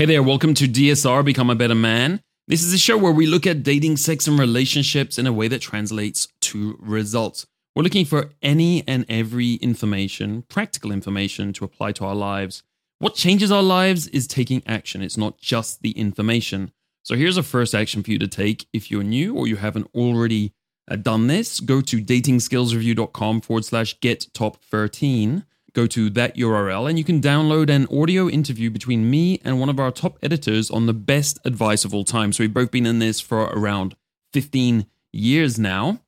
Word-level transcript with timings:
Hey 0.00 0.06
there, 0.06 0.22
welcome 0.22 0.54
to 0.54 0.64
DSR 0.66 1.22
Become 1.22 1.50
a 1.50 1.54
Better 1.54 1.74
Man. 1.74 2.22
This 2.48 2.62
is 2.62 2.72
a 2.72 2.78
show 2.78 2.96
where 2.96 3.12
we 3.12 3.26
look 3.26 3.46
at 3.46 3.62
dating, 3.62 3.98
sex, 3.98 4.26
and 4.26 4.38
relationships 4.38 5.18
in 5.18 5.26
a 5.26 5.32
way 5.34 5.46
that 5.48 5.60
translates 5.60 6.28
to 6.40 6.78
results. 6.80 7.46
We're 7.76 7.82
looking 7.82 8.06
for 8.06 8.30
any 8.40 8.82
and 8.88 9.04
every 9.10 9.56
information, 9.56 10.44
practical 10.48 10.90
information 10.90 11.52
to 11.52 11.66
apply 11.66 11.92
to 11.92 12.06
our 12.06 12.14
lives. 12.14 12.62
What 12.98 13.14
changes 13.14 13.52
our 13.52 13.62
lives 13.62 14.06
is 14.06 14.26
taking 14.26 14.62
action, 14.66 15.02
it's 15.02 15.18
not 15.18 15.36
just 15.36 15.82
the 15.82 15.90
information. 15.90 16.72
So 17.02 17.14
here's 17.14 17.36
a 17.36 17.42
first 17.42 17.74
action 17.74 18.02
for 18.02 18.10
you 18.10 18.18
to 18.20 18.26
take. 18.26 18.66
If 18.72 18.90
you're 18.90 19.02
new 19.02 19.34
or 19.34 19.46
you 19.46 19.56
haven't 19.56 19.90
already 19.94 20.54
uh, 20.90 20.96
done 20.96 21.26
this, 21.26 21.60
go 21.60 21.82
to 21.82 22.02
datingskillsreview.com 22.02 23.42
forward 23.42 23.66
slash 23.66 24.00
get 24.00 24.32
top 24.32 24.64
13. 24.64 25.44
Go 25.72 25.86
to 25.86 26.10
that 26.10 26.36
URL 26.36 26.88
and 26.88 26.98
you 26.98 27.04
can 27.04 27.20
download 27.20 27.70
an 27.70 27.86
audio 27.86 28.28
interview 28.28 28.70
between 28.70 29.08
me 29.08 29.40
and 29.44 29.60
one 29.60 29.68
of 29.68 29.78
our 29.78 29.90
top 29.90 30.18
editors 30.22 30.70
on 30.70 30.86
the 30.86 30.94
best 30.94 31.38
advice 31.44 31.84
of 31.84 31.94
all 31.94 32.04
time. 32.04 32.32
So 32.32 32.42
we've 32.42 32.52
both 32.52 32.70
been 32.70 32.86
in 32.86 32.98
this 32.98 33.20
for 33.20 33.42
around 33.44 33.94
15 34.32 34.86
years 35.12 35.58
now. 35.58 36.00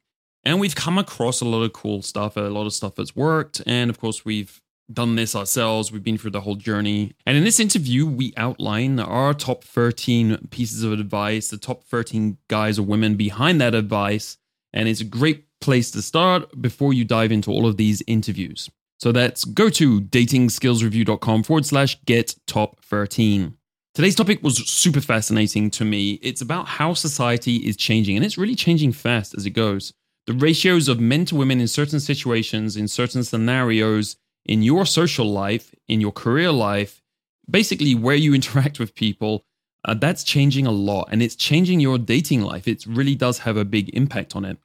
And 0.45 0.59
we've 0.59 0.74
come 0.74 0.98
across 0.98 1.41
a 1.41 1.45
lot 1.45 1.62
of 1.62 1.72
cool 1.72 2.02
stuff, 2.02 2.36
a 2.36 2.41
lot 2.41 2.66
of 2.66 2.72
stuff 2.72 2.96
that's 2.96 3.14
worked. 3.14 3.62
And 3.64 3.91
of 3.91 4.00
course, 4.00 4.24
we've 4.24 4.60
done 4.92 5.14
this 5.14 5.36
ourselves. 5.36 5.92
We've 5.92 6.02
been 6.02 6.19
through 6.19 6.33
the 6.33 6.41
whole 6.41 6.56
journey. 6.56 7.14
And 7.24 7.36
in 7.36 7.44
this 7.44 7.60
interview, 7.60 8.06
we 8.06 8.33
outline 8.36 8.98
our 8.98 9.34
top 9.34 9.62
13 9.62 10.48
pieces 10.50 10.83
of 10.83 10.92
advice, 10.92 11.48
the 11.48 11.58
top 11.58 11.84
13 11.84 12.38
guys 12.48 12.78
or 12.78 12.83
women 12.83 13.14
behind 13.14 13.60
that 13.60 13.74
advice. 13.74 14.38
And 14.72 14.88
it's 14.88 15.00
a 15.00 15.05
great 15.05 15.44
place 15.60 15.91
to 15.92 16.02
start 16.02 16.60
before 16.60 16.92
you 16.92 17.05
dive 17.05 17.30
into 17.30 17.50
all 17.50 17.66
of 17.66 17.77
these 17.77 18.02
interviews. 18.06 18.69
So 19.02 19.11
that's 19.11 19.45
go 19.45 19.69
to 19.69 20.01
datingskillsreview.com 20.01 21.42
forward 21.42 21.66
slash 21.66 22.01
get 22.05 22.37
top 22.47 22.84
13. 22.84 23.56
Today's 23.97 24.15
topic 24.15 24.45
was 24.45 24.59
super 24.70 25.01
fascinating 25.01 25.70
to 25.73 25.84
me. 25.84 26.20
It's 26.23 26.41
about 26.41 26.69
how 26.69 26.95
society 26.95 27.56
is 27.56 27.77
changing, 27.77 28.14
and 28.14 28.25
it's 28.25 28.39
really 28.39 28.55
changing 28.55 28.92
fast 28.92 29.34
as 29.36 29.44
it 29.44 29.50
goes. 29.50 29.92
The 30.28 30.34
ratios 30.34 30.86
of 30.86 31.00
men 31.00 31.25
to 31.25 31.34
women 31.34 31.61
in 31.61 31.67
certain 31.67 31.98
situations, 31.98 32.77
in 32.77 32.86
certain 32.86 33.25
scenarios, 33.25 34.14
in 34.47 34.62
your 34.62 34.86
social 34.86 35.27
life, 35.27 35.75
in 35.89 36.00
your 36.00 36.12
career 36.12 36.53
life, 36.53 37.03
basically 37.50 37.97
where 37.97 38.14
you 38.14 38.33
interact 38.41 38.78
with 38.78 38.94
people, 38.94 39.44
uh, 39.84 39.94
that's 39.94 40.22
changing 40.22 40.64
a 40.64 40.70
lot 40.70 41.09
and 41.11 41.25
it's 41.25 41.34
changing 41.34 41.81
your 41.81 41.98
dating 41.98 42.42
life. 42.42 42.69
It 42.69 42.87
really 42.87 43.16
does 43.16 43.41
have 43.41 43.56
a 43.56 43.64
big 43.64 43.89
impact 43.97 44.37
on 44.37 44.44
it. 44.44 44.59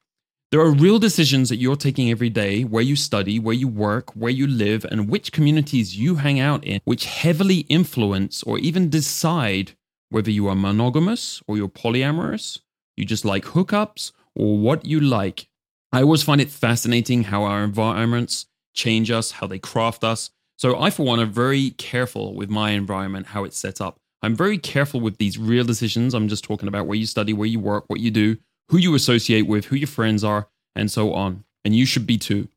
There 0.49 0.61
are 0.61 0.71
real 0.71 0.97
decisions 0.97 1.49
that 1.49 1.57
you're 1.57 1.75
taking 1.75 2.09
every 2.09 2.29
day 2.29 2.63
where 2.63 2.81
you 2.81 2.95
study, 2.95 3.37
where 3.37 3.53
you 3.53 3.67
work, 3.67 4.11
where 4.15 4.31
you 4.31 4.47
live, 4.47 4.85
and 4.85 5.09
which 5.09 5.33
communities 5.33 5.97
you 5.97 6.15
hang 6.15 6.39
out 6.39 6.63
in, 6.63 6.79
which 6.85 7.03
heavily 7.03 7.65
influence 7.67 8.43
or 8.43 8.57
even 8.57 8.89
decide 8.89 9.73
whether 10.09 10.31
you 10.31 10.47
are 10.47 10.55
monogamous 10.55 11.43
or 11.49 11.57
you're 11.57 11.67
polyamorous, 11.67 12.61
you 12.95 13.03
just 13.03 13.25
like 13.25 13.43
hookups, 13.43 14.13
or 14.35 14.57
what 14.57 14.85
you 14.85 15.01
like. 15.01 15.49
I 15.91 16.01
always 16.01 16.23
find 16.23 16.39
it 16.39 16.49
fascinating 16.49 17.25
how 17.25 17.43
our 17.43 17.61
environments 17.61 18.45
change 18.73 19.11
us, 19.11 19.31
how 19.31 19.47
they 19.47 19.59
craft 19.59 20.05
us. 20.05 20.29
So, 20.55 20.79
I, 20.79 20.91
for 20.91 21.05
one, 21.05 21.19
am 21.19 21.29
very 21.29 21.71
careful 21.71 22.33
with 22.33 22.49
my 22.49 22.71
environment, 22.71 23.27
how 23.27 23.43
it's 23.43 23.57
set 23.57 23.81
up. 23.81 23.97
I'm 24.21 24.33
very 24.33 24.57
careful 24.57 25.01
with 25.01 25.17
these 25.17 25.37
real 25.37 25.65
decisions. 25.65 26.13
I'm 26.13 26.29
just 26.29 26.45
talking 26.45 26.69
about 26.69 26.87
where 26.87 26.97
you 26.97 27.05
study, 27.05 27.33
where 27.33 27.47
you 27.47 27.59
work, 27.59 27.83
what 27.87 27.99
you 27.99 28.11
do, 28.11 28.37
who 28.69 28.77
you 28.77 28.95
associate 28.95 29.47
with, 29.47 29.65
who 29.65 29.75
your 29.75 29.87
friends 29.87 30.23
are, 30.23 30.47
and 30.75 30.91
so 30.91 31.13
on. 31.13 31.43
And 31.63 31.75
you 31.75 31.85
should 31.85 32.07
be 32.07 32.17
too. 32.17 32.47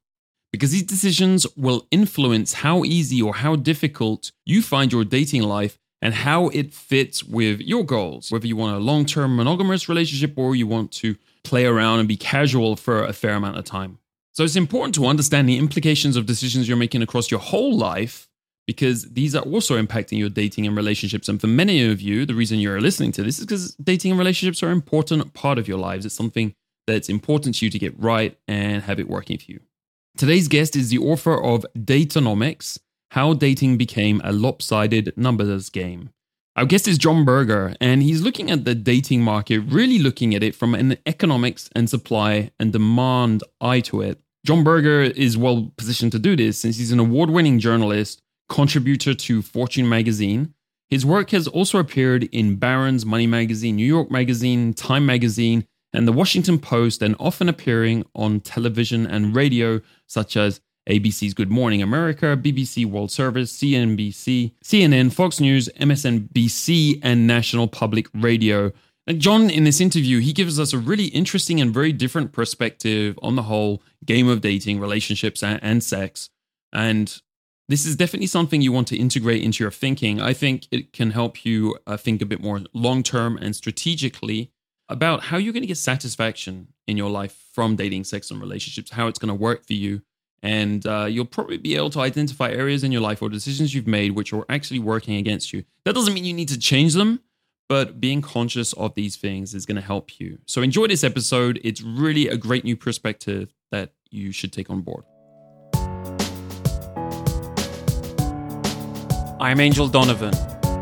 Because 0.53 0.72
these 0.72 0.83
decisions 0.83 1.47
will 1.56 1.86
influence 1.91 2.55
how 2.55 2.84
easy 2.84 3.22
or 3.22 3.34
how 3.34 3.56
difficult 3.56 4.33
you 4.44 4.62
find 4.62 4.92
your 4.92 5.05
dating 5.05 5.42
life 5.42 5.78
and 6.03 6.14
how 6.14 6.48
it 6.48 6.72
fits 6.72 7.22
with 7.22 7.61
your 7.61 7.84
goals. 7.84 8.33
Whether 8.33 8.47
you 8.47 8.56
want 8.56 8.77
a 8.77 8.81
long 8.81 9.05
term 9.06 9.36
monogamous 9.36 9.88
relationship 9.88 10.36
or 10.36 10.56
you 10.56 10.66
want 10.66 10.92
to 10.92 11.16
play 11.44 11.66
around 11.66 12.00
and 12.00 12.08
be 12.08 12.16
casual 12.16 12.77
for 12.77 13.05
a 13.05 13.12
fair 13.12 13.34
amount 13.34 13.58
of 13.58 13.64
time. 13.64 13.98
So 14.33 14.44
it's 14.44 14.56
important 14.56 14.94
to 14.97 15.06
understand 15.06 15.48
the 15.48 15.59
implications 15.59 16.16
of 16.16 16.27
decisions 16.27 16.69
you're 16.69 16.77
making 16.77 17.03
across 17.03 17.31
your 17.31 17.41
whole 17.41 17.77
life 17.77 18.28
because 18.70 19.03
these 19.10 19.34
are 19.34 19.42
also 19.42 19.82
impacting 19.82 20.16
your 20.16 20.28
dating 20.28 20.64
and 20.64 20.76
relationships. 20.76 21.28
And 21.28 21.41
for 21.41 21.48
many 21.48 21.84
of 21.91 22.00
you, 22.00 22.25
the 22.25 22.36
reason 22.36 22.60
you're 22.60 22.81
listening 22.81 23.10
to 23.10 23.25
this 23.25 23.41
is 23.41 23.44
because 23.44 23.75
dating 23.82 24.12
and 24.12 24.19
relationships 24.20 24.62
are 24.62 24.69
an 24.69 24.75
important 24.75 25.34
part 25.34 25.58
of 25.58 25.66
your 25.66 25.76
lives. 25.76 26.06
It's 26.06 26.14
something 26.14 26.54
that's 26.86 27.09
important 27.09 27.56
to 27.56 27.66
you 27.66 27.70
to 27.72 27.80
get 27.80 27.98
right 27.98 28.38
and 28.47 28.84
have 28.84 29.00
it 29.00 29.09
working 29.09 29.38
for 29.38 29.50
you. 29.50 29.59
Today's 30.16 30.47
guest 30.47 30.76
is 30.76 30.91
the 30.91 30.98
author 30.98 31.36
of 31.42 31.66
Date-onomics 31.84 32.78
How 33.10 33.34
Dating 33.34 33.76
Became 33.76 34.20
a 34.22 34.30
Lopsided 34.30 35.14
Numbers 35.16 35.69
Game. 35.69 36.10
Our 36.54 36.64
guest 36.64 36.86
is 36.86 36.97
Jon 36.97 37.25
Birger, 37.25 37.75
and 37.80 38.04
he's 38.04 38.22
looking 38.22 38.53
at 38.53 38.64
the 38.64 38.76
dating 38.76 39.22
market, 39.22 39.59
really 39.62 39.98
looking 39.98 40.32
at 40.36 40.44
it 40.44 40.54
from 40.54 40.76
an 40.76 40.97
economics 41.06 41.69
and 41.75 41.91
supply 41.91 42.53
and 42.60 42.72
demand 42.72 43.42
eye 43.60 43.80
to 43.80 44.00
it. 44.00 44.20
Jon 44.47 44.62
Birger 44.62 45.03
is 45.03 45.36
well 45.36 45.72
positioned 45.76 46.12
to 46.12 46.20
do 46.20 46.36
this 46.36 46.56
since 46.56 46.78
he's 46.78 46.92
an 46.92 47.00
award 47.00 47.30
winning 47.30 47.59
journalist, 47.59 48.22
contributor 48.50 49.15
to 49.15 49.41
Fortune 49.41 49.88
magazine. 49.88 50.53
His 50.91 51.06
work 51.06 51.31
has 51.31 51.47
also 51.47 51.78
appeared 51.78 52.25
in 52.25 52.56
Barron's, 52.56 53.06
Money 53.06 53.27
Magazine, 53.27 53.77
New 53.77 53.87
York 53.87 54.11
Magazine, 54.11 54.75
Time 54.75 55.06
Magazine, 55.06 55.65
and 55.93 56.06
the 56.06 56.12
Washington 56.12 56.59
Post, 56.59 57.00
and 57.00 57.16
often 57.19 57.49
appearing 57.49 58.05
on 58.15 58.41
television 58.41 59.06
and 59.06 59.34
radio, 59.34 59.81
such 60.06 60.37
as 60.37 60.60
ABC's 60.89 61.33
Good 61.33 61.50
Morning 61.50 61.81
America, 61.81 62.37
BBC 62.37 62.84
World 62.84 63.12
Service, 63.12 63.56
CNBC, 63.56 64.53
CNN, 64.65 65.12
Fox 65.12 65.39
News, 65.39 65.69
MSNBC, 65.81 67.00
and 67.03 67.27
National 67.27 67.69
Public 67.69 68.09
Radio. 68.12 68.72
And 69.06 69.21
Jon, 69.21 69.49
in 69.49 69.65
this 69.65 69.81
interview, 69.81 70.19
he 70.21 70.33
gives 70.33 70.59
us 70.59 70.72
a 70.72 70.78
really 70.78 71.06
interesting 71.06 71.60
and 71.60 71.72
very 71.72 71.93
different 71.93 72.33
perspective 72.33 73.19
on 73.22 73.37
the 73.37 73.43
whole 73.43 73.83
game 74.05 74.28
of 74.28 74.41
dating, 74.41 74.81
relationships, 74.81 75.43
and, 75.43 75.60
and 75.62 75.84
sex. 75.84 76.31
And 76.72 77.21
this 77.70 77.86
is 77.86 77.94
definitely 77.94 78.26
something 78.26 78.60
you 78.60 78.72
want 78.72 78.88
to 78.88 78.97
integrate 78.97 79.44
into 79.44 79.62
your 79.62 79.70
thinking. 79.70 80.20
I 80.20 80.32
think 80.32 80.66
it 80.72 80.92
can 80.92 81.12
help 81.12 81.44
you 81.44 81.76
uh, 81.86 81.97
think 81.97 82.20
a 82.20 82.26
bit 82.26 82.42
more 82.42 82.62
long 82.75 83.04
term 83.04 83.36
and 83.36 83.54
strategically 83.54 84.50
about 84.88 85.22
how 85.22 85.36
you're 85.36 85.53
going 85.53 85.62
to 85.62 85.69
get 85.69 85.76
satisfaction 85.76 86.66
in 86.88 86.97
your 86.97 87.10
life 87.10 87.44
from 87.54 87.76
dating, 87.76 88.03
sex, 88.03 88.28
and 88.32 88.41
relationships, 88.41 88.91
how 88.91 89.06
it's 89.06 89.20
going 89.20 89.28
to 89.28 89.34
work 89.34 89.64
for 89.64 89.75
you, 89.75 90.03
and 90.42 90.84
uh, 90.84 91.04
you'll 91.04 91.25
probably 91.25 91.59
be 91.59 91.76
able 91.76 91.91
to 91.91 92.00
identify 92.00 92.50
areas 92.50 92.82
in 92.82 92.91
your 92.91 93.00
life 93.00 93.22
or 93.22 93.28
decisions 93.28 93.72
you've 93.72 93.86
made 93.86 94.16
which 94.16 94.32
are 94.32 94.44
actually 94.48 94.80
working 94.80 95.14
against 95.14 95.53
you. 95.53 95.62
That 95.84 95.94
doesn't 95.94 96.12
mean 96.12 96.25
you 96.25 96.34
need 96.34 96.48
to 96.48 96.59
change 96.59 96.94
them, 96.94 97.20
but 97.69 98.00
being 98.00 98.20
conscious 98.20 98.72
of 98.72 98.97
these 98.97 99.14
things 99.14 99.54
is 99.54 99.64
going 99.64 99.76
to 99.76 99.80
help 99.82 100.19
you. 100.19 100.38
So 100.47 100.60
enjoy 100.60 100.88
this 100.88 101.04
episode. 101.04 101.60
It's 101.62 101.82
really 101.82 102.26
a 102.26 102.36
great 102.36 102.64
new 102.64 102.76
perspective 102.76 103.54
that 103.70 103.92
you 104.10 104.32
should 104.32 104.53
take 104.53 104.70
on 104.70 104.80
board. 104.80 105.04
I'm 109.43 109.59
Angel 109.59 109.89
Donovan, 109.89 110.34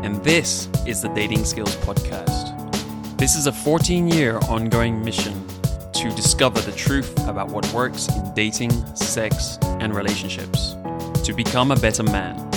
and 0.03 0.21
this 0.21 0.67
is 0.85 1.01
the 1.01 1.07
Dating 1.07 1.45
Skills 1.45 1.77
Podcast. 1.77 3.17
This 3.17 3.37
is 3.37 3.47
a 3.47 3.53
14 3.53 4.09
year 4.09 4.37
ongoing 4.49 5.01
mission 5.01 5.47
to 5.93 6.09
discover 6.09 6.59
the 6.59 6.73
truth 6.73 7.09
about 7.29 7.47
what 7.47 7.65
works 7.71 8.09
in 8.09 8.33
dating, 8.33 8.71
sex, 8.97 9.57
and 9.79 9.95
relationships, 9.95 10.75
to 11.23 11.31
become 11.33 11.71
a 11.71 11.77
better 11.77 12.03
man. 12.03 12.51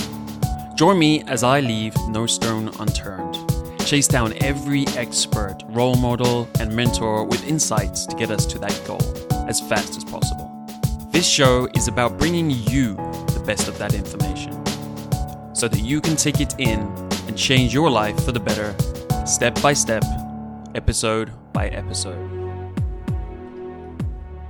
Join 0.75 0.99
me 0.99 1.23
as 1.23 1.41
I 1.41 1.61
leave 1.61 1.95
no 2.09 2.25
stone 2.25 2.69
unturned, 2.81 3.37
chase 3.85 4.09
down 4.09 4.33
every 4.43 4.85
expert, 4.97 5.59
role 5.69 5.95
model, 5.95 6.49
and 6.59 6.75
mentor 6.75 7.23
with 7.23 7.47
insights 7.47 8.05
to 8.07 8.15
get 8.17 8.29
us 8.29 8.45
to 8.47 8.59
that 8.59 8.77
goal 8.85 9.01
as 9.47 9.61
fast 9.61 9.95
as 9.95 10.03
possible. 10.03 10.51
This 11.13 11.25
show 11.25 11.69
is 11.75 11.87
about 11.87 12.19
bringing 12.19 12.51
you 12.51 12.95
the 12.95 13.43
best 13.47 13.69
of 13.69 13.77
that 13.77 13.93
information 13.93 14.52
so 15.53 15.67
that 15.67 15.79
you 15.79 16.01
can 16.01 16.15
take 16.15 16.41
it 16.41 16.55
in 16.57 16.79
and 17.27 17.37
change 17.37 17.73
your 17.73 17.89
life 17.89 18.23
for 18.25 18.31
the 18.31 18.39
better, 18.39 18.75
step 19.25 19.59
by 19.61 19.73
step, 19.73 20.03
episode 20.75 21.31
by 21.53 21.67
episode. 21.69 22.29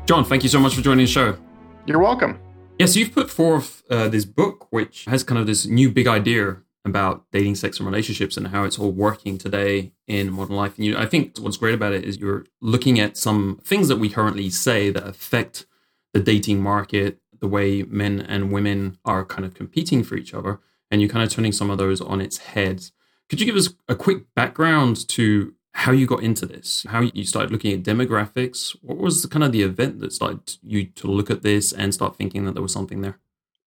Jon, 0.05 0.25
thank 0.25 0.43
you 0.43 0.49
so 0.49 0.59
much 0.59 0.75
for 0.75 0.81
joining 0.81 1.05
the 1.05 1.11
show. 1.11 1.37
You're 1.85 1.99
welcome. 1.99 2.39
Yes, 2.79 2.95
you've 2.95 3.13
put 3.13 3.29
forth 3.29 3.83
uh, 3.89 4.07
this 4.09 4.25
book, 4.25 4.67
which 4.71 5.05
has 5.05 5.23
kind 5.23 5.39
of 5.39 5.45
this 5.45 5.65
new 5.65 5.91
big 5.91 6.07
idea 6.07 6.57
about 6.85 7.23
dating, 7.31 7.55
sex, 7.55 7.79
and 7.79 7.87
relationships, 7.87 8.35
and 8.35 8.47
how 8.47 8.63
it's 8.63 8.77
all 8.77 8.91
working 8.91 9.37
today 9.37 9.93
in 10.07 10.31
modern 10.31 10.55
life. 10.55 10.75
And 10.77 10.85
you, 10.85 10.97
I 10.97 11.05
think 11.05 11.37
what's 11.37 11.57
great 11.57 11.73
about 11.73 11.93
it 11.93 12.03
is 12.03 12.17
you're 12.17 12.45
looking 12.61 12.99
at 12.99 13.15
some 13.15 13.59
things 13.63 13.87
that 13.87 13.97
we 13.97 14.09
currently 14.09 14.49
say 14.49 14.89
that 14.89 15.07
affect 15.07 15.65
the 16.13 16.19
dating 16.19 16.61
market, 16.61 17.19
the 17.39 17.47
way 17.47 17.83
men 17.83 18.19
and 18.19 18.51
women 18.51 18.97
are 19.05 19.23
kind 19.23 19.45
of 19.45 19.53
competing 19.53 20.03
for 20.03 20.15
each 20.15 20.33
other, 20.33 20.59
and 20.93 21.01
you're 21.01 21.09
kind 21.09 21.23
of 21.23 21.31
turning 21.31 21.51
some 21.51 21.71
of 21.71 21.79
those 21.79 21.99
on 21.99 22.21
its 22.21 22.37
head. 22.37 22.91
Could 23.27 23.39
you 23.39 23.47
give 23.47 23.55
us 23.55 23.73
a 23.89 23.95
quick 23.95 24.33
background 24.35 25.07
to 25.09 25.55
how 25.73 25.91
you 25.91 26.05
got 26.05 26.21
into 26.21 26.45
this, 26.45 26.85
how 26.87 27.01
you 27.01 27.25
started 27.25 27.51
looking 27.51 27.73
at 27.73 27.81
demographics. 27.81 28.75
What 28.83 28.97
was 28.99 29.23
the, 29.23 29.27
kind 29.27 29.43
of 29.43 29.51
the 29.51 29.63
event 29.63 30.01
that 30.01 30.13
started 30.13 30.57
you 30.61 30.85
to 30.85 31.07
look 31.07 31.31
at 31.31 31.41
this 31.41 31.73
and 31.73 31.91
start 31.91 32.15
thinking 32.15 32.45
that 32.45 32.53
there 32.53 32.61
was 32.61 32.71
something 32.71 33.01
there? 33.01 33.17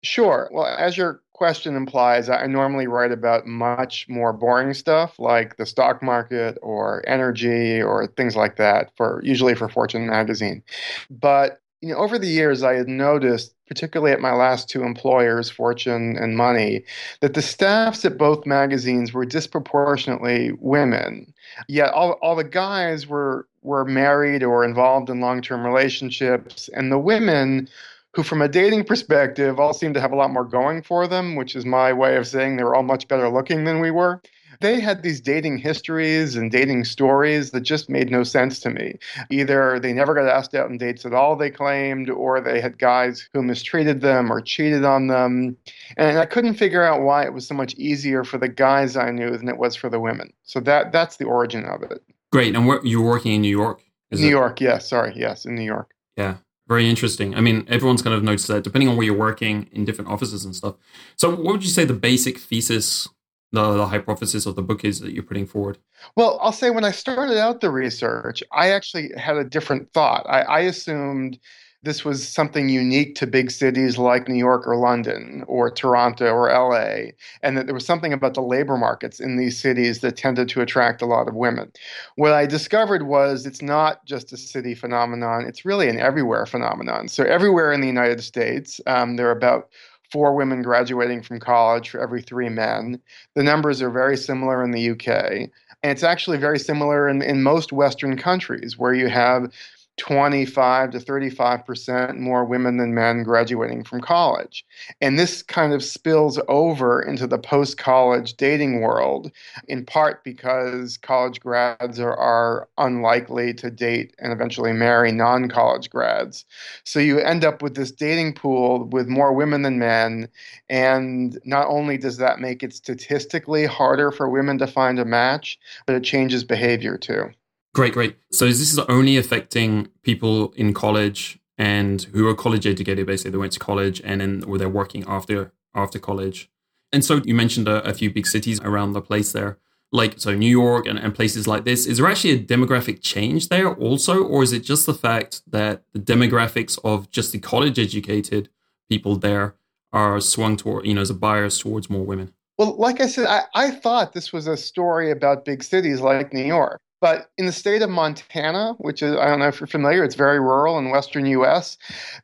Sure. 0.01 0.49
Well, 0.53 0.65
as 0.65 0.95
your 0.95 1.21
question 1.33 1.75
implies, 1.75 2.29
I 2.29 2.47
normally 2.47 2.87
write 2.87 3.11
about 3.11 3.45
much 3.45 4.07
more 4.07 4.31
boring 4.31 4.73
stuff 4.73 5.19
like 5.19 5.57
the 5.57 5.65
stock 5.65 6.01
market 6.01 6.57
or 6.61 7.03
energy 7.05 7.81
or 7.81 8.07
things 8.07 8.37
like 8.37 8.55
that 8.55 8.91
for 8.95 9.19
usually 9.25 9.55
for 9.55 9.67
Fortune 9.67 10.07
magazine. 10.07 10.63
But 11.09 11.59
you 11.81 11.93
know, 11.93 11.97
over 11.97 12.19
the 12.19 12.27
years, 12.27 12.61
I 12.61 12.73
had 12.73 12.87
noticed, 12.87 13.53
particularly 13.67 14.11
at 14.11 14.19
my 14.19 14.33
last 14.33 14.69
two 14.69 14.83
employers, 14.83 15.49
Fortune 15.49 16.17
and 16.17 16.35
Money, 16.35 16.83
that 17.21 17.35
the 17.35 17.41
staffs 17.41 18.03
at 18.03 18.17
both 18.17 18.45
magazines 18.45 19.13
were 19.13 19.25
disproportionately 19.25 20.51
women. 20.59 21.33
Yet 21.67 21.93
all, 21.93 22.13
all 22.21 22.35
the 22.35 22.43
guys 22.43 23.07
were 23.07 23.47
were 23.61 23.83
married 23.83 24.41
or 24.41 24.63
involved 24.63 25.09
in 25.09 25.19
long 25.19 25.41
term 25.41 25.65
relationships, 25.65 26.69
and 26.73 26.91
the 26.91 26.99
women 26.99 27.69
who, 28.13 28.23
from 28.23 28.41
a 28.41 28.47
dating 28.47 28.83
perspective, 28.85 29.59
all 29.59 29.73
seemed 29.73 29.93
to 29.93 30.01
have 30.01 30.11
a 30.11 30.15
lot 30.15 30.31
more 30.31 30.45
going 30.45 30.81
for 30.81 31.07
them, 31.07 31.35
which 31.35 31.55
is 31.55 31.65
my 31.65 31.93
way 31.93 32.15
of 32.15 32.27
saying 32.27 32.57
they 32.57 32.63
were 32.63 32.75
all 32.75 32.83
much 32.83 33.07
better 33.07 33.29
looking 33.29 33.65
than 33.65 33.79
we 33.79 33.91
were. 33.91 34.21
They 34.61 34.79
had 34.79 35.03
these 35.03 35.21
dating 35.21 35.59
histories 35.59 36.35
and 36.35 36.51
dating 36.51 36.85
stories 36.85 37.51
that 37.51 37.61
just 37.61 37.89
made 37.89 38.11
no 38.11 38.23
sense 38.23 38.59
to 38.61 38.69
me. 38.69 38.97
Either 39.29 39.79
they 39.79 39.93
never 39.93 40.13
got 40.13 40.27
asked 40.27 40.55
out 40.55 40.69
on 40.69 40.77
dates 40.77 41.05
at 41.05 41.13
all, 41.13 41.35
they 41.35 41.49
claimed, 41.49 42.09
or 42.09 42.41
they 42.41 42.59
had 42.59 42.77
guys 42.77 43.27
who 43.33 43.41
mistreated 43.41 44.01
them 44.01 44.31
or 44.31 44.41
cheated 44.41 44.83
on 44.83 45.07
them. 45.07 45.55
And 45.97 46.19
I 46.19 46.25
couldn't 46.25 46.55
figure 46.55 46.83
out 46.83 47.01
why 47.01 47.23
it 47.23 47.33
was 47.33 47.47
so 47.47 47.55
much 47.55 47.73
easier 47.75 48.23
for 48.23 48.37
the 48.37 48.49
guys 48.49 48.97
I 48.97 49.11
knew 49.11 49.35
than 49.37 49.49
it 49.49 49.57
was 49.57 49.75
for 49.75 49.89
the 49.89 49.99
women. 49.99 50.33
So 50.43 50.59
that 50.61 50.91
that's 50.91 51.17
the 51.17 51.25
origin 51.25 51.65
of 51.65 51.83
it. 51.83 52.03
Great. 52.31 52.55
And 52.55 52.65
you're 52.83 53.01
working 53.01 53.33
in 53.33 53.41
New 53.41 53.49
York? 53.49 53.81
New 54.11 54.27
it? 54.27 54.29
York, 54.29 54.61
yes. 54.61 54.89
Sorry, 54.89 55.13
yes, 55.15 55.45
in 55.45 55.55
New 55.55 55.63
York. 55.63 55.93
Yeah. 56.17 56.37
Very 56.67 56.87
interesting. 56.87 57.33
I 57.33 57.41
mean, 57.41 57.65
everyone's 57.67 58.03
kind 58.03 58.15
of 58.15 58.21
noticed 58.21 58.47
that 58.47 58.63
depending 58.63 58.89
on 58.89 58.95
where 58.95 59.05
you're 59.05 59.17
working 59.17 59.67
in 59.71 59.85
different 59.85 60.11
offices 60.11 60.45
and 60.45 60.55
stuff. 60.55 60.75
So, 61.15 61.31
what 61.31 61.53
would 61.53 61.63
you 61.63 61.69
say 61.69 61.83
the 61.83 61.93
basic 61.93 62.37
thesis, 62.37 63.09
the, 63.51 63.73
the 63.73 63.87
hypothesis 63.87 64.45
of 64.45 64.55
the 64.55 64.61
book 64.61 64.85
is 64.85 64.99
that 64.99 65.13
you're 65.13 65.23
putting 65.23 65.45
forward? 65.45 65.77
Well, 66.15 66.39
I'll 66.41 66.51
say 66.51 66.69
when 66.69 66.83
I 66.83 66.91
started 66.91 67.37
out 67.37 67.61
the 67.61 67.71
research, 67.71 68.43
I 68.51 68.69
actually 68.71 69.11
had 69.17 69.37
a 69.37 69.43
different 69.43 69.91
thought. 69.93 70.25
I, 70.29 70.41
I 70.41 70.59
assumed 70.61 71.39
this 71.81 72.03
was 72.03 72.27
something 72.27 72.67
unique 72.67 73.15
to 73.15 73.25
big 73.25 73.49
cities 73.49 73.97
like 73.97 74.27
New 74.27 74.35
York 74.35 74.67
or 74.67 74.75
London 74.75 75.45
or 75.47 75.71
Toronto 75.71 76.33
or 76.33 76.49
LA, 76.49 77.11
and 77.41 77.57
that 77.57 77.67
there 77.67 77.73
was 77.73 77.85
something 77.85 78.11
about 78.11 78.33
the 78.33 78.41
labor 78.41 78.77
markets 78.77 79.19
in 79.19 79.37
these 79.37 79.57
cities 79.57 80.01
that 80.01 80.17
tended 80.17 80.49
to 80.49 80.61
attract 80.61 81.01
a 81.01 81.05
lot 81.05 81.29
of 81.29 81.35
women. 81.35 81.71
What 82.15 82.33
I 82.33 82.45
discovered 82.45 83.03
was 83.03 83.45
it's 83.45 83.61
not 83.61 84.05
just 84.05 84.33
a 84.33 84.37
city 84.37 84.75
phenomenon, 84.75 85.45
it's 85.47 85.63
really 85.63 85.87
an 85.87 85.99
everywhere 85.99 86.45
phenomenon. 86.45 87.07
So, 87.07 87.23
everywhere 87.23 87.71
in 87.71 87.79
the 87.79 87.87
United 87.87 88.21
States, 88.23 88.81
um, 88.85 89.15
there 89.15 89.29
are 89.29 89.37
about 89.37 89.69
four 90.11 90.33
women 90.35 90.61
graduating 90.61 91.21
from 91.21 91.39
college 91.39 91.89
for 91.89 91.99
every 92.01 92.21
three 92.21 92.49
men. 92.49 92.99
The 93.35 93.43
numbers 93.43 93.81
are 93.81 93.89
very 93.89 94.17
similar 94.17 94.63
in 94.63 94.71
the 94.71 94.91
UK. 94.91 95.49
And 95.81 95.91
it's 95.91 96.03
actually 96.03 96.37
very 96.37 96.59
similar 96.59 97.07
in, 97.07 97.21
in 97.21 97.41
most 97.41 97.71
Western 97.71 98.17
countries 98.17 98.77
where 98.77 98.93
you 98.93 99.07
have 99.07 99.51
25 99.99 100.91
to 100.91 100.99
35 100.99 101.65
percent 101.65 102.19
more 102.19 102.45
women 102.45 102.77
than 102.77 102.95
men 102.95 103.21
graduating 103.21 103.83
from 103.83 104.01
college. 104.01 104.65
And 105.01 105.19
this 105.19 105.43
kind 105.43 105.73
of 105.73 105.83
spills 105.83 106.39
over 106.47 107.01
into 107.01 107.27
the 107.27 107.37
post 107.37 107.77
college 107.77 108.33
dating 108.35 108.81
world, 108.81 109.29
in 109.67 109.85
part 109.85 110.23
because 110.23 110.97
college 110.97 111.39
grads 111.41 111.99
are, 111.99 112.15
are 112.15 112.67
unlikely 112.77 113.53
to 113.55 113.69
date 113.69 114.15
and 114.19 114.31
eventually 114.31 114.73
marry 114.73 115.11
non 115.11 115.49
college 115.49 115.89
grads. 115.89 116.45
So 116.85 116.99
you 116.99 117.19
end 117.19 117.43
up 117.43 117.61
with 117.61 117.75
this 117.75 117.91
dating 117.91 118.33
pool 118.33 118.85
with 118.85 119.07
more 119.07 119.33
women 119.33 119.63
than 119.63 119.79
men. 119.79 120.29
And 120.69 121.37
not 121.43 121.67
only 121.67 121.97
does 121.97 122.17
that 122.17 122.39
make 122.39 122.63
it 122.63 122.73
statistically 122.73 123.65
harder 123.65 124.11
for 124.11 124.29
women 124.29 124.57
to 124.59 124.67
find 124.67 124.97
a 124.97 125.05
match, 125.05 125.59
but 125.85 125.95
it 125.95 126.03
changes 126.03 126.43
behavior 126.43 126.97
too. 126.97 127.31
Great, 127.79 127.93
great. 127.93 128.17
So 128.29 128.45
this 128.45 128.59
is 128.59 128.77
only 128.77 129.15
affecting 129.15 129.87
people 130.03 130.51
in 130.57 130.73
college 130.73 131.39
and 131.57 132.01
who 132.13 132.27
are 132.27 132.35
college 132.35 132.67
educated. 132.67 133.07
Basically, 133.07 133.31
they 133.31 133.37
went 133.37 133.53
to 133.53 133.59
college 133.59 134.01
and 134.03 134.19
then 134.19 134.43
or 134.43 134.57
they're 134.57 134.67
working 134.67 135.05
after 135.07 135.53
after 135.73 135.97
college. 135.97 136.51
And 136.91 137.05
so 137.05 137.21
you 137.23 137.33
mentioned 137.33 137.69
a, 137.69 137.81
a 137.87 137.93
few 137.93 138.11
big 138.11 138.27
cities 138.27 138.59
around 138.59 138.91
the 138.91 139.01
place 139.01 139.31
there, 139.31 139.59
like 139.93 140.19
so 140.19 140.35
New 140.35 140.49
York 140.49 140.87
and, 140.87 140.99
and 140.99 141.15
places 141.15 141.47
like 141.47 141.63
this. 141.63 141.85
Is 141.85 141.99
there 141.99 142.07
actually 142.07 142.31
a 142.31 142.43
demographic 142.43 143.01
change 143.01 143.47
there 143.47 143.73
also, 143.73 144.25
or 144.25 144.43
is 144.43 144.51
it 144.51 144.65
just 144.65 144.85
the 144.85 144.93
fact 144.93 145.41
that 145.47 145.83
the 145.93 145.99
demographics 145.99 146.77
of 146.83 147.09
just 147.09 147.31
the 147.31 147.39
college 147.39 147.79
educated 147.79 148.49
people 148.89 149.15
there 149.15 149.55
are 149.93 150.19
swung 150.19 150.57
toward, 150.57 150.85
you 150.85 150.95
know, 150.95 150.99
as 150.99 151.11
a 151.11 151.13
bias 151.13 151.59
towards 151.59 151.89
more 151.89 152.03
women? 152.03 152.33
Well, 152.57 152.75
like 152.75 152.99
I 152.99 153.07
said, 153.07 153.27
I, 153.27 153.43
I 153.55 153.71
thought 153.71 154.11
this 154.11 154.33
was 154.33 154.47
a 154.47 154.57
story 154.57 155.11
about 155.11 155.45
big 155.45 155.63
cities 155.63 156.01
like 156.01 156.33
New 156.33 156.43
York. 156.43 156.81
But 157.01 157.31
in 157.37 157.45
the 157.45 157.51
state 157.51 157.81
of 157.81 157.89
Montana, 157.89 158.73
which 158.77 159.01
is, 159.01 159.15
I 159.15 159.27
don't 159.27 159.39
know 159.39 159.47
if 159.47 159.59
you're 159.59 159.67
familiar, 159.67 160.03
it's 160.03 160.15
very 160.15 160.39
rural 160.39 160.77
in 160.77 160.89
western 160.89 161.25
US, 161.27 161.77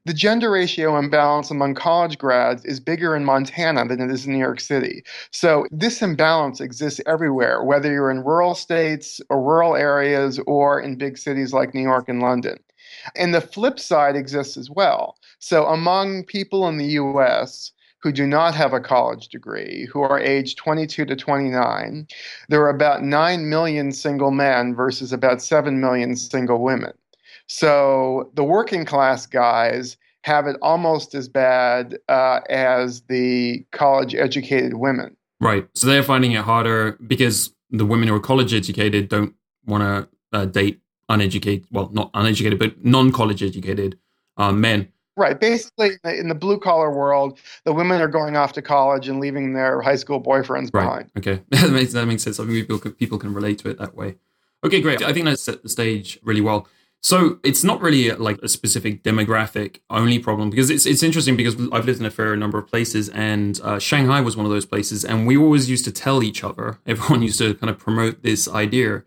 the 0.04 0.14
gender 0.14 0.52
ratio 0.52 0.98
imbalance 0.98 1.50
among 1.50 1.76
college 1.76 2.18
grads 2.18 2.66
is 2.66 2.80
bigger 2.80 3.16
in 3.16 3.24
Montana 3.24 3.86
than 3.88 4.02
it 4.02 4.12
is 4.12 4.26
in 4.26 4.34
New 4.34 4.40
York 4.40 4.60
City. 4.60 5.04
So 5.32 5.66
this 5.72 6.02
imbalance 6.02 6.60
exists 6.60 7.00
everywhere, 7.06 7.64
whether 7.64 7.92
you're 7.92 8.12
in 8.12 8.24
rural 8.24 8.54
states 8.54 9.22
or 9.30 9.42
rural 9.42 9.76
areas 9.76 10.40
or 10.46 10.80
in 10.82 10.98
big 10.98 11.18
cities 11.18 11.54
like 11.54 11.74
New 11.74 11.82
York 11.82 12.10
and 12.10 12.22
London. 12.22 12.58
And 13.16 13.34
the 13.34 13.42
flip 13.42 13.80
side 13.80 14.16
exists 14.16 14.58
as 14.58 14.70
well. 14.70 15.18
So 15.40 15.66
among 15.68 16.24
people 16.26 16.68
in 16.68 16.78
the 16.78 17.00
US, 17.00 17.72
who 18.06 18.12
do 18.12 18.28
not 18.28 18.54
have 18.54 18.72
a 18.72 18.80
college 18.80 19.30
degree, 19.30 19.90
who 19.92 20.00
are 20.00 20.20
aged 20.20 20.60
22 20.60 21.06
to 21.06 21.16
29, 21.16 22.06
there 22.50 22.62
are 22.62 22.70
about 22.70 23.02
9 23.02 23.50
million 23.50 23.92
single 23.92 24.30
men 24.30 24.76
versus 24.76 25.12
about 25.12 25.42
7 25.42 25.82
million 25.82 26.16
single 26.16 26.62
women. 26.62 26.94
So 27.48 28.30
the 28.36 28.44
working 28.44 28.86
class 28.86 29.26
guys 29.26 29.98
have 30.24 30.46
it 30.46 30.56
almost 30.62 31.16
as 31.16 31.28
bad 31.28 31.98
uh, 32.08 32.42
as 32.48 33.02
the 33.10 33.66
college 33.72 34.14
educated 34.14 34.76
women. 34.76 35.18
Right. 35.42 35.68
So 35.74 35.88
they're 35.88 36.04
finding 36.04 36.34
it 36.34 36.42
harder 36.42 37.00
because 37.08 37.56
the 37.72 37.88
women 37.88 38.08
who 38.08 38.14
are 38.14 38.20
college 38.20 38.54
educated 38.54 39.10
don't 39.10 39.34
want 39.66 39.82
to 39.82 40.08
uh, 40.32 40.46
date 40.46 40.80
uneducated, 41.10 41.66
well, 41.72 41.90
not 41.92 42.12
uneducated, 42.14 42.60
but 42.60 42.86
non 42.86 43.12
college 43.12 43.42
educated 43.42 43.98
uh, 44.38 44.52
men. 44.52 44.90
Right. 45.18 45.40
Basically, 45.40 45.92
in 46.04 46.28
the 46.28 46.36
blue 46.36 46.60
collar 46.60 46.92
world, 46.92 47.40
the 47.64 47.72
women 47.72 48.02
are 48.02 48.08
going 48.08 48.36
off 48.36 48.52
to 48.54 48.62
college 48.62 49.08
and 49.08 49.20
leaving 49.20 49.54
their 49.54 49.82
high 49.82 49.96
school 49.96 50.22
boyfriends 50.22 50.74
right. 50.74 50.84
behind. 50.84 51.12
Okay, 51.18 51.42
that 51.50 51.72
makes 51.72 51.94
that 51.94 52.06
makes 52.06 52.24
sense. 52.24 52.40
I 52.40 52.44
mean, 52.44 52.62
people 52.62 52.80
can, 52.80 52.92
people 52.94 53.18
can 53.18 53.34
relate 53.34 53.60
to 53.60 53.70
it 53.70 53.80
that 53.80 53.96
way. 53.96 54.16
Okay, 54.64 54.82
great. 54.82 55.02
I 55.02 55.14
think 55.14 55.26
that 55.26 55.40
set 55.40 55.64
the 55.64 55.70
stage 55.70 56.20
really 56.24 56.42
well. 56.42 56.68
So 57.06 57.40
it's 57.44 57.64
not 57.64 57.82
really 57.82 58.10
like 58.14 58.40
a 58.42 58.50
specific 58.50 59.04
demographic 59.04 59.78
only 59.92 60.18
problem 60.18 60.50
because 60.50 60.72
it's 60.72 60.88
it's 60.88 61.04
interesting 61.04 61.38
because 61.38 61.56
I've 61.72 61.86
lived 61.86 62.00
in 62.00 62.06
a 62.08 62.10
fair 62.10 62.36
number 62.36 62.58
of 62.58 62.66
places 62.68 63.10
and 63.10 63.62
uh, 63.64 63.78
Shanghai 63.78 64.22
was 64.22 64.36
one 64.36 64.48
of 64.48 64.52
those 64.52 64.66
places 64.66 65.06
and 65.06 65.28
we 65.28 65.38
always 65.38 65.70
used 65.70 65.86
to 65.86 65.92
tell 65.92 66.24
each 66.24 66.44
other 66.44 66.80
everyone 66.88 67.22
used 67.22 67.38
to 67.38 67.54
kind 67.54 67.70
of 67.70 67.78
promote 67.78 68.24
this 68.24 68.48
idea 68.48 69.04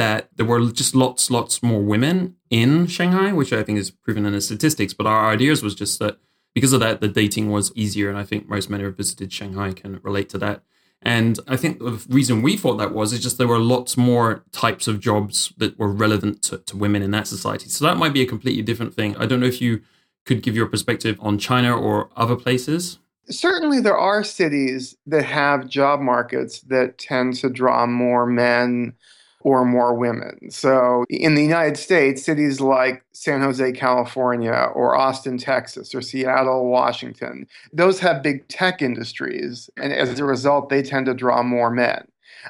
that 0.00 0.30
there 0.34 0.46
were 0.46 0.72
just 0.72 0.94
lots, 0.94 1.30
lots 1.30 1.62
more 1.62 1.82
women 1.82 2.34
in 2.48 2.86
Shanghai, 2.86 3.32
which 3.32 3.52
I 3.52 3.62
think 3.62 3.78
is 3.78 3.90
proven 3.90 4.24
in 4.24 4.32
the 4.32 4.40
statistics. 4.40 4.94
But 4.94 5.06
our 5.06 5.30
ideas 5.30 5.62
was 5.62 5.74
just 5.74 5.98
that 5.98 6.18
because 6.54 6.72
of 6.72 6.80
that, 6.80 7.02
the 7.02 7.08
dating 7.08 7.50
was 7.50 7.70
easier. 7.74 8.08
And 8.08 8.16
I 8.16 8.24
think 8.24 8.48
most 8.48 8.70
men 8.70 8.80
who 8.80 8.86
have 8.86 8.96
visited 8.96 9.30
Shanghai 9.30 9.72
can 9.72 10.00
relate 10.02 10.30
to 10.30 10.38
that. 10.38 10.62
And 11.02 11.38
I 11.46 11.56
think 11.58 11.80
the 11.80 12.02
reason 12.08 12.40
we 12.40 12.56
thought 12.56 12.78
that 12.78 12.94
was 12.94 13.12
is 13.12 13.22
just 13.22 13.36
there 13.36 13.46
were 13.46 13.58
lots 13.58 13.98
more 13.98 14.42
types 14.52 14.88
of 14.88 15.00
jobs 15.00 15.52
that 15.58 15.78
were 15.78 15.92
relevant 15.92 16.42
to, 16.44 16.58
to 16.58 16.78
women 16.78 17.02
in 17.02 17.10
that 17.10 17.26
society. 17.26 17.68
So 17.68 17.84
that 17.84 17.98
might 17.98 18.14
be 18.14 18.22
a 18.22 18.26
completely 18.26 18.62
different 18.62 18.94
thing. 18.94 19.14
I 19.18 19.26
don't 19.26 19.40
know 19.40 19.46
if 19.46 19.60
you 19.60 19.82
could 20.24 20.42
give 20.42 20.56
your 20.56 20.66
perspective 20.66 21.18
on 21.20 21.38
China 21.38 21.76
or 21.76 22.08
other 22.16 22.36
places. 22.36 22.98
Certainly, 23.28 23.80
there 23.80 23.98
are 23.98 24.24
cities 24.24 24.96
that 25.06 25.24
have 25.24 25.68
job 25.68 26.00
markets 26.00 26.60
that 26.62 26.96
tend 26.96 27.34
to 27.34 27.50
draw 27.50 27.86
more 27.86 28.24
men 28.26 28.94
or 29.40 29.64
more 29.64 29.94
women. 29.94 30.50
So 30.50 31.04
in 31.08 31.34
the 31.34 31.42
United 31.42 31.76
States, 31.76 32.22
cities 32.22 32.60
like 32.60 33.02
San 33.12 33.40
Jose, 33.40 33.72
California, 33.72 34.68
or 34.74 34.96
Austin, 34.96 35.38
Texas, 35.38 35.94
or 35.94 36.02
Seattle, 36.02 36.66
Washington, 36.66 37.46
those 37.72 38.00
have 38.00 38.22
big 38.22 38.46
tech 38.48 38.82
industries. 38.82 39.70
And 39.76 39.92
as 39.92 40.18
a 40.18 40.24
result, 40.24 40.68
they 40.68 40.82
tend 40.82 41.06
to 41.06 41.14
draw 41.14 41.42
more 41.42 41.70
men. 41.70 42.06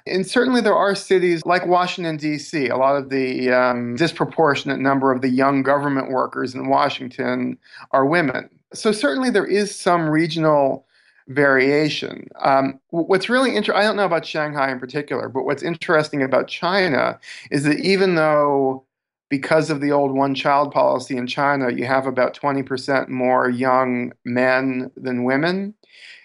And 0.07 0.27
certainly 0.27 0.61
there 0.61 0.77
are 0.77 0.95
cities 0.95 1.45
like 1.45 1.67
Washington, 1.67 2.17
D.C., 2.17 2.69
a 2.69 2.77
lot 2.77 2.97
of 2.97 3.11
the 3.11 3.51
um, 3.51 3.97
disproportionate 3.97 4.79
number 4.79 5.13
of 5.13 5.21
the 5.21 5.29
young 5.29 5.63
government 5.63 6.11
workers 6.11 6.55
in 6.55 6.69
Washington 6.69 7.59
are 7.91 8.07
women. 8.07 8.49
So 8.73 8.93
certainly 8.93 9.31
there 9.31 9.47
is 9.47 9.75
some 9.75 10.09
regional 10.09 10.87
variation. 11.29 12.29
Um, 12.41 12.81
what's 12.91 13.29
really 13.29 13.55
interesting, 13.57 13.81
I 13.81 13.85
don't 13.85 13.97
know 13.97 14.05
about 14.05 14.27
Shanghai 14.27 14.71
in 14.71 14.81
particular, 14.81 15.29
but 15.29 15.45
what's 15.45 15.63
interesting 15.63 16.23
about 16.23 16.49
China 16.49 17.19
is 17.51 17.65
that 17.65 17.79
even 17.81 18.15
though 18.17 18.85
because 19.29 19.71
of 19.71 19.81
the 19.81 19.93
old 19.93 20.11
one 20.13 20.35
child 20.35 20.73
policy 20.73 21.17
in 21.17 21.27
China, 21.27 21.71
you 21.71 21.87
have 21.87 22.07
about 22.07 22.35
20% 22.35 23.09
more 23.09 23.49
young 23.49 24.13
men 24.25 24.91
than 24.97 25.25
women. 25.25 25.75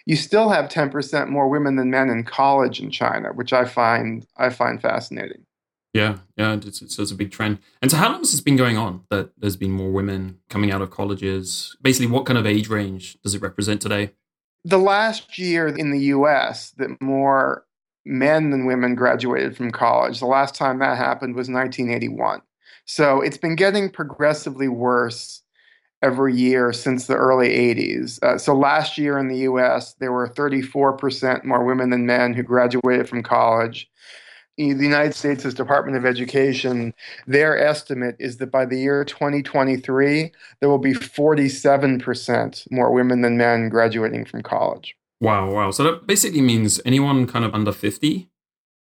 you 0.08 0.16
still 0.16 0.50
have 0.50 0.70
10% 0.70 1.30
more 1.30 1.48
women 1.50 1.78
than 1.78 1.90
men 1.90 2.10
in 2.10 2.24
college 2.24 2.80
in 2.80 2.92
China, 2.92 3.30
which 3.34 3.54
I 3.54 3.66
find 3.66 4.26
I 4.38 4.50
find 4.50 4.80
fascinating. 4.82 5.46
Yeah, 5.96 6.18
yeah, 6.36 6.56
it's, 6.56 6.82
it's, 6.82 7.00
it's, 7.00 7.12
a 7.12 7.16
big 7.16 7.32
trend. 7.32 7.60
And 7.82 7.90
so, 7.90 7.96
how 7.96 8.10
long 8.10 8.20
has 8.20 8.32
this 8.34 8.42
been 8.42 8.58
going 8.58 8.78
on 8.78 9.06
that 9.10 9.32
there's 9.38 9.56
been 9.56 9.72
more 9.72 9.92
women 9.92 10.40
coming 10.50 10.70
out 10.70 10.82
of 10.82 10.92
colleges? 10.92 11.76
Basically, 11.82 12.12
what 12.12 12.26
kind 12.26 12.38
of 12.38 12.46
age 12.46 12.68
range 12.68 13.18
does 13.24 13.34
it 13.34 13.42
represent 13.42 13.82
today? 13.82 14.12
The 14.66 14.80
last 14.80 15.38
year 15.38 15.68
in 15.68 15.92
the 15.92 16.00
US, 16.16 16.72
that 16.72 17.00
more 17.00 17.66
men 18.04 18.50
than 18.50 18.66
women 18.66 18.96
graduated 18.96 19.56
from 19.56 19.72
college. 19.72 20.20
The 20.20 20.26
last 20.26 20.56
time 20.56 20.80
that 20.80 20.98
happened 20.98 21.36
was 21.36 21.50
1981. 21.50 22.42
So 22.86 23.22
it's 23.22 23.38
been 23.38 23.56
getting 23.56 23.90
progressively 23.90 24.68
worse 24.68 25.44
every 26.02 26.36
year 26.36 26.74
since 26.74 27.06
the 27.06 27.16
early 27.16 27.50
80s. 27.50 28.22
Uh, 28.24 28.40
so 28.40 28.56
last 28.56 28.98
year 28.98 29.20
in 29.20 29.28
the 29.28 29.40
US, 29.50 29.94
there 29.94 30.12
were 30.12 30.30
34% 30.30 31.44
more 31.44 31.64
women 31.64 31.92
than 31.92 32.08
men 32.08 32.34
who 32.34 32.44
graduated 32.44 33.08
from 33.08 33.24
college. 33.24 33.88
The 34.58 34.64
United 34.64 35.14
States' 35.14 35.54
Department 35.54 35.98
of 35.98 36.06
Education, 36.06 36.94
their 37.28 37.58
estimate 37.58 38.16
is 38.20 38.38
that 38.38 38.52
by 38.52 38.66
the 38.66 38.78
year 38.78 39.04
2023, 39.04 40.32
there 40.60 40.70
will 40.70 40.78
be 40.78 40.94
47% 40.94 42.72
more 42.72 42.92
women 42.92 43.22
than 43.22 43.38
men 43.38 43.68
graduating 43.68 44.26
from 44.26 44.44
college. 44.44 44.96
Wow, 45.20 45.52
wow. 45.52 45.72
So 45.72 45.84
that 45.84 46.08
basically 46.08 46.42
means 46.42 46.80
anyone 46.86 47.28
kind 47.28 47.44
of 47.44 47.54
under 47.54 47.72
50 47.72 48.30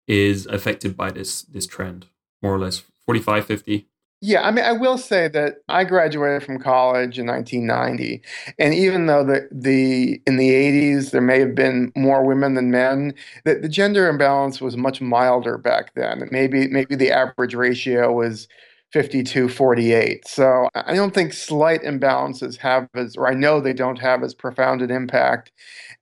is 0.07 0.47
affected 0.47 0.97
by 0.97 1.11
this 1.11 1.43
this 1.43 1.67
trend, 1.67 2.07
more 2.41 2.55
or 2.55 2.59
less 2.59 2.83
45, 3.05 3.45
50. 3.45 3.87
Yeah, 4.21 4.41
I 4.41 4.51
mean, 4.51 4.65
I 4.65 4.73
will 4.73 4.97
say 4.97 5.29
that 5.29 5.59
I 5.69 5.85
graduated 5.85 6.43
from 6.43 6.59
college 6.59 7.17
in 7.17 7.25
1990, 7.25 8.21
and 8.57 8.73
even 8.73 9.05
though 9.05 9.23
the 9.23 9.47
the 9.49 10.21
in 10.27 10.35
the 10.35 10.49
80s 10.49 11.11
there 11.11 11.21
may 11.21 11.39
have 11.39 11.55
been 11.55 11.93
more 11.95 12.25
women 12.25 12.55
than 12.55 12.69
men, 12.69 13.13
the, 13.45 13.55
the 13.55 13.69
gender 13.69 14.09
imbalance 14.09 14.59
was 14.59 14.75
much 14.75 14.99
milder 14.99 15.57
back 15.57 15.93
then. 15.95 16.27
Maybe 16.31 16.67
maybe 16.67 16.95
the 16.95 17.11
average 17.13 17.53
ratio 17.55 18.11
was 18.11 18.49
52 18.91 19.47
48. 19.47 20.27
So 20.27 20.67
I 20.75 20.95
don't 20.95 21.13
think 21.13 21.31
slight 21.31 21.81
imbalances 21.83 22.57
have 22.57 22.89
as, 22.95 23.15
or 23.15 23.29
I 23.29 23.33
know 23.35 23.61
they 23.61 23.73
don't 23.73 23.99
have 23.99 24.21
as 24.23 24.33
profound 24.33 24.81
an 24.81 24.91
impact 24.91 25.53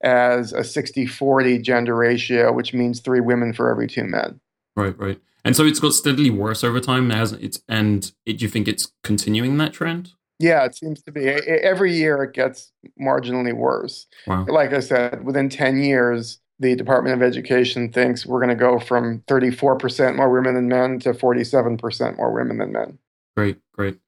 as 0.02 0.54
a 0.54 0.64
60 0.64 1.06
40 1.06 1.60
gender 1.60 1.96
ratio, 1.96 2.52
which 2.52 2.74
means 2.74 3.00
three 3.00 3.20
women 3.20 3.54
for 3.54 3.70
every 3.70 3.88
two 3.88 4.06
men. 4.06 4.40
Right, 4.76 4.98
right. 4.98 5.20
And 5.48 5.56
so 5.56 5.66
it's 5.66 5.80
got 5.80 5.94
steadily 5.94 6.30
worse 6.30 6.62
over 6.62 6.82
time 6.82 7.10
as 7.10 7.32
it's 7.32 7.62
and 7.70 8.12
it, 8.25 8.39
do 8.39 8.46
you 8.46 8.50
think 8.50 8.68
it's 8.68 8.92
continuing 9.01 9.58
that 9.58 9.72
trend? 9.72 10.12
Yeah, 10.39 10.66
it 10.66 10.75
seems 10.75 11.01
to 11.04 11.12
be. 11.12 11.25
Every 11.25 11.96
year 11.96 12.22
it 12.22 12.34
gets 12.34 12.74
marginally 13.01 13.54
worse. 13.54 14.08
Wow. 14.27 14.46
Like 14.50 14.74
I 14.74 14.82
said, 14.82 15.24
within 15.24 15.48
10 15.48 15.82
years, 15.82 16.39
the 16.60 16.75
Department 16.75 17.16
of 17.16 17.24
Education 17.24 17.94
thinks 17.94 18.25
we're 18.25 18.39
going 18.39 18.50
to 18.50 18.56
go 18.56 18.77
from 18.77 19.22
34% 19.22 20.18
more 20.18 20.30
women 20.30 20.54
than 20.54 20.68
men 20.68 21.00
to 21.00 21.13
47% 21.13 22.18
more 22.18 22.34
women 22.34 22.58
than 22.58 22.74
men. 22.74 23.00
Great, 23.36 23.58
great. 23.72 24.00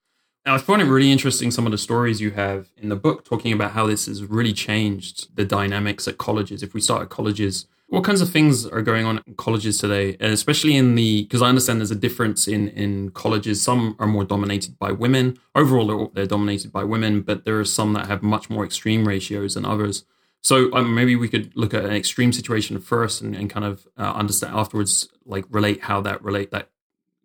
Now, 0.45 0.55
I 0.55 0.57
find 0.57 0.81
it 0.81 0.85
really 0.85 1.11
interesting 1.11 1.51
some 1.51 1.65
of 1.65 1.71
the 1.71 1.77
stories 1.77 2.19
you 2.19 2.31
have 2.31 2.69
in 2.77 2.89
the 2.89 2.95
book 2.95 3.23
talking 3.23 3.53
about 3.53 3.71
how 3.71 3.87
this 3.87 4.07
has 4.07 4.23
really 4.23 4.53
changed 4.53 5.35
the 5.35 5.45
dynamics 5.45 6.07
at 6.07 6.17
colleges. 6.17 6.63
If 6.63 6.73
we 6.73 6.81
start 6.81 7.03
at 7.03 7.09
colleges, 7.09 7.65
what 7.89 8.03
kinds 8.03 8.21
of 8.21 8.29
things 8.29 8.67
are 8.67 8.81
going 8.81 9.05
on 9.05 9.21
in 9.25 9.33
colleges 9.33 9.79
today, 9.79 10.15
and 10.19 10.31
especially 10.31 10.75
in 10.75 10.95
the 10.95 11.23
because 11.23 11.41
I 11.41 11.49
understand 11.49 11.79
there's 11.79 11.91
a 11.91 11.95
difference 11.95 12.47
in 12.47 12.69
in 12.69 13.09
colleges. 13.11 13.61
Some 13.61 13.95
are 13.99 14.07
more 14.07 14.23
dominated 14.23 14.77
by 14.77 14.91
women. 14.91 15.37
Overall, 15.55 15.87
they're, 15.87 16.07
they're 16.13 16.25
dominated 16.25 16.71
by 16.71 16.83
women, 16.83 17.21
but 17.21 17.45
there 17.45 17.59
are 17.59 17.65
some 17.65 17.93
that 17.93 18.07
have 18.07 18.21
much 18.21 18.49
more 18.49 18.63
extreme 18.63 19.07
ratios 19.07 19.55
than 19.55 19.65
others. 19.65 20.05
So 20.41 20.71
um, 20.73 20.95
maybe 20.95 21.15
we 21.15 21.27
could 21.27 21.51
look 21.55 21.73
at 21.73 21.83
an 21.83 21.91
extreme 21.93 22.31
situation 22.31 22.79
first, 22.79 23.21
and, 23.21 23.35
and 23.35 23.49
kind 23.49 23.65
of 23.65 23.87
uh, 23.97 24.13
understand 24.13 24.55
afterwards, 24.55 25.09
like 25.25 25.45
relate 25.49 25.83
how 25.83 25.99
that 26.01 26.23
relate 26.23 26.51
that 26.51 26.69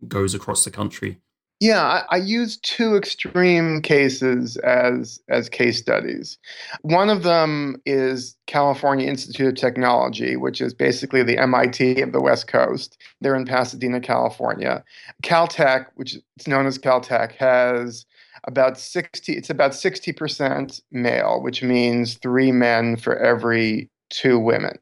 goes 0.09 0.35
across 0.35 0.65
the 0.65 0.71
country. 0.71 1.21
Yeah, 1.65 1.83
I, 1.83 2.05
I 2.11 2.17
use 2.19 2.59
two 2.59 2.95
extreme 2.95 3.81
cases 3.81 4.59
as 4.59 5.19
as 5.31 5.49
case 5.49 5.79
studies. 5.79 6.37
One 6.83 7.09
of 7.09 7.23
them 7.23 7.81
is 7.87 8.37
California 8.47 9.09
Institute 9.09 9.47
of 9.47 9.55
Technology, 9.55 10.37
which 10.37 10.61
is 10.61 10.75
basically 10.75 11.23
the 11.23 11.39
MIT 11.39 12.03
of 12.03 12.13
the 12.13 12.21
West 12.21 12.49
Coast. 12.49 12.99
They're 13.23 13.35
in 13.35 13.47
Pasadena, 13.47 14.03
California. 14.03 14.85
Caltech, 15.23 15.87
which 15.95 16.17
is 16.37 16.47
known 16.47 16.67
as 16.67 16.77
Caltech, 16.77 17.33
has 17.37 18.05
about 18.47 18.79
60 18.79 19.33
it's 19.33 19.49
about 19.49 19.71
60% 19.71 20.83
male 20.93 21.41
which 21.43 21.63
means 21.63 22.17
three 22.17 22.53
men 22.53 22.99
for 22.99 23.17
every 23.17 23.89
two 24.11 24.39
women 24.39 24.79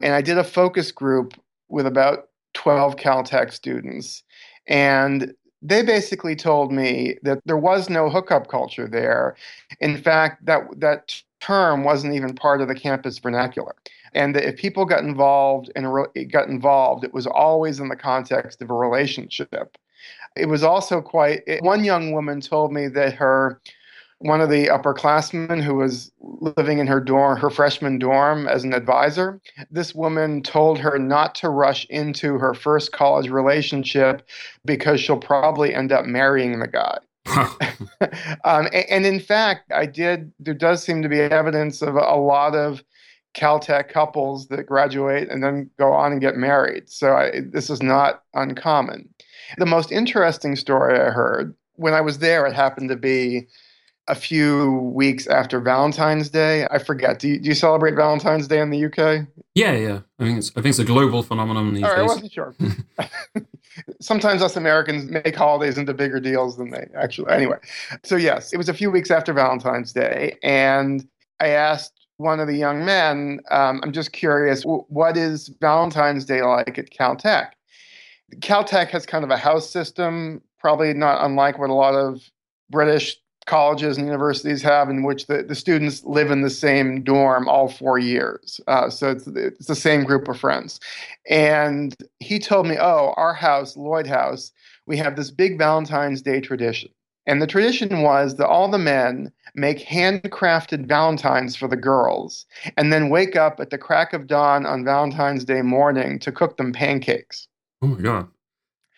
and 0.00 0.14
i 0.14 0.20
did 0.20 0.38
a 0.38 0.44
focus 0.44 0.92
group 0.92 1.34
with 1.68 1.84
about 1.84 2.28
12 2.54 2.94
caltech 2.94 3.52
students 3.52 4.22
and 4.68 5.34
they 5.68 5.82
basically 5.82 6.36
told 6.36 6.72
me 6.72 7.16
that 7.22 7.40
there 7.44 7.56
was 7.56 7.90
no 7.90 8.08
hookup 8.08 8.48
culture 8.48 8.86
there. 8.86 9.36
In 9.80 9.98
fact 9.98 10.44
that 10.46 10.62
that 10.76 11.20
term 11.40 11.84
wasn't 11.84 12.14
even 12.14 12.34
part 12.34 12.60
of 12.60 12.68
the 12.68 12.74
campus 12.74 13.18
vernacular. 13.18 13.74
And 14.14 14.34
that 14.34 14.44
if 14.44 14.56
people 14.56 14.84
got 14.84 15.04
involved 15.04 15.70
and 15.76 15.86
got 16.30 16.48
involved 16.48 17.04
it 17.04 17.12
was 17.12 17.26
always 17.26 17.80
in 17.80 17.88
the 17.88 17.96
context 17.96 18.62
of 18.62 18.70
a 18.70 18.74
relationship. 18.74 19.76
It 20.36 20.46
was 20.46 20.62
also 20.62 21.00
quite, 21.00 21.42
it, 21.46 21.62
one 21.62 21.84
young 21.84 22.12
woman 22.12 22.40
told 22.40 22.72
me 22.72 22.88
that 22.88 23.14
her, 23.14 23.60
one 24.18 24.40
of 24.40 24.48
the 24.48 24.66
upperclassmen 24.66 25.62
who 25.62 25.74
was 25.74 26.10
living 26.20 26.78
in 26.78 26.86
her 26.86 27.00
dorm, 27.00 27.38
her 27.38 27.50
freshman 27.50 27.98
dorm 27.98 28.48
as 28.48 28.64
an 28.64 28.72
advisor, 28.72 29.40
this 29.70 29.94
woman 29.94 30.42
told 30.42 30.78
her 30.78 30.98
not 30.98 31.34
to 31.36 31.50
rush 31.50 31.84
into 31.90 32.38
her 32.38 32.54
first 32.54 32.92
college 32.92 33.28
relationship 33.28 34.26
because 34.64 35.00
she'll 35.00 35.18
probably 35.18 35.74
end 35.74 35.92
up 35.92 36.06
marrying 36.06 36.58
the 36.58 36.66
guy. 36.66 36.98
um, 38.44 38.68
and, 38.72 38.86
and, 38.88 39.06
in 39.06 39.20
fact, 39.20 39.70
I 39.72 39.84
did. 39.84 40.32
There 40.38 40.54
does 40.54 40.82
seem 40.82 41.02
to 41.02 41.08
be 41.08 41.20
evidence 41.20 41.82
of 41.82 41.96
a 41.96 42.16
lot 42.16 42.54
of 42.54 42.84
Caltech 43.34 43.88
couples 43.88 44.46
that 44.48 44.64
graduate 44.64 45.28
and 45.28 45.42
then 45.42 45.68
go 45.76 45.92
on 45.92 46.12
and 46.12 46.20
get 46.20 46.36
married. 46.36 46.88
So 46.88 47.14
I, 47.14 47.40
this 47.40 47.68
is 47.68 47.82
not 47.82 48.22
uncommon. 48.34 49.08
The 49.58 49.66
most 49.66 49.92
interesting 49.92 50.56
story 50.56 50.98
I 50.98 51.10
heard 51.10 51.54
when 51.74 51.94
I 51.94 52.00
was 52.00 52.18
there, 52.18 52.46
it 52.46 52.54
happened 52.54 52.88
to 52.88 52.96
be 52.96 53.48
a 54.08 54.14
few 54.14 54.72
weeks 54.94 55.26
after 55.26 55.60
Valentine's 55.60 56.28
Day. 56.30 56.66
I 56.70 56.78
forget. 56.78 57.18
Do 57.18 57.28
you, 57.28 57.38
do 57.38 57.48
you 57.48 57.54
celebrate 57.54 57.94
Valentine's 57.94 58.46
Day 58.46 58.60
in 58.60 58.70
the 58.70 58.84
UK? 58.84 59.26
Yeah, 59.54 59.72
yeah. 59.72 60.00
I 60.18 60.24
think 60.24 60.38
it's 60.38 60.50
I 60.50 60.60
think 60.60 60.66
it's 60.66 60.78
a 60.78 60.84
global 60.84 61.22
phenomenon 61.22 61.74
these 61.74 61.84
All 61.84 61.90
right, 61.90 62.02
days. 62.02 62.10
I 62.10 62.14
wasn't 62.14 62.32
sure. 62.32 62.54
Sometimes 64.00 64.42
us 64.42 64.56
Americans 64.56 65.10
make 65.10 65.34
holidays 65.34 65.78
into 65.78 65.92
bigger 65.92 66.20
deals 66.20 66.56
than 66.56 66.70
they 66.70 66.86
actually. 66.94 67.30
Anyway, 67.30 67.56
so 68.04 68.16
yes, 68.16 68.52
it 68.52 68.56
was 68.56 68.68
a 68.68 68.74
few 68.74 68.90
weeks 68.90 69.10
after 69.10 69.32
Valentine's 69.32 69.92
Day, 69.92 70.36
and 70.42 71.06
I 71.40 71.48
asked 71.48 72.06
one 72.18 72.40
of 72.40 72.46
the 72.46 72.56
young 72.56 72.84
men, 72.84 73.40
um, 73.50 73.80
I'm 73.82 73.92
just 73.92 74.12
curious, 74.12 74.62
what 74.62 75.16
is 75.16 75.48
Valentine's 75.60 76.24
Day 76.24 76.42
like 76.42 76.78
at 76.78 76.90
Caltech? 76.90 77.50
Caltech 78.36 78.88
has 78.88 79.04
kind 79.04 79.24
of 79.24 79.30
a 79.30 79.36
house 79.36 79.68
system, 79.68 80.42
probably 80.58 80.94
not 80.94 81.24
unlike 81.24 81.58
what 81.58 81.70
a 81.70 81.74
lot 81.74 81.94
of 81.94 82.22
British 82.70 83.16
colleges 83.46 83.96
and 83.96 84.06
universities 84.06 84.62
have, 84.62 84.90
in 84.90 85.02
which 85.02 85.26
the, 85.26 85.42
the 85.42 85.54
students 85.54 86.04
live 86.04 86.30
in 86.30 86.42
the 86.42 86.50
same 86.50 87.02
dorm 87.02 87.48
all 87.48 87.68
four 87.68 87.98
years. 87.98 88.60
Uh, 88.66 88.90
so 88.90 89.10
it's, 89.10 89.26
it's 89.28 89.66
the 89.66 89.74
same 89.74 90.04
group 90.04 90.28
of 90.28 90.38
friends. 90.38 90.80
And 91.30 91.96
he 92.20 92.38
told 92.38 92.66
me, 92.66 92.76
oh, 92.78 93.14
our 93.16 93.34
house, 93.34 93.76
Lloyd 93.76 94.06
House, 94.06 94.52
we 94.86 94.96
have 94.98 95.16
this 95.16 95.30
big 95.30 95.58
Valentine's 95.58 96.22
Day 96.22 96.40
tradition. 96.40 96.90
And 97.28 97.42
the 97.42 97.46
tradition 97.46 98.02
was 98.02 98.36
that 98.36 98.46
all 98.46 98.68
the 98.68 98.78
men 98.78 99.32
make 99.54 99.78
handcrafted 99.78 100.86
Valentines 100.86 101.56
for 101.56 101.66
the 101.66 101.76
girls 101.76 102.46
and 102.76 102.92
then 102.92 103.10
wake 103.10 103.34
up 103.34 103.58
at 103.58 103.70
the 103.70 103.78
crack 103.78 104.12
of 104.12 104.28
dawn 104.28 104.64
on 104.64 104.84
Valentine's 104.84 105.44
Day 105.44 105.62
morning 105.62 106.20
to 106.20 106.30
cook 106.30 106.56
them 106.56 106.72
pancakes. 106.72 107.48
Oh 107.82 107.88
my 107.88 108.00
God. 108.00 108.28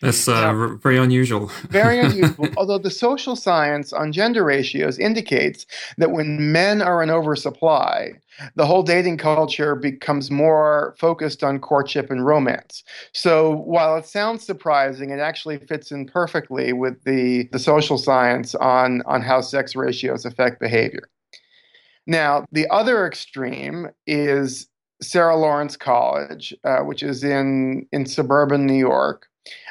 That's 0.01 0.29
uh, 0.29 0.31
yeah. 0.31 0.77
very 0.81 0.97
unusual. 0.97 1.47
very 1.69 1.99
unusual. 1.99 2.47
Although 2.55 2.77
the 2.77 2.89
social 2.89 3.35
science 3.35 3.91
on 3.91 4.13
gender 4.13 4.45
ratios 4.45 4.97
indicates 4.97 5.65
that 5.97 6.11
when 6.11 6.53
men 6.53 6.81
are 6.81 7.03
in 7.03 7.09
oversupply, 7.09 8.11
the 8.55 8.65
whole 8.65 8.83
dating 8.83 9.17
culture 9.17 9.75
becomes 9.75 10.31
more 10.31 10.95
focused 10.97 11.43
on 11.43 11.59
courtship 11.59 12.09
and 12.09 12.25
romance. 12.25 12.83
So 13.11 13.57
while 13.57 13.97
it 13.97 14.05
sounds 14.05 14.45
surprising, 14.45 15.09
it 15.09 15.19
actually 15.19 15.57
fits 15.57 15.91
in 15.91 16.05
perfectly 16.05 16.71
with 16.71 17.03
the, 17.03 17.49
the 17.51 17.59
social 17.59 17.97
science 17.97 18.55
on, 18.55 19.01
on 19.05 19.21
how 19.21 19.41
sex 19.41 19.75
ratios 19.75 20.23
affect 20.23 20.61
behavior. 20.61 21.09
Now, 22.07 22.45
the 22.51 22.67
other 22.69 23.05
extreme 23.05 23.89
is 24.07 24.67
Sarah 25.01 25.37
Lawrence 25.37 25.77
College, 25.77 26.53
uh, 26.63 26.79
which 26.79 27.03
is 27.03 27.23
in, 27.23 27.85
in 27.91 28.05
suburban 28.05 28.65
New 28.65 28.73
York. 28.73 29.28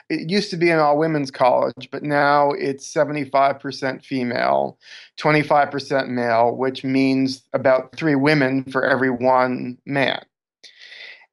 It 0.08 0.30
used 0.30 0.50
to 0.50 0.56
be 0.56 0.70
an 0.70 0.78
all 0.78 0.98
women's 0.98 1.30
college, 1.30 1.88
but 1.90 2.02
now 2.02 2.52
it's 2.52 2.92
75% 2.92 4.04
female, 4.04 4.78
25% 5.18 6.08
male, 6.08 6.56
which 6.56 6.82
means 6.82 7.42
about 7.52 7.94
three 7.94 8.14
women 8.14 8.64
for 8.64 8.84
every 8.84 9.10
one 9.10 9.76
man. 9.84 10.24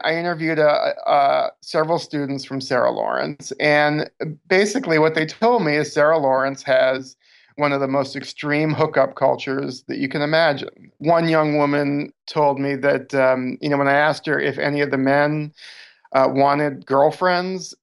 I 0.01 0.15
interviewed 0.17 0.60
uh, 0.60 0.94
uh, 1.08 1.50
several 1.62 2.00
students 2.00 2.44
from 2.44 2.60
Sarah 2.60 2.91
Lawrence, 2.91 3.53
and 3.60 4.10
basically 4.48 5.00
what 5.00 5.15
they 5.15 5.25
told 5.25 5.63
me 5.63 5.77
is 5.77 5.94
Sarah 5.94 6.17
Lawrence 6.17 6.62
has 6.63 7.15
one 7.55 7.72
of 7.72 7.79
the 7.79 7.88
most 7.88 8.17
extreme 8.17 8.74
hookup 8.74 9.15
cultures 9.15 9.84
that 9.88 9.98
you 9.98 10.10
can 10.10 10.22
imagine. 10.22 10.91
One 10.98 11.29
young 11.29 11.58
woman 11.58 12.12
told 12.27 12.60
me 12.60 12.75
that, 12.75 13.13
um, 13.15 13.58
you 13.62 13.70
know, 13.70 13.77
when 13.77 13.88
I 13.88 13.94
asked 13.94 14.25
her 14.25 14.38
if 14.38 14.58
any 14.58 14.82
of 14.82 14.91
the 14.91 14.98
men 14.98 15.53
uh, 16.12 16.27
wanted 16.29 16.86
girlfriends, 16.86 17.74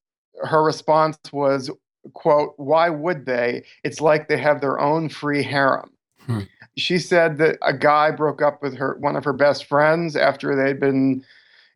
her 0.42 0.62
response 0.62 1.18
was, 1.32 1.70
quote, 2.14 2.54
why 2.56 2.90
would 2.90 3.26
they? 3.26 3.64
It's 3.84 4.00
like 4.00 4.28
they 4.28 4.38
have 4.38 4.60
their 4.60 4.78
own 4.80 5.08
free 5.08 5.42
harem. 5.42 5.90
Hmm. 6.26 6.40
She 6.76 6.98
said 6.98 7.38
that 7.38 7.58
a 7.62 7.72
guy 7.72 8.10
broke 8.10 8.40
up 8.40 8.62
with 8.62 8.76
her, 8.76 8.96
one 9.00 9.16
of 9.16 9.24
her 9.24 9.32
best 9.32 9.66
friends, 9.66 10.16
after 10.16 10.56
they'd 10.56 10.80
been 10.80 11.24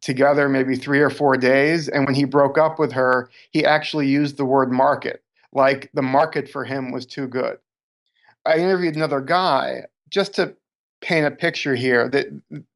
together 0.01 0.49
maybe 0.49 0.77
three 0.77 1.01
or 1.01 1.11
four 1.11 1.37
days. 1.37 1.89
And 1.89 2.07
when 2.07 2.15
he 2.15 2.25
broke 2.25 2.59
up 2.59 2.79
with 2.79 2.93
her, 2.93 3.29
he 3.51 3.65
actually 3.65 4.09
used 4.09 4.37
the 4.37 4.45
word 4.45 4.73
market, 4.73 5.23
like 5.53 5.91
the 5.95 6.03
market 6.03 6.49
for 6.49 6.65
him 6.65 6.93
was 6.93 7.07
too 7.07 7.27
good. 7.27 7.59
I 8.45 8.57
interviewed 8.59 8.97
another 8.97 9.21
guy 9.21 9.87
just 10.09 10.35
to 10.35 10.55
paint 11.07 11.25
a 11.25 11.31
picture 11.31 11.77
here 11.77 12.09
that 12.09 12.27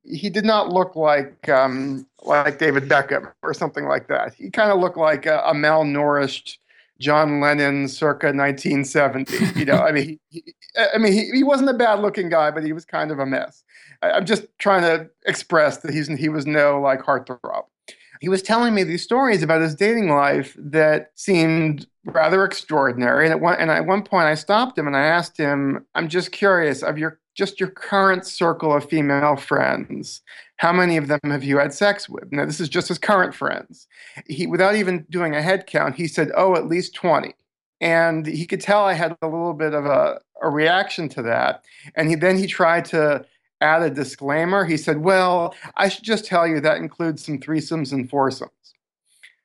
he 0.05 0.31
did 0.31 0.45
not 0.45 0.73
look 0.73 0.95
like 0.95 1.49
um, 1.49 2.07
like 2.23 2.61
David 2.61 2.89
Beckham 2.89 3.33
or 3.43 3.53
something 3.53 3.87
like 3.87 4.07
that. 4.07 4.35
He 4.35 4.51
kind 4.51 4.71
of 4.71 4.79
looked 4.79 4.97
like 4.97 5.27
a, 5.27 5.41
a, 5.41 5.53
malnourished 5.53 6.59
John 7.01 7.41
Lennon 7.41 7.89
circa 7.89 8.27
1970. 8.29 9.59
You 9.59 9.65
know, 9.65 9.79
I 9.79 9.91
mean, 9.91 10.21
he, 10.29 10.45
he, 10.45 10.55
I 10.95 10.99
mean, 10.99 11.13
he, 11.13 11.29
he 11.33 11.43
wasn't 11.43 11.71
a 11.71 11.75
bad 11.75 12.03
looking 12.03 12.29
guy, 12.29 12.53
but 12.53 12.63
he 12.63 12.73
was 12.73 12.85
kind 12.85 13.11
of 13.11 13.19
a 13.19 13.27
mess. 13.27 13.65
I, 14.01 14.13
I'm 14.13 14.27
just 14.27 14.47
trying 14.59 14.83
to 14.83 15.11
express 15.27 15.79
that 15.79 15.93
he's 15.93 16.07
he 16.07 16.29
was 16.29 16.47
no 16.47 16.81
like 16.81 17.03
heartthrob 17.03 17.65
he 18.21 18.29
was 18.29 18.43
telling 18.43 18.75
me 18.75 18.85
these 18.85 19.03
stories 19.03 19.43
about 19.43 19.63
his 19.63 19.75
dating 19.75 20.11
life 20.11 20.55
that 20.59 21.11
seemed 21.15 21.87
rather 22.05 22.45
extraordinary. 22.45 23.25
And 23.25 23.33
at 23.33 23.41
one, 23.41 23.57
and 23.59 23.71
at 23.71 23.87
one 23.87 24.03
point, 24.03 24.27
I 24.27 24.35
stopped 24.35 24.79
him 24.79 24.87
and 24.87 24.97
I 24.97 25.05
asked 25.05 25.39
him, 25.39 25.87
"I'm 25.95 26.09
just 26.09 26.31
curious 26.31 26.83
of 26.83 26.99
your 26.99 27.19
just 27.35 27.61
your 27.61 27.71
current 27.71 28.27
circle 28.27 28.75
of 28.75 28.89
female 28.89 29.37
friends. 29.37 30.23
How 30.57 30.73
many 30.73 30.97
of 30.97 31.09
them 31.09 31.21
have 31.25 31.45
you 31.45 31.59
had 31.59 31.73
sex 31.73 32.09
with?" 32.09 32.31
Now, 32.33 32.45
this 32.45 32.61
is 32.61 32.69
just 32.69 32.89
his 32.89 32.99
current 32.99 33.35
friends. 33.35 33.87
He, 34.27 34.47
without 34.47 34.75
even 34.77 35.07
doing 35.11 35.35
a 35.35 35.43
head 35.43 35.67
count, 35.67 35.97
he 35.97 36.07
said, 36.09 36.31
"Oh, 36.37 36.55
at 36.57 36.67
least 36.67 36.95
20." 36.95 37.35
And 37.81 38.27
he 38.27 38.47
could 38.47 38.61
tell 38.61 38.85
I 38.85 38.93
had 38.93 39.17
a 39.23 39.27
little 39.27 39.55
bit 39.55 39.73
of 39.73 39.87
a, 39.87 40.21
a 40.43 40.51
reaction 40.51 41.09
to 41.11 41.23
that. 41.23 41.65
And 41.95 42.09
he 42.09 42.15
then 42.15 42.37
he 42.37 42.47
tried 42.47 42.85
to 42.87 43.25
add 43.61 43.83
a 43.83 43.91
disclaimer. 43.91 44.65
He 44.65 44.77
said, 44.77 44.99
Well, 44.99 45.55
I 45.77 45.89
should 45.89 46.05
just 46.05 46.25
tell 46.25 46.47
you 46.47 46.61
that 46.61 46.79
includes 46.79 47.25
some 47.25 47.39
threesomes 47.39 47.93
and 47.93 48.09
foursomes. 48.09 48.51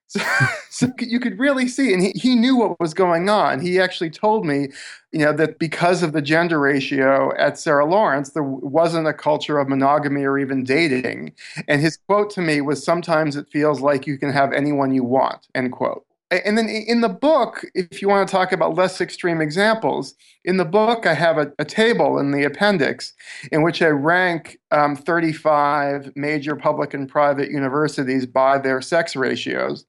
So, 0.08 0.22
so 0.70 0.88
you 1.00 1.20
could 1.20 1.40
really 1.40 1.68
see, 1.68 1.94
and 1.94 2.02
he, 2.02 2.12
he 2.16 2.36
knew 2.36 2.56
what 2.56 2.80
was 2.80 2.94
going 2.94 3.30
on. 3.30 3.60
He 3.60 3.80
actually 3.80 4.10
told 4.10 4.46
me, 4.46 4.70
you 5.12 5.20
know, 5.20 5.34
that 5.34 5.60
because 5.60 6.04
of 6.04 6.14
the 6.14 6.22
gender 6.22 6.60
ratio 6.60 7.36
at 7.38 7.58
Sarah 7.58 7.86
Lawrence, 7.86 8.32
there 8.32 8.44
wasn't 8.44 9.08
a 9.08 9.14
culture 9.14 9.60
of 9.60 9.70
monogamy 9.70 10.24
or 10.24 10.38
even 10.38 10.64
dating. 10.64 11.34
And 11.68 11.82
his 11.82 11.98
quote 11.98 12.30
to 12.32 12.42
me 12.42 12.62
was, 12.62 12.84
Sometimes 12.84 13.36
it 13.36 13.50
feels 13.50 13.82
like 13.82 14.08
you 14.08 14.18
can 14.18 14.32
have 14.32 14.54
anyone 14.54 14.94
you 14.94 15.04
want, 15.04 15.48
end 15.56 15.72
quote 15.72 16.06
and 16.32 16.58
then 16.58 16.68
in 16.68 17.02
the 17.02 17.10
book, 17.10 17.66
if 17.76 18.02
you 18.02 18.10
want 18.10 18.28
to 18.28 18.32
talk 18.32 18.52
about 18.52 18.76
less 18.76 19.00
extreme 19.00 19.42
examples, 19.42 20.16
in 20.44 20.58
the 20.58 20.66
book 20.66 21.06
I 21.06 21.14
have 21.14 21.38
a, 21.38 21.52
a 21.60 21.66
table 21.66 22.18
in 22.18 22.32
the 22.32 22.44
appendix 22.44 23.14
in 23.52 23.62
which 23.62 23.82
I 23.82 23.88
rank 23.88 24.58
um, 24.72 24.96
35 24.96 26.14
major 26.16 26.56
public 26.56 26.94
and 26.94 27.08
private 27.08 27.52
universities 27.52 28.26
by 28.26 28.58
their 28.58 28.82
sex 28.82 29.16
ratios. 29.16 29.86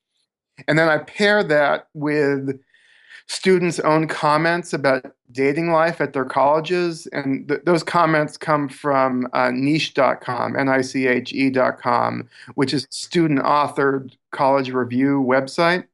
And 0.69 0.79
then 0.79 0.89
I 0.89 0.99
pair 0.99 1.43
that 1.45 1.89
with 1.95 2.61
students' 3.29 3.81
own 3.81 4.07
comments 4.07 4.73
about 4.73 5.15
dating 5.33 5.73
life 5.73 6.01
at 6.01 6.13
their 6.13 6.25
colleges. 6.25 7.07
And 7.09 7.49
th- 7.49 7.63
those 7.65 7.83
comments 7.83 8.37
come 8.37 8.69
from 8.69 9.29
uh, 9.33 9.51
niche.com, 9.51 10.57
N 10.57 10.69
I 10.69 10.81
C 10.81 11.07
H 11.09 11.33
E.com, 11.33 12.29
which 12.55 12.73
is 12.73 12.87
student 12.91 13.41
authored 13.41 14.13
college 14.33 14.71
review 14.71 15.25
website 15.29 15.85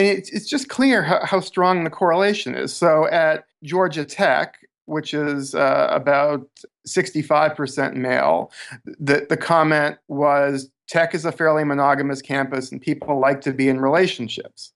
and 0.00 0.18
it's, 0.18 0.30
it's 0.30 0.48
just 0.48 0.70
clear 0.70 1.02
how, 1.02 1.24
how 1.26 1.40
strong 1.40 1.84
the 1.84 1.90
correlation 1.90 2.54
is. 2.54 2.72
So 2.72 3.06
at 3.08 3.44
Georgia 3.62 4.06
Tech, 4.06 4.66
which 4.86 5.12
is 5.12 5.54
uh, 5.54 5.88
about 5.90 6.48
65% 6.88 7.94
male, 7.96 8.50
the, 8.84 9.26
the 9.28 9.36
comment 9.36 9.98
was 10.08 10.70
Tech 10.90 11.14
is 11.14 11.24
a 11.24 11.30
fairly 11.30 11.62
monogamous 11.62 12.20
campus 12.20 12.72
and 12.72 12.80
people 12.80 13.20
like 13.20 13.40
to 13.42 13.52
be 13.52 13.68
in 13.68 13.80
relationships. 13.80 14.72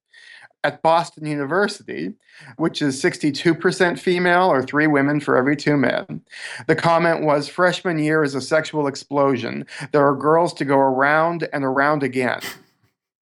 At 0.63 0.81
Boston 0.81 1.27
University, 1.27 2.15
which 2.57 2.81
is 2.81 3.03
62% 3.03 3.99
female 3.99 4.45
or 4.45 4.63
three 4.63 4.87
women 4.87 5.19
for 5.19 5.37
every 5.37 5.57
two 5.57 5.77
men, 5.77 6.23
the 6.69 6.77
comment 6.77 7.25
was 7.25 7.49
freshman 7.49 7.99
year 7.99 8.23
is 8.23 8.37
a 8.37 8.41
sexual 8.41 8.87
explosion. 8.87 9.67
There 9.91 10.07
are 10.07 10.15
girls 10.15 10.55
to 10.55 10.65
go 10.65 10.79
around 10.79 11.49
and 11.53 11.65
around 11.65 12.05
again 12.05 12.41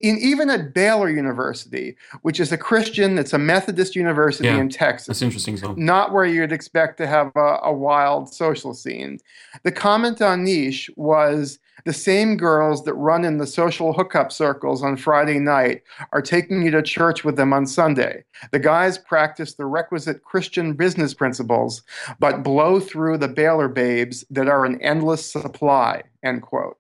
in, 0.03 0.19
even 0.19 0.51
at 0.51 0.75
Baylor 0.75 1.09
University, 1.09 1.97
which 2.23 2.41
is 2.41 2.53
a 2.53 2.59
Christian, 2.59 3.19
it's 3.19 3.33
a 3.33 3.39
Methodist 3.39 3.97
university 3.97 4.49
yeah, 4.49 4.59
in 4.59 4.69
Texas. 4.69 5.07
That's 5.07 5.23
interesting. 5.23 5.57
So. 5.57 5.75
Not 5.75 6.13
where 6.13 6.25
you'd 6.25 6.53
expect 6.53 6.99
to 6.99 7.07
have 7.07 7.31
a, 7.37 7.59
a 7.63 7.73
wild 7.73 8.33
social 8.33 8.75
scene. 8.75 9.19
The 9.63 9.73
comment 9.73 10.21
on 10.21 10.45
Niche 10.45 10.91
was 10.97 11.59
the 11.85 11.93
same 11.93 12.37
girls 12.37 12.85
that 12.85 12.95
run 12.95 13.25
in 13.25 13.39
the 13.39 13.47
social 13.47 13.93
hookup 13.93 14.31
circles 14.31 14.83
on 14.83 14.97
Friday 14.97 15.39
night 15.39 15.83
are 16.13 16.23
taking 16.23 16.63
you 16.63 16.71
to 16.71 16.83
church 16.83 17.25
with 17.25 17.37
them 17.37 17.53
on 17.53 17.67
Sunday. 17.67 18.25
The 18.51 18.59
guys 18.59 18.99
practice 18.99 19.55
the 19.55 19.67
requisite 19.67 20.23
Christian 20.23 20.75
business 20.75 21.15
principles, 21.15 21.83
but 22.19 22.43
blow 22.43 22.79
through 22.79 23.19
the 23.19 23.29
Baylor 23.29 23.69
babes 23.69 24.25
that 24.31 24.49
are 24.49 24.65
an 24.65 24.81
endless 24.81 25.31
supply. 25.31 26.03
End 26.23 26.43
quote. 26.43 26.77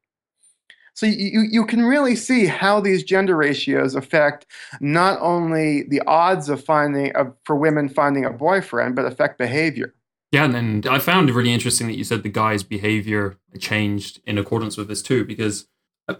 So 0.94 1.07
you, 1.07 1.46
you 1.50 1.64
can 1.64 1.83
really 1.83 2.14
see 2.14 2.46
how 2.46 2.81
these 2.81 3.02
gender 3.02 3.37
ratios 3.37 3.94
affect 3.94 4.46
not 4.81 5.18
only 5.20 5.85
the 5.85 6.02
odds 6.07 6.48
of 6.48 6.62
finding 6.62 7.14
of, 7.16 7.35
for 7.44 7.57
women 7.57 7.88
finding 7.88 8.24
a 8.24 8.31
boyfriend, 8.31 8.94
but 8.94 9.07
affect 9.07 9.38
behavior. 9.38 9.94
Yeah, 10.33 10.44
and 10.44 10.87
I 10.87 10.98
found 10.98 11.28
it 11.28 11.35
really 11.35 11.52
interesting 11.52 11.87
that 11.88 11.96
you 11.96 12.05
said 12.05 12.22
the 12.22 12.28
guy's 12.28 12.62
behavior 12.62 13.37
changed 13.59 14.20
in 14.26 14.38
accordance 14.38 14.76
with 14.76 14.88
this 14.88 15.02
too, 15.02 15.24
because 15.24 15.66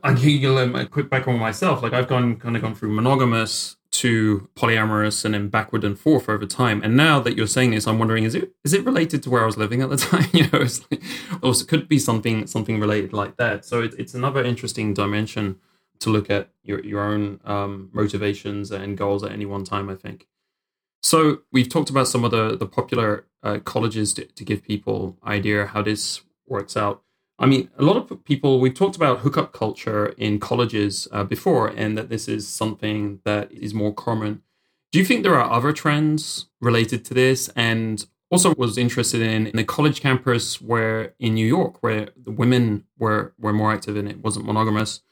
I 0.03 0.15
give 0.15 0.25
you 0.25 0.59
a 0.59 0.87
quick 0.87 1.11
background 1.11 1.41
myself. 1.41 1.83
Like 1.83 1.93
I've 1.93 2.09
gone 2.09 2.37
kind 2.37 2.57
of 2.57 2.63
gone 2.63 2.75
through 2.75 2.93
monogamous 2.93 3.77
to 3.93 4.49
polyamorous 4.57 5.25
and 5.25 5.35
then 5.35 5.49
backward 5.49 5.85
and 5.85 5.99
forth 5.99 6.29
over 6.29 6.47
time. 6.47 6.83
And 6.83 6.97
now 6.97 7.21
that 7.21 7.37
you're 7.37 7.47
saying 7.47 7.73
this, 7.73 7.87
I'm 7.87 7.99
wondering 7.99 8.25
is 8.25 8.35
it 8.35 8.53
is 8.65 8.73
it 8.73 8.85
related 8.85 9.23
to 9.23 9.31
where 9.31 9.43
I 9.43 9.47
was 9.47 9.57
living 9.57 9.83
at 9.83 9.91
the 9.91 9.97
time? 10.11 10.29
you 10.33 10.45
know, 10.51 10.61
it's 10.61 10.81
like, 10.91 11.03
or 11.43 11.53
it 11.53 11.69
could 11.69 11.89
be 11.89 11.99
something 11.99 12.47
something 12.47 12.81
related 12.81 13.13
like 13.13 13.37
that. 13.37 13.65
So 13.65 13.83
it, 13.83 13.95
it's 13.99 14.15
another 14.15 14.43
interesting 14.43 14.95
dimension 14.95 15.61
to 16.01 16.11
look 16.11 16.31
at 16.31 16.51
your 16.63 16.83
your 16.85 17.03
own 17.03 17.41
um, 17.45 17.91
motivations 17.93 18.71
and 18.71 18.97
goals 18.97 19.23
at 19.23 19.33
any 19.33 19.47
one 19.47 19.65
time. 19.65 19.89
I 19.91 19.95
think. 19.95 20.27
So 21.03 21.41
we've 21.53 21.69
talked 21.69 21.91
about 21.91 22.09
some 22.09 22.25
of 22.25 22.31
the 22.31 22.57
the 22.57 22.67
popular 22.67 23.27
uh, 23.43 23.59
colleges 23.59 24.15
to, 24.15 24.25
to 24.25 24.45
give 24.45 24.63
people 24.63 25.19
idea 25.25 25.67
how 25.67 25.83
this 25.83 26.23
works 26.47 26.77
out. 26.77 27.03
I 27.43 27.47
mean, 27.47 27.69
a 27.77 27.83
lot 27.83 27.97
of 27.97 28.25
people, 28.25 28.61
we've 28.61 28.73
talked 28.73 28.95
about 28.95 29.19
hookup 29.19 29.53
culture 29.53 30.15
in 30.17 30.39
colleges 30.39 31.09
uh, 31.11 31.25
before, 31.25 31.67
and 31.67 31.99
that 31.99 32.09
this 32.09 32.29
is 32.29 32.47
something 32.47 33.19
that 33.25 33.51
is 33.51 33.75
more 33.75 33.93
common. 33.93 34.43
Do 34.93 35.01
you 35.01 35.05
think 35.05 35.25
there 35.25 35.35
are 35.35 35.51
other 35.51 35.73
trends 35.73 36.47
related 36.61 37.05
to 37.07 37.15
this? 37.15 37.51
And 37.57 38.07
also 38.31 38.55
was 38.55 38.79
interested 38.79 39.21
in, 39.21 39.49
in 39.49 39.57
the 39.57 39.65
college 39.65 40.01
campus 40.01 40.63
where 40.63 41.15
in 41.19 41.35
New 41.35 41.47
York, 41.47 41.83
where 41.83 42.11
the 42.17 42.31
women 42.31 42.85
were, 42.97 43.35
were 43.39 43.53
more 43.53 43.73
active 43.73 43.97
and 43.97 44.09
it 44.09 44.23
wasn't 44.23 44.47
monogamous. 44.47 45.03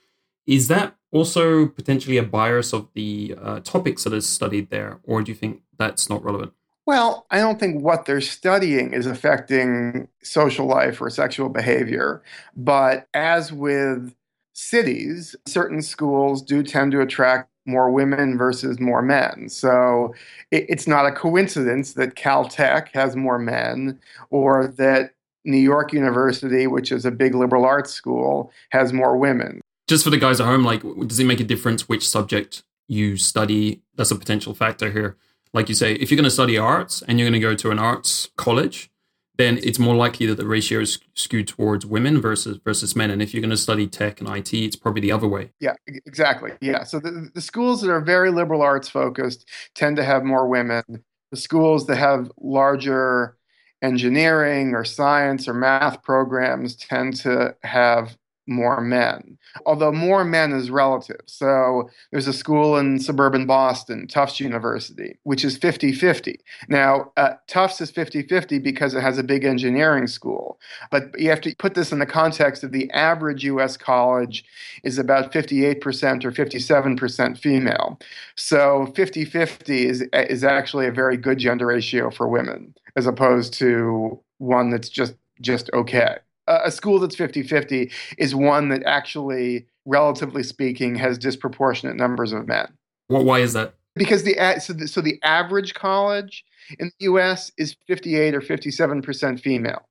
Is 0.46 0.68
that 0.68 0.96
also 1.10 1.66
potentially 1.66 2.16
a 2.16 2.22
bias 2.22 2.72
of 2.72 2.88
the 2.94 3.34
uh, 3.42 3.60
topics 3.60 4.04
that 4.04 4.12
is 4.12 4.28
studied 4.28 4.70
there? 4.70 5.00
Or 5.02 5.20
do 5.20 5.32
you 5.32 5.36
think 5.36 5.62
that's 5.78 6.08
not 6.08 6.24
relevant? 6.24 6.52
Well, 6.86 7.26
I 7.30 7.38
don't 7.38 7.60
think 7.60 7.82
what 7.82 8.04
they're 8.04 8.20
studying 8.20 8.92
is 8.92 9.06
affecting 9.06 10.08
social 10.22 10.66
life 10.66 11.00
or 11.00 11.10
sexual 11.10 11.48
behavior. 11.48 12.22
But 12.56 13.06
as 13.14 13.52
with 13.52 14.14
cities, 14.54 15.36
certain 15.46 15.82
schools 15.82 16.42
do 16.42 16.62
tend 16.62 16.92
to 16.92 17.00
attract 17.00 17.48
more 17.66 17.90
women 17.90 18.36
versus 18.36 18.80
more 18.80 19.02
men. 19.02 19.48
So 19.48 20.14
it's 20.50 20.86
not 20.86 21.06
a 21.06 21.12
coincidence 21.12 21.92
that 21.92 22.16
Caltech 22.16 22.88
has 22.94 23.14
more 23.14 23.38
men 23.38 23.98
or 24.30 24.66
that 24.78 25.12
New 25.44 25.58
York 25.58 25.92
University, 25.92 26.66
which 26.66 26.90
is 26.90 27.04
a 27.04 27.10
big 27.10 27.34
liberal 27.34 27.64
arts 27.64 27.92
school, 27.92 28.50
has 28.70 28.92
more 28.92 29.16
women. 29.16 29.60
Just 29.88 30.04
for 30.04 30.10
the 30.10 30.18
guys 30.18 30.40
at 30.40 30.46
home, 30.46 30.64
like, 30.64 30.82
does 31.06 31.20
it 31.20 31.24
make 31.24 31.40
a 31.40 31.44
difference 31.44 31.88
which 31.88 32.08
subject 32.08 32.62
you 32.90 33.16
study. 33.16 33.80
That's 33.94 34.10
a 34.10 34.16
potential 34.16 34.52
factor 34.52 34.90
here. 34.90 35.16
Like 35.52 35.68
you 35.68 35.74
say, 35.74 35.94
if 35.94 36.10
you're 36.10 36.16
going 36.16 36.24
to 36.24 36.30
study 36.30 36.56
arts 36.56 37.02
and 37.02 37.18
you're 37.18 37.28
going 37.28 37.40
to 37.40 37.46
go 37.46 37.54
to 37.54 37.70
an 37.70 37.78
arts 37.78 38.30
college, 38.36 38.90
then 39.36 39.58
it's 39.62 39.78
more 39.78 39.94
likely 39.94 40.26
that 40.26 40.36
the 40.36 40.46
ratio 40.46 40.80
is 40.80 40.98
skewed 41.14 41.48
towards 41.48 41.86
women 41.86 42.20
versus 42.20 42.58
versus 42.62 42.94
men. 42.94 43.10
And 43.10 43.22
if 43.22 43.32
you're 43.32 43.40
going 43.40 43.50
to 43.50 43.56
study 43.56 43.86
tech 43.86 44.20
and 44.20 44.28
IT, 44.28 44.52
it's 44.52 44.76
probably 44.76 45.00
the 45.00 45.12
other 45.12 45.26
way. 45.26 45.50
Yeah, 45.60 45.74
exactly. 45.86 46.52
Yeah. 46.60 46.84
So 46.84 47.00
the, 47.00 47.30
the 47.34 47.40
schools 47.40 47.80
that 47.80 47.90
are 47.90 48.02
very 48.02 48.30
liberal 48.30 48.60
arts 48.60 48.88
focused 48.88 49.48
tend 49.74 49.96
to 49.96 50.04
have 50.04 50.24
more 50.24 50.46
women. 50.46 50.84
The 51.30 51.38
schools 51.38 51.86
that 51.86 51.96
have 51.96 52.30
larger 52.38 53.38
engineering 53.82 54.74
or 54.74 54.84
science 54.84 55.48
or 55.48 55.54
math 55.54 56.02
programs 56.02 56.76
tend 56.76 57.16
to 57.16 57.56
have 57.62 58.18
more 58.50 58.80
men, 58.80 59.38
although 59.64 59.92
more 59.92 60.24
men 60.24 60.52
is 60.52 60.70
relative. 60.70 61.20
So 61.26 61.88
there's 62.10 62.26
a 62.26 62.32
school 62.32 62.76
in 62.76 62.98
suburban 62.98 63.46
Boston, 63.46 64.06
Tufts 64.06 64.40
University, 64.40 65.18
which 65.22 65.44
is 65.44 65.56
50 65.56 65.92
50. 65.92 66.40
Now, 66.68 67.12
uh, 67.16 67.34
Tufts 67.46 67.80
is 67.80 67.90
50 67.90 68.22
50 68.22 68.58
because 68.58 68.92
it 68.92 69.00
has 69.00 69.16
a 69.16 69.22
big 69.22 69.44
engineering 69.44 70.06
school. 70.06 70.58
But 70.90 71.18
you 71.18 71.30
have 71.30 71.40
to 71.42 71.54
put 71.56 71.74
this 71.74 71.92
in 71.92 72.00
the 72.00 72.06
context 72.06 72.64
of 72.64 72.72
the 72.72 72.90
average 72.90 73.44
US 73.44 73.76
college 73.76 74.44
is 74.82 74.98
about 74.98 75.32
58% 75.32 76.24
or 76.24 76.32
57% 76.32 77.38
female. 77.38 77.98
So 78.34 78.92
50 78.96 79.24
50 79.24 79.86
is, 79.86 80.02
is 80.12 80.44
actually 80.44 80.86
a 80.86 80.92
very 80.92 81.16
good 81.16 81.38
gender 81.38 81.66
ratio 81.66 82.10
for 82.10 82.28
women 82.28 82.74
as 82.96 83.06
opposed 83.06 83.52
to 83.54 84.20
one 84.38 84.70
that's 84.70 84.88
just 84.88 85.14
just 85.40 85.70
okay 85.72 86.16
a 86.64 86.70
school 86.70 86.98
that's 86.98 87.16
50-50 87.16 87.92
is 88.18 88.34
one 88.34 88.68
that 88.68 88.82
actually 88.84 89.66
relatively 89.86 90.42
speaking 90.42 90.94
has 90.96 91.18
disproportionate 91.18 91.96
numbers 91.96 92.32
of 92.32 92.46
men. 92.46 92.68
Well, 93.08 93.24
why 93.24 93.40
is 93.40 93.52
that? 93.54 93.74
Because 93.96 94.22
the 94.22 94.36
so, 94.60 94.72
the 94.72 94.86
so 94.86 95.00
the 95.00 95.18
average 95.22 95.74
college 95.74 96.44
in 96.78 96.92
the 96.98 97.06
US 97.06 97.50
is 97.58 97.76
58 97.86 98.34
or 98.34 98.40
57% 98.40 99.40
female. 99.40 99.88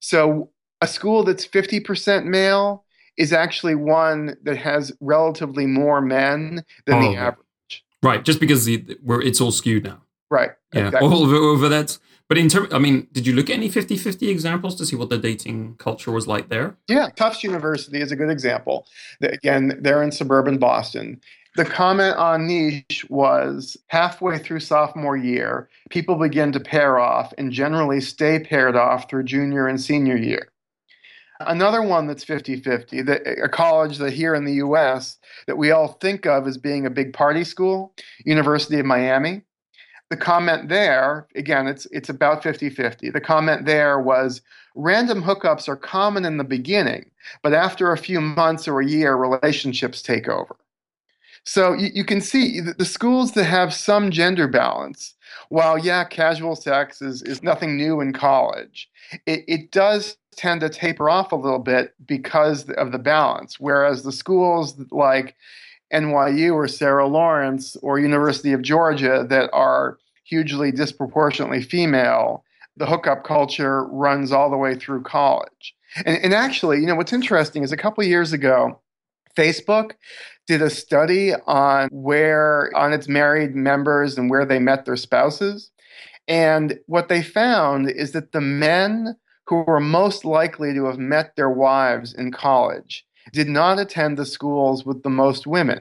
So 0.00 0.50
a 0.80 0.86
school 0.86 1.24
that's 1.24 1.46
50% 1.46 2.26
male 2.26 2.84
is 3.16 3.32
actually 3.32 3.74
one 3.74 4.36
that 4.42 4.56
has 4.56 4.92
relatively 5.00 5.66
more 5.66 6.00
men 6.00 6.64
than 6.86 6.96
oh, 6.96 7.10
the 7.10 7.16
average. 7.16 7.84
Right 8.02 8.24
just 8.24 8.40
because 8.40 8.66
the, 8.66 8.84
it's 9.06 9.40
all 9.40 9.52
skewed 9.52 9.84
now. 9.84 10.02
Right 10.30 10.50
yeah 10.72 10.86
exactly. 10.86 11.08
all 11.08 11.24
over, 11.24 11.36
over 11.36 11.68
that 11.68 11.98
but 12.30 12.38
in 12.38 12.48
terms, 12.48 12.72
I 12.72 12.78
mean, 12.78 13.08
did 13.10 13.26
you 13.26 13.34
look 13.34 13.50
at 13.50 13.54
any 13.54 13.68
50 13.68 13.96
50 13.96 14.30
examples 14.30 14.76
to 14.76 14.86
see 14.86 14.94
what 14.94 15.10
the 15.10 15.18
dating 15.18 15.74
culture 15.78 16.12
was 16.12 16.28
like 16.28 16.48
there? 16.48 16.76
Yeah, 16.86 17.08
Tufts 17.16 17.42
University 17.42 18.00
is 18.00 18.12
a 18.12 18.16
good 18.16 18.30
example. 18.30 18.86
Again, 19.20 19.76
they're 19.80 20.00
in 20.00 20.12
suburban 20.12 20.56
Boston. 20.58 21.20
The 21.56 21.64
comment 21.64 22.16
on 22.18 22.46
niche 22.46 23.04
was 23.10 23.76
halfway 23.88 24.38
through 24.38 24.60
sophomore 24.60 25.16
year, 25.16 25.68
people 25.88 26.14
begin 26.14 26.52
to 26.52 26.60
pair 26.60 27.00
off 27.00 27.34
and 27.36 27.50
generally 27.50 28.00
stay 28.00 28.38
paired 28.38 28.76
off 28.76 29.10
through 29.10 29.24
junior 29.24 29.66
and 29.66 29.80
senior 29.80 30.16
year. 30.16 30.52
Another 31.40 31.82
one 31.82 32.06
that's 32.06 32.22
50 32.22 32.60
50, 32.60 33.00
a 33.00 33.48
college 33.48 33.98
that 33.98 34.12
here 34.12 34.36
in 34.36 34.44
the 34.44 34.54
US 34.66 35.18
that 35.48 35.58
we 35.58 35.72
all 35.72 35.94
think 35.94 36.26
of 36.26 36.46
as 36.46 36.58
being 36.58 36.86
a 36.86 36.90
big 36.90 37.12
party 37.12 37.42
school, 37.42 37.92
University 38.24 38.78
of 38.78 38.86
Miami 38.86 39.42
the 40.10 40.16
comment 40.16 40.68
there 40.68 41.26
again 41.34 41.66
it's 41.66 41.86
it's 41.86 42.08
about 42.08 42.42
50-50 42.42 43.12
the 43.12 43.20
comment 43.20 43.64
there 43.64 44.00
was 44.00 44.42
random 44.74 45.22
hookups 45.22 45.68
are 45.68 45.76
common 45.76 46.24
in 46.24 46.36
the 46.36 46.44
beginning 46.44 47.10
but 47.42 47.54
after 47.54 47.92
a 47.92 47.98
few 47.98 48.20
months 48.20 48.66
or 48.68 48.80
a 48.80 48.86
year 48.86 49.16
relationships 49.16 50.02
take 50.02 50.28
over. 50.28 50.56
So 51.44 51.72
you, 51.72 51.88
you 51.94 52.04
can 52.04 52.20
see 52.20 52.60
that 52.60 52.78
the 52.78 52.84
schools 52.84 53.32
that 53.32 53.44
have 53.44 53.72
some 53.72 54.10
gender 54.10 54.46
balance 54.46 55.14
while 55.48 55.78
yeah 55.78 56.04
casual 56.04 56.54
sex 56.54 57.00
is, 57.00 57.22
is 57.22 57.42
nothing 57.42 57.76
new 57.76 58.00
in 58.00 58.12
college 58.12 58.90
it, 59.26 59.44
it 59.48 59.70
does 59.70 60.16
tend 60.36 60.60
to 60.60 60.68
taper 60.68 61.08
off 61.08 61.32
a 61.32 61.36
little 61.36 61.58
bit 61.58 61.94
because 62.04 62.68
of 62.70 62.92
the 62.92 62.98
balance 62.98 63.58
whereas 63.58 64.02
the 64.02 64.12
schools 64.12 64.74
like 64.90 65.36
NYU 65.92 66.54
or 66.54 66.68
Sarah 66.68 67.06
Lawrence 67.06 67.76
or 67.82 67.98
University 67.98 68.52
of 68.52 68.62
Georgia 68.62 69.26
that 69.28 69.50
are 69.52 69.98
hugely 70.24 70.70
disproportionately 70.70 71.62
female, 71.62 72.44
the 72.76 72.86
hookup 72.86 73.24
culture 73.24 73.84
runs 73.86 74.32
all 74.32 74.50
the 74.50 74.56
way 74.56 74.74
through 74.74 75.02
college. 75.02 75.74
And, 76.04 76.18
and 76.18 76.32
actually, 76.32 76.78
you 76.78 76.86
know, 76.86 76.94
what's 76.94 77.12
interesting 77.12 77.62
is 77.62 77.72
a 77.72 77.76
couple 77.76 78.04
years 78.04 78.32
ago, 78.32 78.80
Facebook 79.36 79.92
did 80.46 80.62
a 80.62 80.70
study 80.70 81.32
on 81.46 81.88
where 81.92 82.70
on 82.76 82.92
its 82.92 83.08
married 83.08 83.54
members 83.54 84.18
and 84.18 84.30
where 84.30 84.44
they 84.44 84.58
met 84.58 84.84
their 84.84 84.96
spouses. 84.96 85.70
And 86.28 86.78
what 86.86 87.08
they 87.08 87.22
found 87.22 87.90
is 87.90 88.12
that 88.12 88.32
the 88.32 88.40
men 88.40 89.16
who 89.46 89.62
were 89.62 89.80
most 89.80 90.24
likely 90.24 90.72
to 90.74 90.86
have 90.86 90.98
met 90.98 91.34
their 91.36 91.50
wives 91.50 92.12
in 92.12 92.30
college 92.30 93.04
did 93.32 93.48
not 93.48 93.78
attend 93.78 94.16
the 94.16 94.26
schools 94.26 94.84
with 94.84 95.02
the 95.02 95.10
most 95.10 95.46
women. 95.46 95.80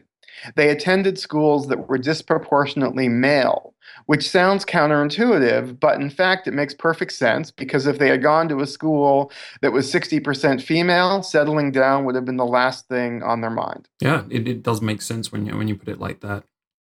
They 0.56 0.70
attended 0.70 1.18
schools 1.18 1.68
that 1.68 1.88
were 1.88 1.98
disproportionately 1.98 3.10
male, 3.10 3.74
which 4.06 4.30
sounds 4.30 4.66
counterintuitive, 4.66 5.80
but 5.80 6.00
in 6.00 6.10
fact, 6.10 6.48
it 6.48 6.54
makes 6.54 6.74
perfect 6.74 7.12
sense 7.12 7.52
because 7.52 7.86
if 7.86 8.00
they 8.00 8.08
had 8.08 8.22
gone 8.22 8.48
to 8.50 8.62
a 8.62 8.68
school 8.68 9.32
that 9.62 9.74
was 9.74 9.92
60% 9.92 10.62
female, 10.62 11.24
settling 11.24 11.72
down 11.72 12.06
would 12.06 12.16
have 12.16 12.26
been 12.26 12.38
the 12.38 12.46
last 12.46 12.88
thing 12.88 13.22
on 13.24 13.42
their 13.42 13.50
mind. 13.50 13.90
Yeah, 14.00 14.24
it, 14.30 14.48
it 14.48 14.64
does 14.64 14.82
make 14.82 15.02
sense 15.02 15.32
when 15.32 15.46
you, 15.46 15.58
when 15.58 15.68
you 15.68 15.76
put 15.76 15.90
it 15.90 16.00
like 16.00 16.22
that. 16.22 16.44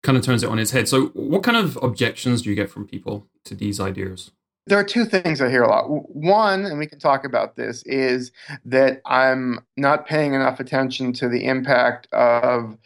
Kind 0.02 0.18
of 0.18 0.24
turns 0.24 0.42
it 0.42 0.50
on 0.50 0.59
its 0.59 0.72
head. 0.72 0.87
So, 0.87 1.07
what 1.09 1.42
kind 1.42 1.57
of 1.57 1.78
objections 1.83 2.42
do 2.42 2.50
you 2.50 2.54
get 2.54 2.70
from 2.70 2.87
people 2.87 3.26
to 3.46 3.54
these 3.54 3.80
ideas? 3.80 4.33
There 4.66 4.79
are 4.79 4.85
two 4.85 5.05
things 5.05 5.42
I 5.42 5.50
hear 5.50 5.62
a 5.62 5.68
lot. 5.68 5.85
One, 6.14 6.64
and 6.64 6.79
we 6.79 6.87
can 6.87 6.98
talk 6.98 7.24
about 7.24 7.57
this, 7.57 7.83
is 7.85 8.33
that 8.64 9.03
I'm 9.05 9.61
not 9.77 10.07
paying 10.07 10.33
enough 10.35 10.59
attention 10.59 11.12
to 11.14 11.29
the 11.29 11.44
impact 11.46 12.09
of 12.12 12.77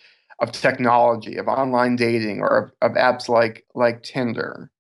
of 0.41 0.53
technology, 0.53 1.37
of 1.37 1.49
online 1.49 1.97
dating, 1.97 2.41
or 2.41 2.73
of, 2.81 2.91
of 2.91 2.97
apps 2.97 3.29
like 3.29 3.65
like 3.75 4.03
Tinder. 4.03 4.71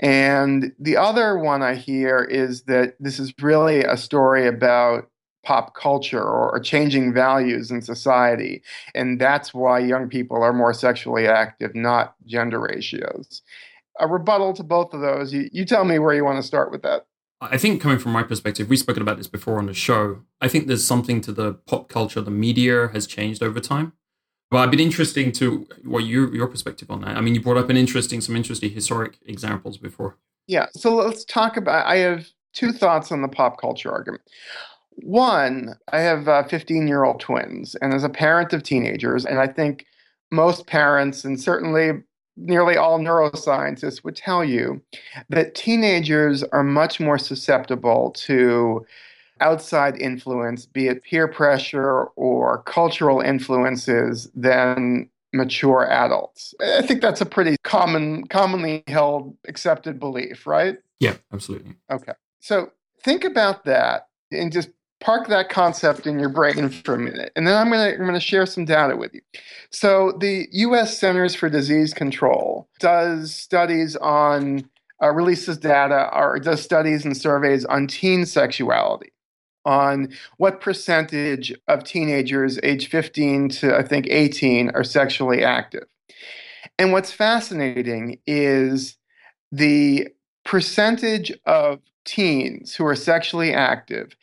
And 0.00 0.72
the 0.80 0.96
other 0.96 1.38
one 1.38 1.62
I 1.62 1.76
hear 1.76 2.18
is 2.24 2.62
that 2.64 2.96
this 2.98 3.20
is 3.20 3.32
really 3.40 3.84
a 3.84 3.96
story 3.96 4.48
about 4.48 5.08
pop 5.44 5.74
culture 5.74 6.22
or, 6.22 6.50
or, 6.52 6.60
changing 6.60 7.12
values 7.12 7.70
in 7.70 7.82
society. 7.82 8.62
And 8.94 9.20
that's 9.20 9.52
why 9.52 9.80
young 9.80 10.08
people 10.08 10.42
are 10.42 10.52
more 10.52 10.72
sexually 10.72 11.26
active, 11.26 11.74
not 11.74 12.14
gender 12.26 12.60
ratios. 12.60 13.42
A 14.00 14.06
rebuttal 14.06 14.52
to 14.54 14.62
both 14.62 14.94
of 14.94 15.00
those. 15.00 15.32
You, 15.32 15.48
you 15.52 15.64
tell 15.64 15.84
me 15.84 15.98
where 15.98 16.14
you 16.14 16.24
want 16.24 16.38
to 16.38 16.46
start 16.46 16.70
with 16.70 16.82
that. 16.82 17.06
I 17.40 17.58
think 17.58 17.82
coming 17.82 17.98
from 17.98 18.12
my 18.12 18.22
perspective, 18.22 18.68
we've 18.68 18.78
spoken 18.78 19.02
about 19.02 19.16
this 19.16 19.26
before 19.26 19.58
on 19.58 19.66
the 19.66 19.74
show. 19.74 20.22
I 20.40 20.48
think 20.48 20.68
there's 20.68 20.86
something 20.86 21.20
to 21.22 21.32
the 21.32 21.54
pop 21.54 21.88
culture, 21.88 22.20
the 22.20 22.30
media 22.30 22.88
has 22.92 23.06
changed 23.06 23.42
over 23.42 23.58
time. 23.58 23.94
But 24.52 24.58
I've 24.58 24.70
been 24.70 24.80
interesting 24.80 25.32
to 25.32 25.66
what 25.82 26.00
your 26.00 26.32
your 26.34 26.46
perspective 26.46 26.90
on 26.90 27.00
that. 27.00 27.16
I 27.16 27.22
mean, 27.22 27.34
you 27.34 27.40
brought 27.40 27.56
up 27.56 27.70
an 27.70 27.76
interesting, 27.76 28.20
some 28.20 28.36
interesting 28.36 28.70
historic 28.70 29.18
examples 29.24 29.78
before. 29.78 30.18
Yeah, 30.46 30.66
so 30.72 30.94
let's 30.94 31.24
talk 31.24 31.56
about. 31.56 31.86
I 31.86 31.96
have 31.96 32.28
two 32.52 32.70
thoughts 32.70 33.10
on 33.10 33.22
the 33.22 33.28
pop 33.28 33.58
culture 33.58 33.90
argument. 33.90 34.22
One, 34.96 35.76
I 35.90 36.00
have 36.00 36.28
uh, 36.28 36.42
15 36.44 36.86
year 36.86 37.04
old 37.04 37.18
twins, 37.18 37.74
and 37.76 37.94
as 37.94 38.04
a 38.04 38.10
parent 38.10 38.52
of 38.52 38.62
teenagers, 38.62 39.24
and 39.24 39.38
I 39.38 39.46
think 39.46 39.86
most 40.30 40.66
parents, 40.66 41.24
and 41.24 41.40
certainly 41.40 42.02
nearly 42.36 42.76
all 42.76 42.98
neuroscientists, 42.98 44.04
would 44.04 44.16
tell 44.16 44.44
you 44.44 44.80
that 45.28 45.54
teenagers 45.54 46.42
are 46.44 46.64
much 46.64 47.00
more 47.00 47.18
susceptible 47.18 48.10
to 48.12 48.84
outside 49.40 50.00
influence, 50.00 50.66
be 50.66 50.86
it 50.86 51.02
peer 51.02 51.28
pressure 51.28 52.04
or 52.16 52.62
cultural 52.62 53.20
influences, 53.20 54.30
than 54.34 55.08
mature 55.32 55.90
adults. 55.90 56.54
I 56.60 56.82
think 56.82 57.00
that's 57.00 57.20
a 57.20 57.26
pretty 57.26 57.56
common, 57.64 58.26
commonly 58.28 58.84
held, 58.86 59.36
accepted 59.48 59.98
belief, 59.98 60.46
right? 60.46 60.78
Yeah, 61.00 61.16
absolutely. 61.32 61.74
Okay. 61.90 62.12
So 62.40 62.70
think 63.02 63.24
about 63.24 63.64
that 63.64 64.08
and 64.30 64.52
just 64.52 64.70
park 65.02 65.28
that 65.28 65.48
concept 65.48 66.06
in 66.06 66.18
your 66.18 66.28
brain 66.28 66.68
for 66.68 66.94
a 66.94 66.98
minute. 66.98 67.32
And 67.36 67.46
then 67.46 67.56
I'm 67.56 67.70
going 67.70 67.92
to 67.92 67.98
I'm 67.98 68.06
going 68.06 68.14
to 68.14 68.20
share 68.20 68.46
some 68.46 68.64
data 68.64 68.96
with 68.96 69.12
you. 69.12 69.20
So 69.70 70.12
the 70.20 70.48
US 70.52 70.98
Centers 70.98 71.34
for 71.34 71.50
Disease 71.50 71.92
Control 71.92 72.68
does 72.78 73.34
studies 73.34 73.96
on 73.96 74.68
uh, 75.02 75.10
releases 75.10 75.58
data 75.58 76.08
or 76.14 76.38
does 76.38 76.62
studies 76.62 77.04
and 77.04 77.16
surveys 77.16 77.64
on 77.64 77.88
teen 77.88 78.24
sexuality 78.24 79.12
on 79.64 80.12
what 80.38 80.60
percentage 80.60 81.52
of 81.68 81.84
teenagers 81.84 82.58
age 82.62 82.88
15 82.88 83.48
to 83.48 83.76
I 83.76 83.82
think 83.82 84.06
18 84.08 84.70
are 84.70 84.84
sexually 84.84 85.44
active. 85.44 85.84
And 86.78 86.92
what's 86.92 87.12
fascinating 87.12 88.18
is 88.26 88.96
the 89.50 90.08
percentage 90.52 91.32
of 91.46 91.80
teens 92.04 92.74
who 92.74 92.84
are 92.84 92.94
sexually 92.94 93.54
active 93.54 94.14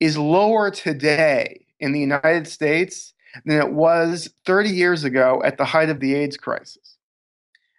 is 0.00 0.18
lower 0.18 0.70
today 0.70 1.64
in 1.80 1.92
the 1.92 1.98
United 1.98 2.46
States 2.46 3.14
than 3.46 3.58
it 3.58 3.72
was 3.72 4.28
30 4.44 4.68
years 4.68 5.02
ago 5.02 5.40
at 5.46 5.56
the 5.56 5.64
height 5.64 5.88
of 5.88 6.00
the 6.00 6.14
AIDS 6.14 6.36
crisis. 6.36 6.98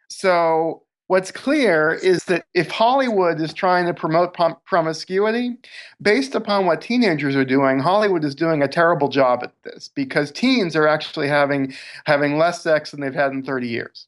So, 0.07 0.81
what's 1.05 1.29
clear 1.29 1.99
is 2.01 2.23
that 2.23 2.45
if 2.55 2.71
Hollywood 2.71 3.39
is 3.39 3.53
trying 3.53 3.85
to 3.85 3.93
promote 3.93 4.33
prom- 4.33 4.57
promiscuity, 4.65 5.57
based 6.01 6.33
upon 6.33 6.65
what 6.65 6.81
teenagers 6.81 7.35
are 7.35 7.45
doing, 7.45 7.77
Hollywood 7.77 8.23
is 8.23 8.33
doing 8.33 8.63
a 8.63 8.67
terrible 8.67 9.09
job 9.09 9.41
at 9.43 9.53
this 9.63 9.87
because 9.87 10.31
teens 10.31 10.75
are 10.75 10.87
actually 10.87 11.27
having 11.27 11.75
having 12.05 12.39
less 12.39 12.63
sex 12.63 12.89
than 12.89 13.01
they've 13.01 13.13
had 13.13 13.33
in 13.33 13.43
30 13.43 13.67
years. 13.67 14.07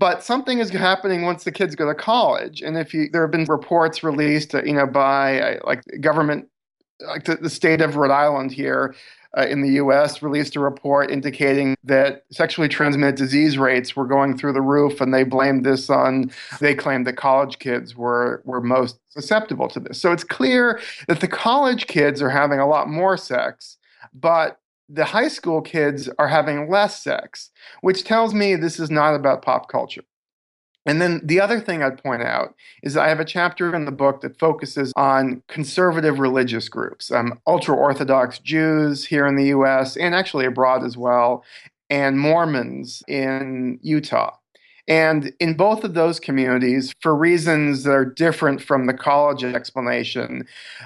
But 0.00 0.24
something 0.24 0.60
is 0.60 0.70
happening 0.70 1.24
once 1.26 1.44
the 1.44 1.52
kids 1.52 1.74
go 1.74 1.86
to 1.86 1.94
college, 1.94 2.62
and 2.62 2.78
if 2.78 2.94
you, 2.94 3.10
there 3.12 3.20
have 3.20 3.30
been 3.30 3.44
reports 3.44 4.02
released, 4.02 4.54
uh, 4.54 4.62
you 4.64 4.72
know, 4.72 4.86
by 4.86 5.38
uh, 5.38 5.58
like 5.64 5.82
government, 6.00 6.48
like 7.06 7.24
the, 7.24 7.36
the 7.36 7.50
state 7.50 7.82
of 7.82 7.96
Rhode 7.96 8.10
Island 8.10 8.50
here, 8.50 8.94
uh, 9.36 9.42
in 9.42 9.60
the 9.60 9.72
US 9.72 10.22
released 10.22 10.56
a 10.56 10.60
report 10.60 11.10
indicating 11.10 11.76
that 11.84 12.24
sexually 12.32 12.66
transmitted 12.66 13.16
disease 13.16 13.58
rates 13.58 13.94
were 13.94 14.06
going 14.06 14.38
through 14.38 14.54
the 14.54 14.62
roof, 14.62 15.02
and 15.02 15.12
they 15.12 15.22
blamed 15.22 15.66
this 15.66 15.90
on, 15.90 16.32
they 16.60 16.74
claimed 16.74 17.06
that 17.06 17.18
college 17.18 17.58
kids 17.58 17.94
were, 17.94 18.40
were 18.46 18.62
most 18.62 18.98
susceptible 19.10 19.68
to 19.68 19.80
this. 19.80 20.00
So 20.00 20.12
it's 20.12 20.24
clear 20.24 20.80
that 21.08 21.20
the 21.20 21.28
college 21.28 21.88
kids 21.88 22.22
are 22.22 22.30
having 22.30 22.58
a 22.58 22.66
lot 22.66 22.88
more 22.88 23.18
sex, 23.18 23.76
but 24.14 24.60
the 24.92 25.04
high 25.04 25.28
school 25.28 25.60
kids 25.60 26.08
are 26.18 26.28
having 26.28 26.68
less 26.68 27.02
sex, 27.02 27.50
which 27.80 28.04
tells 28.04 28.34
me 28.34 28.56
this 28.56 28.80
is 28.80 28.90
not 28.90 29.14
about 29.14 29.42
pop 29.42 29.68
culture. 29.68 30.02
And 30.86 31.00
then 31.00 31.20
the 31.22 31.40
other 31.40 31.60
thing 31.60 31.82
I'd 31.82 32.02
point 32.02 32.22
out 32.22 32.54
is 32.82 32.96
I 32.96 33.08
have 33.08 33.20
a 33.20 33.24
chapter 33.24 33.74
in 33.74 33.84
the 33.84 33.92
book 33.92 34.22
that 34.22 34.38
focuses 34.38 34.92
on 34.96 35.42
conservative 35.46 36.18
religious 36.18 36.68
groups, 36.68 37.10
um, 37.12 37.38
ultra 37.46 37.76
Orthodox 37.76 38.38
Jews 38.38 39.04
here 39.04 39.26
in 39.26 39.36
the 39.36 39.48
US 39.48 39.96
and 39.96 40.14
actually 40.14 40.46
abroad 40.46 40.82
as 40.82 40.96
well, 40.96 41.44
and 41.90 42.18
Mormons 42.18 43.02
in 43.06 43.78
Utah. 43.82 44.39
And 44.90 45.32
in 45.38 45.54
both 45.54 45.84
of 45.84 45.94
those 45.94 46.18
communities, 46.18 46.92
for 47.00 47.14
reasons 47.14 47.84
that 47.84 47.92
are 47.92 48.04
different 48.04 48.60
from 48.60 48.86
the 48.86 48.92
college 48.92 49.44
explanation, 49.44 50.44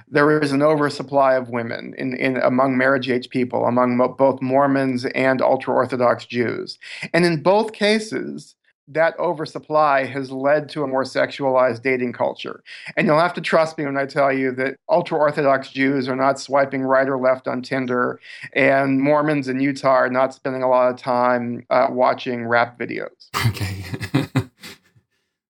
there 0.09 0.43
is 0.43 0.53
an 0.53 0.61
oversupply 0.63 1.33
of 1.35 1.49
women 1.49 1.95
in, 1.97 2.15
in 2.19 2.37
among 2.37 2.77
marriage 2.77 3.09
age 3.09 3.31
people, 3.31 3.65
among 3.65 3.97
mo- 3.97 4.09
both 4.09 4.43
Mormons 4.43 5.07
and 5.07 5.41
ultra 5.41 5.73
Orthodox 5.73 6.27
Jews. 6.27 6.79
And 7.15 7.25
in 7.25 7.43
both 7.43 7.73
cases, 7.73 8.55
that 8.89 9.19
oversupply 9.19 10.05
has 10.05 10.31
led 10.31 10.69
to 10.71 10.83
a 10.83 10.87
more 10.87 11.05
sexualized 11.05 11.83
dating 11.83 12.13
culture. 12.13 12.63
And 12.97 13.07
you'll 13.07 13.19
have 13.19 13.35
to 13.35 13.41
trust 13.41 13.79
me 13.79 13.85
when 13.85 13.97
I 13.97 14.07
tell 14.07 14.33
you 14.33 14.53
that 14.53 14.77
ultra 14.89 15.19
Orthodox 15.19 15.71
Jews 15.71 16.09
are 16.09 16.17
not 16.17 16.39
swiping 16.39 16.83
right 16.83 17.09
or 17.09 17.19
left 17.19 17.49
on 17.49 17.63
Tinder, 17.63 18.21
and 18.53 19.01
Mormons 19.01 19.49
in 19.49 19.61
Utah 19.61 19.89
are 19.89 20.11
not 20.11 20.35
spending 20.35 20.63
a 20.63 20.69
lot 20.69 20.91
of 20.91 20.97
time 20.99 21.65
uh, 21.71 21.87
watching 21.91 22.47
rap 22.47 22.79
videos. 22.79 23.09
Okay. 23.47 23.85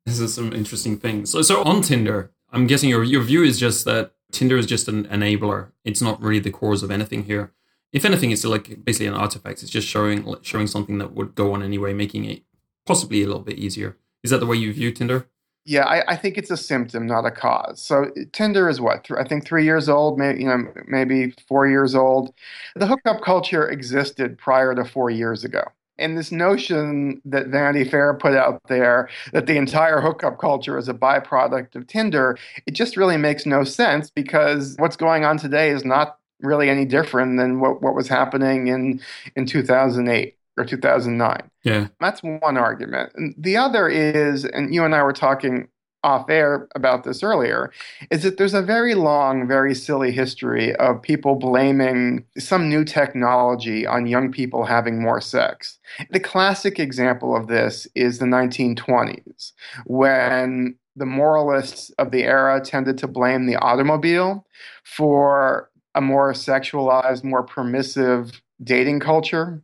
this 0.04 0.18
is 0.18 0.34
some 0.34 0.52
interesting 0.52 0.98
things. 0.98 1.30
So, 1.30 1.42
so 1.42 1.62
on 1.62 1.80
Tinder, 1.80 2.32
I'm 2.52 2.66
guessing 2.66 2.90
your, 2.90 3.02
your 3.02 3.22
view 3.22 3.42
is 3.42 3.58
just 3.58 3.84
that 3.86 4.12
Tinder 4.30 4.58
is 4.58 4.66
just 4.66 4.88
an 4.88 5.04
enabler. 5.04 5.68
It's 5.84 6.02
not 6.02 6.20
really 6.20 6.40
the 6.40 6.50
cause 6.50 6.82
of 6.82 6.90
anything 6.90 7.24
here. 7.24 7.52
If 7.92 8.04
anything, 8.04 8.32
it's 8.32 8.44
like 8.44 8.84
basically 8.84 9.06
an 9.06 9.14
artifact. 9.14 9.62
It's 9.62 9.70
just 9.70 9.86
showing 9.86 10.34
showing 10.42 10.66
something 10.66 10.98
that 10.98 11.12
would 11.12 11.36
go 11.36 11.54
on 11.54 11.62
anyway, 11.62 11.94
making 11.94 12.24
it 12.24 12.42
possibly 12.86 13.22
a 13.22 13.26
little 13.26 13.42
bit 13.42 13.58
easier. 13.58 13.96
Is 14.22 14.30
that 14.30 14.38
the 14.38 14.46
way 14.46 14.56
you 14.56 14.72
view 14.72 14.92
Tinder? 14.92 15.28
Yeah, 15.66 15.84
I, 15.84 16.12
I, 16.12 16.16
think 16.16 16.36
it's 16.36 16.50
a 16.50 16.58
symptom, 16.58 17.06
not 17.06 17.24
a 17.24 17.30
cause. 17.30 17.80
So 17.80 18.10
Tinder 18.32 18.68
is 18.68 18.82
what 18.82 19.06
I 19.18 19.24
think 19.24 19.46
three 19.46 19.64
years 19.64 19.88
old, 19.88 20.18
maybe 20.18 20.40
you 20.40 20.46
know 20.46 20.70
maybe 20.86 21.34
four 21.48 21.66
years 21.66 21.94
old. 21.94 22.34
The 22.76 22.86
hookup 22.86 23.22
culture 23.22 23.66
existed 23.66 24.36
prior 24.36 24.74
to 24.74 24.84
four 24.84 25.08
years 25.08 25.42
ago. 25.42 25.62
And 25.96 26.18
this 26.18 26.32
notion 26.32 27.22
that 27.24 27.46
Vanity 27.46 27.88
Fair 27.88 28.14
put 28.14 28.34
out 28.34 28.60
there 28.68 29.08
that 29.32 29.46
the 29.46 29.56
entire 29.56 30.00
hookup 30.00 30.38
culture 30.38 30.76
is 30.76 30.88
a 30.88 30.94
byproduct 30.94 31.76
of 31.76 31.86
Tinder, 31.86 32.36
it 32.66 32.72
just 32.72 32.96
really 32.96 33.16
makes 33.16 33.46
no 33.46 33.64
sense 33.64 34.10
because 34.10 34.74
what's 34.78 34.96
going 34.96 35.24
on 35.24 35.38
today 35.38 35.70
is 35.70 35.84
not 35.84 36.18
really 36.40 36.68
any 36.68 36.84
different 36.84 37.38
than 37.38 37.60
what, 37.60 37.80
what 37.80 37.94
was 37.94 38.08
happening 38.08 38.66
in, 38.66 39.00
in 39.36 39.46
2008 39.46 40.36
or 40.56 40.64
2009. 40.64 41.50
Yeah. 41.62 41.88
That's 42.00 42.22
one 42.22 42.56
argument. 42.56 43.12
And 43.14 43.34
the 43.38 43.56
other 43.56 43.88
is, 43.88 44.44
and 44.44 44.74
you 44.74 44.84
and 44.84 44.94
I 44.94 45.02
were 45.02 45.12
talking 45.12 45.68
off 46.02 46.28
air 46.28 46.68
about 46.74 47.02
this 47.04 47.22
earlier, 47.22 47.72
is 48.10 48.22
that 48.22 48.36
there's 48.36 48.52
a 48.52 48.60
very 48.60 48.94
long, 48.94 49.48
very 49.48 49.74
silly 49.74 50.12
history 50.12 50.76
of 50.76 51.00
people 51.00 51.34
blaming 51.34 52.22
some 52.38 52.68
new 52.68 52.84
technology 52.84 53.86
on 53.86 54.06
young 54.06 54.30
people 54.30 54.66
having 54.66 55.00
more 55.00 55.20
sex. 55.20 55.78
The 56.10 56.20
classic 56.20 56.78
example 56.78 57.34
of 57.34 57.46
this 57.46 57.88
is 57.94 58.18
the 58.18 58.26
1920s, 58.26 59.52
when 59.86 60.76
the 60.94 61.06
moralists 61.06 61.90
of 61.98 62.10
the 62.10 62.24
era 62.24 62.60
tended 62.60 62.98
to 62.98 63.08
blame 63.08 63.46
the 63.46 63.56
automobile 63.56 64.46
for 64.84 65.70
a 65.94 66.00
more 66.00 66.34
sexualized, 66.34 67.24
more 67.24 67.42
permissive 67.42 68.42
dating 68.62 69.00
culture. 69.00 69.62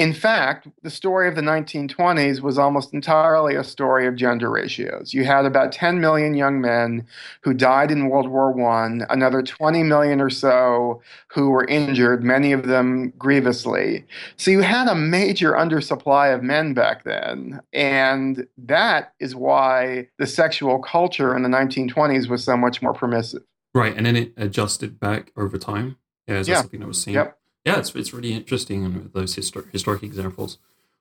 In 0.00 0.14
fact, 0.14 0.66
the 0.82 0.88
story 0.88 1.28
of 1.28 1.34
the 1.34 1.42
1920s 1.42 2.40
was 2.40 2.56
almost 2.56 2.94
entirely 2.94 3.54
a 3.54 3.62
story 3.62 4.06
of 4.06 4.16
gender 4.16 4.48
ratios. 4.48 5.12
You 5.12 5.24
had 5.24 5.44
about 5.44 5.72
10 5.72 6.00
million 6.00 6.32
young 6.32 6.58
men 6.58 7.06
who 7.42 7.52
died 7.52 7.90
in 7.90 8.08
World 8.08 8.26
War 8.26 8.58
I, 8.58 9.04
another 9.10 9.42
20 9.42 9.82
million 9.82 10.22
or 10.22 10.30
so 10.30 11.02
who 11.28 11.50
were 11.50 11.66
injured, 11.66 12.24
many 12.24 12.52
of 12.52 12.66
them 12.66 13.12
grievously. 13.18 14.06
So 14.38 14.50
you 14.50 14.60
had 14.60 14.88
a 14.88 14.94
major 14.94 15.52
undersupply 15.52 16.34
of 16.34 16.42
men 16.42 16.72
back 16.72 17.04
then. 17.04 17.60
And 17.74 18.46
that 18.56 19.12
is 19.20 19.34
why 19.34 20.08
the 20.16 20.26
sexual 20.26 20.78
culture 20.78 21.36
in 21.36 21.42
the 21.42 21.50
1920s 21.50 22.26
was 22.26 22.42
so 22.42 22.56
much 22.56 22.80
more 22.80 22.94
permissive. 22.94 23.42
Right. 23.74 23.94
And 23.94 24.06
then 24.06 24.16
it 24.16 24.32
adjusted 24.38 24.98
back 24.98 25.30
over 25.36 25.58
time. 25.58 25.98
Yeah, 26.26 26.36
is 26.36 26.46
that 26.46 26.52
yeah. 26.54 26.60
something 26.62 26.80
that 26.80 26.86
was 26.86 27.02
seen? 27.02 27.12
Yep 27.12 27.36
yeah, 27.64 27.78
it's 27.78 27.94
it's 27.94 28.12
really 28.12 28.32
interesting 28.32 28.84
and 28.84 29.10
those 29.12 29.36
histor- 29.36 29.70
historic 29.70 30.02
examples. 30.02 30.58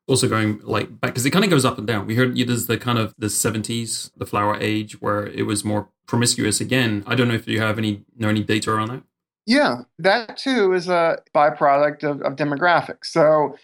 Also 0.08 0.28
going 0.28 0.60
like 0.64 1.00
back 1.00 1.12
because 1.12 1.26
it 1.26 1.32
kind 1.32 1.46
of 1.46 1.52
goes 1.52 1.66
up 1.66 1.78
and 1.78 1.86
down. 1.86 2.08
We 2.08 2.16
heard 2.16 2.36
there's 2.36 2.68
the 2.68 2.78
kind 2.78 2.98
of 2.98 3.14
the 3.18 3.30
seventies, 3.30 4.12
the 4.18 4.26
flower 4.26 4.58
age, 4.60 5.00
where 5.02 5.28
it 5.28 5.44
was 5.44 5.64
more 5.64 5.90
promiscuous 6.08 6.60
again. 6.60 7.04
I 7.06 7.16
don't 7.16 7.28
know 7.28 7.36
if 7.36 7.48
you 7.48 7.62
have 7.62 7.78
any 7.78 8.06
know 8.18 8.30
any 8.30 8.44
data 8.44 8.72
on 8.72 8.88
that. 8.90 9.04
Yeah, 9.50 9.82
that 9.98 10.38
too 10.38 10.74
is 10.74 10.90
a 10.90 11.18
byproduct 11.34 12.04
of, 12.04 12.22
of 12.22 12.36
demographics. 12.36 13.06
So 13.06 13.56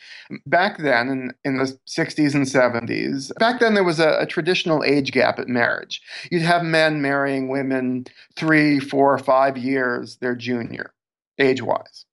back 0.47 0.79
then 0.79 1.09
in, 1.09 1.31
in 1.43 1.57
the 1.59 1.77
60s 1.87 2.33
and 2.33 2.47
70s, 2.47 3.31
back 3.37 3.59
then 3.59 3.75
there 3.75 3.83
was 3.83 3.99
a, 3.99 4.17
a, 4.19 4.25
traditional 4.25 4.83
age 4.83 5.11
gap 5.11 5.37
at 5.37 5.47
marriage. 5.47 6.01
You'd 6.31 6.41
have 6.41 6.63
men 6.63 7.03
marrying 7.03 7.49
women 7.49 8.07
three, 8.35 8.79
four, 8.79 9.15
five 9.19 9.59
years 9.59 10.15
their 10.17 10.35
junior, 10.35 10.91
age 11.37 11.61
wise. 11.61 12.04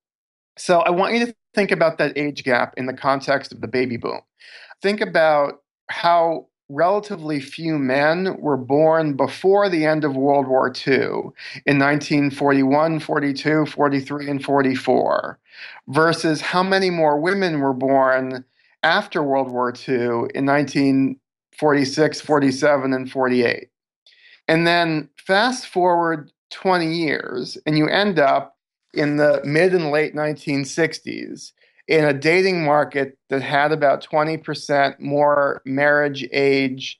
So 0.57 0.79
I 0.79 0.89
want 0.91 1.13
you 1.13 1.25
to 1.25 1.35
think 1.53 1.71
about 1.71 1.97
that 1.97 2.17
age 2.17 2.43
gap 2.43 2.73
in 2.77 2.85
the 2.85 2.93
context 2.93 3.51
of 3.51 3.61
the 3.61 3.67
baby 3.67 3.97
boom. 3.97 4.21
Think 4.81 5.01
about 5.01 5.61
how 5.89 6.47
relatively 6.69 7.39
few 7.39 7.77
men 7.77 8.35
were 8.39 8.57
born 8.57 9.15
before 9.15 9.69
the 9.69 9.85
end 9.85 10.03
of 10.03 10.15
World 10.15 10.47
War 10.47 10.73
II 10.87 11.31
in 11.65 11.79
1941, 11.79 12.99
42, 12.99 13.65
43, 13.65 14.29
and 14.29 14.43
44, 14.43 15.39
versus 15.87 16.41
how 16.41 16.63
many 16.63 16.89
more 16.89 17.19
women 17.19 17.59
were 17.59 17.73
born 17.73 18.43
after 18.81 19.23
World 19.23 19.51
War 19.51 19.73
II 19.87 20.29
in 20.33 20.45
1946, 20.45 22.21
47, 22.21 22.93
and 22.93 23.11
48. 23.11 23.69
And 24.47 24.67
then 24.67 25.09
fast 25.15 25.67
forward 25.67 26.31
20 26.49 26.93
years, 26.93 27.57
and 27.65 27.77
you 27.77 27.87
end 27.87 28.19
up 28.19 28.52
in 28.93 29.17
the 29.17 29.41
mid 29.43 29.73
and 29.73 29.91
late 29.91 30.15
1960s 30.15 31.51
in 31.87 32.05
a 32.05 32.13
dating 32.13 32.63
market 32.63 33.17
that 33.29 33.41
had 33.41 33.71
about 33.71 34.05
20% 34.05 34.99
more 34.99 35.61
marriage 35.65 36.27
age 36.31 36.99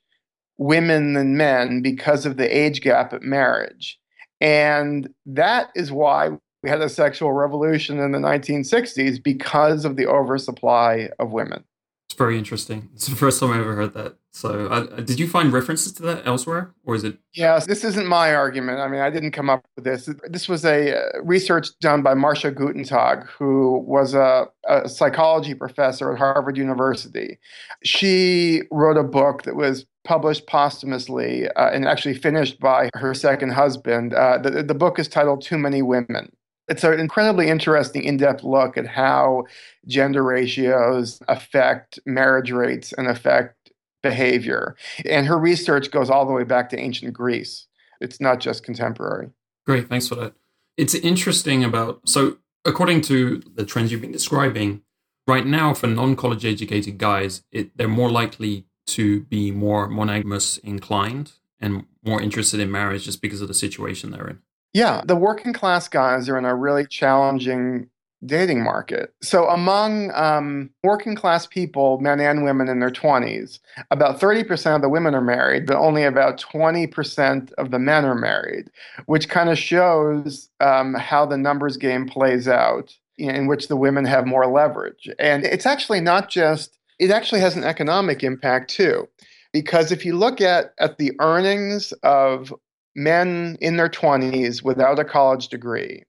women 0.57 1.13
than 1.13 1.37
men 1.37 1.81
because 1.81 2.25
of 2.25 2.37
the 2.37 2.57
age 2.57 2.81
gap 2.81 3.13
at 3.13 3.21
marriage. 3.21 3.99
And 4.41 5.09
that 5.25 5.69
is 5.75 5.91
why 5.91 6.31
we 6.61 6.69
had 6.69 6.81
a 6.81 6.89
sexual 6.89 7.31
revolution 7.31 7.99
in 7.99 8.11
the 8.11 8.19
1960s 8.19 9.21
because 9.23 9.85
of 9.85 9.95
the 9.95 10.07
oversupply 10.07 11.09
of 11.19 11.31
women. 11.31 11.63
It's 12.07 12.17
very 12.17 12.37
interesting. 12.37 12.89
It's 12.93 13.07
the 13.07 13.15
first 13.15 13.39
time 13.39 13.51
I 13.51 13.59
ever 13.59 13.75
heard 13.75 13.93
that. 13.93 14.17
So, 14.35 14.65
uh, 14.65 15.01
did 15.01 15.19
you 15.19 15.27
find 15.27 15.53
references 15.53 15.93
to 15.93 16.03
that 16.03 16.25
elsewhere, 16.25 16.73
or 16.85 16.95
is 16.95 17.03
it? 17.03 17.19
Yes, 17.35 17.67
this 17.67 17.83
isn't 17.83 18.07
my 18.07 18.33
argument. 18.33 18.79
I 18.79 18.87
mean, 18.87 18.99
I 18.99 19.11
didn't 19.11 19.29
come 19.31 19.47
up 19.47 19.63
with 19.75 19.85
this. 19.85 20.09
This 20.27 20.49
was 20.49 20.65
a 20.65 20.97
uh, 20.97 21.21
research 21.21 21.67
done 21.81 22.01
by 22.01 22.15
Marcia 22.15 22.51
Guttentag, 22.51 23.27
who 23.27 23.77
was 23.85 24.15
a, 24.15 24.47
a 24.67 24.89
psychology 24.89 25.53
professor 25.53 26.11
at 26.11 26.17
Harvard 26.17 26.57
University. 26.57 27.37
She 27.83 28.63
wrote 28.71 28.97
a 28.97 29.03
book 29.03 29.43
that 29.43 29.55
was 29.55 29.85
published 30.03 30.47
posthumously 30.47 31.47
uh, 31.49 31.69
and 31.69 31.87
actually 31.87 32.15
finished 32.15 32.59
by 32.59 32.89
her 32.95 33.13
second 33.13 33.51
husband. 33.51 34.15
Uh, 34.15 34.39
the, 34.39 34.63
the 34.63 34.73
book 34.73 34.97
is 34.97 35.07
titled 35.07 35.43
Too 35.43 35.59
Many 35.59 35.83
Women. 35.83 36.31
It's 36.69 36.83
an 36.83 36.99
incredibly 36.99 37.49
interesting, 37.49 38.03
in 38.03 38.17
depth 38.17 38.43
look 38.43 38.77
at 38.77 38.87
how 38.87 39.43
gender 39.85 40.23
ratios 40.23 41.21
affect 41.27 41.99
marriage 42.05 42.51
rates 42.51 42.93
and 42.93 43.07
affect 43.07 43.62
behavior. 44.03 44.75
And 45.05 45.25
her 45.25 45.37
research 45.37 45.89
goes 45.89 46.11
all 46.11 46.27
the 46.27 46.33
way 46.33 46.43
back 46.43 46.69
to 46.69 46.79
ancient 46.79 47.13
Greece. 47.13 47.65
It's 47.99 48.21
not 48.21 48.39
just 48.39 48.63
contemporary. 48.63 49.29
Great, 49.65 49.89
thanks 49.89 50.07
for 50.07 50.15
that. 50.15 50.33
It's 50.77 50.93
interesting 50.93 51.63
about 51.63 52.07
so 52.07 52.37
according 52.65 53.01
to 53.01 53.41
the 53.55 53.65
trends 53.65 53.91
you've 53.91 54.01
been 54.01 54.11
describing, 54.11 54.81
right 55.27 55.45
now 55.45 55.73
for 55.73 55.87
non-college 55.87 56.45
educated 56.45 56.97
guys, 56.97 57.43
it, 57.51 57.75
they're 57.77 57.87
more 57.87 58.11
likely 58.11 58.65
to 58.85 59.21
be 59.21 59.51
more 59.51 59.87
monogamous 59.87 60.57
inclined 60.57 61.33
and 61.59 61.85
more 62.03 62.21
interested 62.21 62.59
in 62.59 62.69
marriage 62.69 63.05
just 63.05 63.21
because 63.21 63.41
of 63.41 63.47
the 63.47 63.53
situation 63.53 64.11
they're 64.11 64.27
in. 64.27 64.39
Yeah, 64.73 65.01
the 65.05 65.15
working 65.15 65.53
class 65.53 65.87
guys 65.87 66.27
are 66.27 66.37
in 66.37 66.45
a 66.45 66.55
really 66.55 66.85
challenging 66.85 67.89
dating 68.25 68.63
market. 68.63 69.13
So, 69.21 69.47
among 69.49 70.11
um, 70.13 70.69
working 70.83 71.15
class 71.15 71.45
people, 71.45 71.99
men 71.99 72.19
and 72.19 72.43
women 72.43 72.69
in 72.69 72.79
their 72.79 72.91
20s, 72.91 73.59
about 73.91 74.19
30% 74.19 74.75
of 74.75 74.81
the 74.81 74.89
women 74.89 75.15
are 75.15 75.21
married, 75.21 75.65
but 75.65 75.77
only 75.77 76.03
about 76.03 76.39
20% 76.39 77.53
of 77.53 77.71
the 77.71 77.79
men 77.79 78.05
are 78.05 78.15
married, 78.15 78.69
which 79.05 79.29
kind 79.29 79.49
of 79.49 79.57
shows 79.57 80.49
um, 80.59 80.93
how 80.93 81.25
the 81.25 81.37
numbers 81.37 81.77
game 81.77 82.07
plays 82.07 82.47
out, 82.47 82.95
in 83.17 83.47
which 83.47 83.67
the 83.67 83.77
women 83.77 84.05
have 84.05 84.25
more 84.25 84.47
leverage. 84.47 85.09
And 85.19 85.43
it's 85.45 85.65
actually 85.65 86.01
not 86.01 86.29
just, 86.29 86.77
it 86.99 87.11
actually 87.11 87.41
has 87.41 87.55
an 87.55 87.63
economic 87.63 88.23
impact 88.23 88.69
too. 88.69 89.07
Because 89.51 89.91
if 89.91 90.03
you 90.03 90.17
look 90.17 90.41
at, 90.41 90.73
at 90.79 90.97
the 90.97 91.11
earnings 91.19 91.91
of 92.01 92.53
men 92.95 93.57
in 93.61 93.77
their 93.77 93.89
20s 93.89 94.63
without 94.63 94.97
a 94.97 95.05
college 95.05 95.47
degree, 95.49 96.03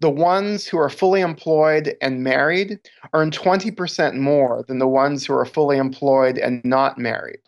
the 0.00 0.10
ones 0.10 0.66
who 0.66 0.78
are 0.78 0.90
fully 0.90 1.20
employed 1.20 1.96
and 2.00 2.22
married 2.22 2.78
earn 3.14 3.30
20% 3.30 4.14
more 4.14 4.64
than 4.68 4.78
the 4.78 4.88
ones 4.88 5.24
who 5.24 5.34
are 5.34 5.46
fully 5.46 5.78
employed 5.78 6.38
and 6.38 6.62
not 6.64 6.98
married, 6.98 7.38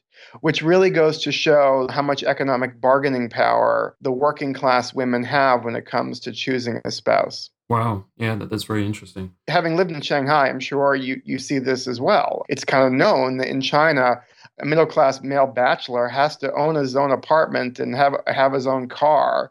which 0.41 0.63
really 0.63 0.91
goes 0.91 1.19
to 1.23 1.33
show 1.33 1.87
how 1.91 2.03
much 2.03 2.25
economic 2.25 2.81
bargaining 2.81 3.29
power 3.29 3.97
the 4.01 4.13
working 4.13 4.55
class 4.55 4.95
women 4.95 5.23
have 5.25 5.65
when 5.65 5.77
it 5.77 5.87
comes 5.87 6.21
to 6.21 6.33
choosing 6.33 6.81
a 6.85 6.91
spouse. 6.91 7.51
Wow. 7.69 8.07
Yeah, 8.17 8.35
that, 8.37 8.49
that's 8.49 8.65
very 8.65 8.87
interesting. 8.87 9.33
Having 9.47 9.77
lived 9.77 9.91
in 9.91 10.01
Shanghai, 10.01 10.49
I'm 10.49 10.61
sure 10.61 10.95
you, 10.95 11.21
you 11.25 11.39
see 11.39 11.59
this 11.59 11.87
as 11.87 12.01
well. 12.01 12.47
It's 12.49 12.65
kind 12.65 12.87
of 12.87 12.93
known 12.93 13.37
that 13.39 13.49
in 13.49 13.61
China, 13.61 14.23
a 14.61 14.65
middle 14.65 14.87
class 14.87 15.23
male 15.23 15.47
bachelor 15.47 16.09
has 16.09 16.37
to 16.39 16.53
own 16.55 16.77
his 16.77 16.97
own 16.97 17.13
apartment 17.13 17.79
and 17.79 17.95
have 17.95 18.15
have 18.27 18.53
his 18.53 18.67
own 18.67 18.89
car 18.89 19.51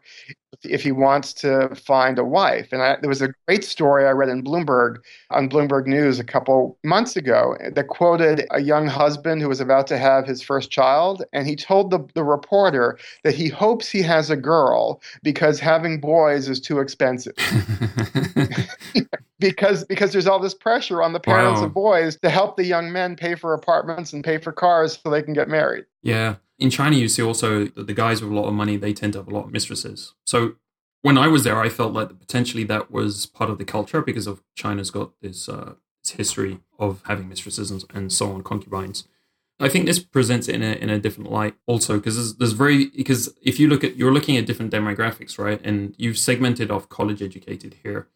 if 0.64 0.82
he 0.82 0.92
wants 0.92 1.32
to 1.32 1.74
find 1.74 2.18
a 2.18 2.24
wife. 2.24 2.72
And 2.72 2.82
I, 2.82 2.96
there 3.00 3.08
was 3.08 3.22
a 3.22 3.32
great 3.46 3.64
story 3.64 4.06
I 4.06 4.10
read 4.10 4.28
in 4.28 4.42
Bloomberg 4.42 4.96
on 5.30 5.48
Bloomberg 5.48 5.86
News 5.86 6.18
a 6.18 6.24
couple 6.24 6.78
months 6.82 7.16
ago 7.16 7.56
that 7.74 7.88
quoted 7.88 8.46
a 8.50 8.60
young 8.60 8.86
husband 8.86 9.42
who 9.42 9.48
was 9.48 9.60
about 9.60 9.86
to 9.88 9.98
have 9.98 10.26
his 10.26 10.42
first 10.42 10.70
child. 10.70 11.24
And 11.32 11.46
he 11.46 11.54
told 11.54 11.90
the, 11.90 12.00
the 12.14 12.24
reporter 12.24 12.98
that 13.24 13.34
he 13.34 13.48
hopes 13.48 13.88
he 13.88 14.02
has 14.02 14.30
a 14.30 14.36
girl 14.36 15.00
because 15.22 15.60
having 15.60 16.00
boys 16.00 16.48
is 16.48 16.60
too 16.60 16.80
expensive. 16.80 17.34
because 19.38 19.84
because 19.84 20.12
there's 20.12 20.26
all 20.26 20.40
this 20.40 20.54
pressure 20.54 21.02
on 21.02 21.12
the 21.12 21.20
parents 21.20 21.60
wow. 21.60 21.66
of 21.66 21.74
boys 21.74 22.16
to 22.20 22.30
help 22.30 22.56
the 22.56 22.64
young 22.64 22.92
men 22.92 23.16
pay 23.16 23.34
for 23.34 23.54
apartments 23.54 24.12
and 24.12 24.24
pay 24.24 24.38
for 24.38 24.52
cars 24.52 24.98
so 25.02 25.10
they 25.10 25.22
can 25.22 25.34
get 25.34 25.48
married. 25.48 25.84
Yeah. 26.02 26.36
In 26.58 26.70
China, 26.70 26.96
you 26.96 27.08
see 27.08 27.22
also 27.22 27.66
that 27.66 27.86
the 27.86 27.94
guys 27.94 28.20
with 28.20 28.32
a 28.32 28.34
lot 28.34 28.48
of 28.48 28.54
money, 28.54 28.76
they 28.76 28.92
tend 28.92 29.12
to 29.12 29.20
have 29.20 29.28
a 29.28 29.34
lot 29.34 29.46
of 29.46 29.52
mistresses. 29.52 30.14
So 30.26 30.56
when 31.02 31.16
I 31.16 31.28
was 31.28 31.44
there, 31.44 31.60
I 31.60 31.68
felt 31.68 31.92
like 31.92 32.18
potentially 32.18 32.64
that 32.64 32.90
was 32.90 33.26
part 33.26 33.50
of 33.50 33.58
the 33.58 33.64
culture 33.64 34.02
because 34.02 34.26
of 34.26 34.42
China's 34.56 34.90
got 34.90 35.12
this, 35.20 35.48
uh, 35.48 35.74
this 36.02 36.12
history 36.12 36.60
of 36.78 37.02
having 37.06 37.28
mistresses 37.28 37.70
and, 37.70 37.84
and 37.94 38.12
so 38.12 38.32
on, 38.32 38.42
concubines. 38.42 39.06
I 39.60 39.68
think 39.68 39.86
this 39.86 39.98
presents 39.98 40.48
it 40.48 40.54
in 40.54 40.62
a 40.62 40.74
in 40.74 40.88
a 40.88 41.00
different 41.00 41.32
light 41.32 41.56
also 41.66 41.96
because 41.96 42.14
there's, 42.14 42.36
there's 42.36 42.52
very 42.52 42.86
because 42.90 43.34
if 43.42 43.58
you 43.58 43.66
look 43.68 43.82
at 43.82 43.96
you're 43.96 44.12
looking 44.12 44.36
at 44.36 44.46
different 44.46 44.72
demographics 44.72 45.36
right 45.36 45.60
and 45.64 45.96
you've 45.98 46.16
segmented 46.16 46.70
off 46.70 46.88
college 46.88 47.20
educated 47.20 47.74
here 47.82 48.06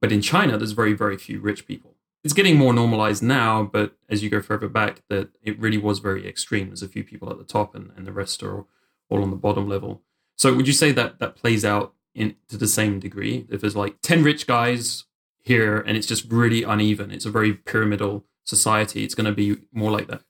but 0.00 0.12
in 0.12 0.22
China, 0.22 0.56
there's 0.56 0.72
very, 0.72 0.94
very 0.94 1.16
few 1.16 1.40
rich 1.40 1.66
people. 1.66 1.94
It's 2.22 2.34
getting 2.34 2.56
more 2.56 2.74
normalized 2.74 3.22
now, 3.22 3.62
but 3.62 3.96
as 4.08 4.22
you 4.22 4.28
go 4.28 4.42
further 4.42 4.68
back, 4.68 5.02
that 5.08 5.30
it 5.42 5.58
really 5.58 5.78
was 5.78 6.00
very 6.00 6.28
extreme. 6.28 6.68
There's 6.68 6.82
a 6.82 6.88
few 6.88 7.02
people 7.02 7.30
at 7.30 7.38
the 7.38 7.44
top, 7.44 7.74
and, 7.74 7.92
and 7.96 8.06
the 8.06 8.12
rest 8.12 8.42
are 8.42 8.66
all 9.08 9.22
on 9.22 9.30
the 9.30 9.36
bottom 9.36 9.68
level. 9.68 10.02
So, 10.36 10.54
would 10.54 10.66
you 10.66 10.72
say 10.72 10.92
that 10.92 11.18
that 11.18 11.36
plays 11.36 11.64
out 11.64 11.94
in 12.14 12.36
to 12.48 12.58
the 12.58 12.68
same 12.68 13.00
degree? 13.00 13.46
If 13.48 13.62
there's 13.62 13.76
like 13.76 14.02
ten 14.02 14.22
rich 14.22 14.46
guys 14.46 15.04
here, 15.38 15.80
and 15.80 15.96
it's 15.96 16.06
just 16.06 16.30
really 16.30 16.62
uneven, 16.62 17.10
it's 17.10 17.26
a 17.26 17.30
very 17.30 17.54
pyramidal 17.54 18.24
society. 18.44 19.04
It's 19.04 19.14
going 19.14 19.26
to 19.26 19.32
be 19.32 19.56
more 19.72 19.90
like 19.90 20.08
that. 20.08 20.22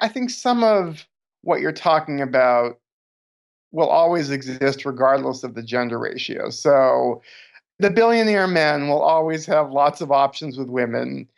I 0.00 0.08
think 0.08 0.30
some 0.30 0.64
of 0.64 1.06
what 1.42 1.60
you're 1.60 1.72
talking 1.72 2.20
about 2.20 2.78
will 3.72 3.88
always 3.88 4.30
exist 4.30 4.84
regardless 4.84 5.44
of 5.44 5.54
the 5.54 5.62
gender 5.62 5.98
ratio. 5.98 6.48
So 6.48 7.20
the 7.78 7.90
billionaire 7.90 8.46
men 8.46 8.88
will 8.88 9.02
always 9.02 9.44
have 9.46 9.72
lots 9.72 10.00
of 10.00 10.12
options 10.12 10.56
with 10.56 10.68
women, 10.68 11.28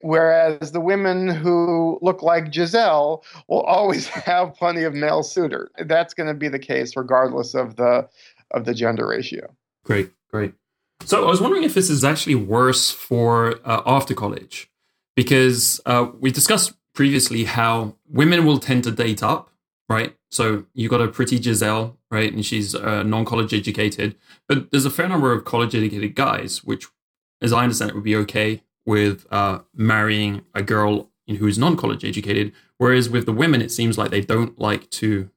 whereas 0.00 0.72
the 0.72 0.80
women 0.80 1.28
who 1.28 1.98
look 2.02 2.22
like 2.22 2.50
Gisele 2.50 3.24
will 3.48 3.62
always 3.62 4.06
have 4.28 4.54
plenty 4.54 4.84
of 4.84 4.94
male 4.94 5.22
suitors. 5.22 5.70
That's 5.78 6.14
going 6.14 6.28
to 6.28 6.34
be 6.34 6.48
the 6.48 6.58
case 6.58 6.96
regardless 6.96 7.54
of 7.54 7.76
the 7.76 8.08
of 8.52 8.64
the 8.64 8.74
gender 8.74 9.06
ratio. 9.06 9.54
Great, 9.84 10.10
great. 10.30 10.54
So 11.04 11.24
I 11.24 11.28
was 11.28 11.40
wondering 11.40 11.64
if 11.64 11.74
this 11.74 11.90
is 11.90 12.02
actually 12.04 12.34
worse 12.34 12.90
for 12.90 13.60
uh, 13.64 13.82
after 13.86 14.14
college, 14.14 14.70
because 15.14 15.80
uh, 15.86 16.08
we 16.18 16.30
discussed 16.30 16.74
previously 16.94 17.44
how 17.44 17.94
women 18.08 18.44
will 18.44 18.58
tend 18.58 18.84
to 18.84 18.90
date 18.90 19.22
up 19.22 19.50
right? 19.88 20.14
So 20.30 20.66
you 20.74 20.88
got 20.88 21.00
a 21.00 21.08
pretty 21.08 21.38
Gisele, 21.38 21.96
right? 22.10 22.32
And 22.32 22.44
she's 22.44 22.74
uh, 22.74 23.02
non 23.02 23.24
college 23.24 23.54
educated. 23.54 24.16
But 24.46 24.70
there's 24.70 24.84
a 24.84 24.90
fair 24.90 25.08
number 25.08 25.32
of 25.32 25.44
college 25.44 25.74
educated 25.74 26.14
guys, 26.14 26.62
which, 26.62 26.86
as 27.40 27.52
I 27.52 27.62
understand 27.62 27.90
it, 27.90 27.94
would 27.94 28.04
be 28.04 28.16
okay 28.16 28.62
with 28.88 29.26
uh, 29.30 29.58
marrying 29.74 30.40
a 30.54 30.62
girl 30.62 31.10
who's 31.26 31.58
non 31.58 31.76
college 31.76 32.06
educated. 32.06 32.52
Whereas 32.78 33.10
with 33.10 33.26
the 33.26 33.32
women, 33.32 33.60
it 33.60 33.70
seems 33.70 33.98
like 33.98 34.10
they 34.10 34.22
don't 34.22 34.58
like 34.58 34.88
to 34.92 35.28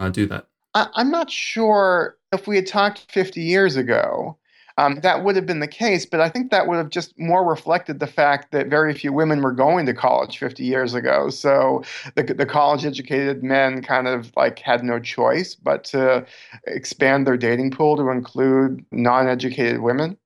uh, 0.00 0.08
do 0.08 0.26
that. 0.26 0.48
I- 0.74 0.88
I'm 0.94 1.12
not 1.12 1.30
sure 1.30 2.16
if 2.32 2.48
we 2.48 2.56
had 2.56 2.66
talked 2.66 3.10
50 3.12 3.40
years 3.40 3.76
ago 3.76 4.36
um, 4.78 5.00
that 5.02 5.24
would 5.24 5.36
have 5.36 5.46
been 5.46 5.60
the 5.60 5.68
case. 5.68 6.04
But 6.04 6.20
I 6.20 6.28
think 6.28 6.50
that 6.50 6.66
would 6.66 6.76
have 6.76 6.90
just 6.90 7.18
more 7.18 7.44
reflected 7.48 7.98
the 7.98 8.06
fact 8.06 8.52
that 8.52 8.66
very 8.66 8.92
few 8.92 9.12
women 9.12 9.40
were 9.40 9.52
going 9.52 9.86
to 9.86 9.94
college 9.94 10.38
50 10.38 10.64
years 10.64 10.94
ago. 10.94 11.30
So 11.30 11.82
the, 12.14 12.22
the 12.22 12.46
college 12.46 12.84
educated 12.84 13.42
men 13.42 13.82
kind 13.82 14.06
of 14.06 14.32
like 14.36 14.58
had 14.58 14.84
no 14.84 14.98
choice 14.98 15.54
but 15.54 15.84
to 15.84 16.26
expand 16.66 17.26
their 17.26 17.36
dating 17.36 17.70
pool 17.70 17.96
to 17.96 18.10
include 18.10 18.84
non 18.90 19.28
educated 19.28 19.80
women 19.80 20.18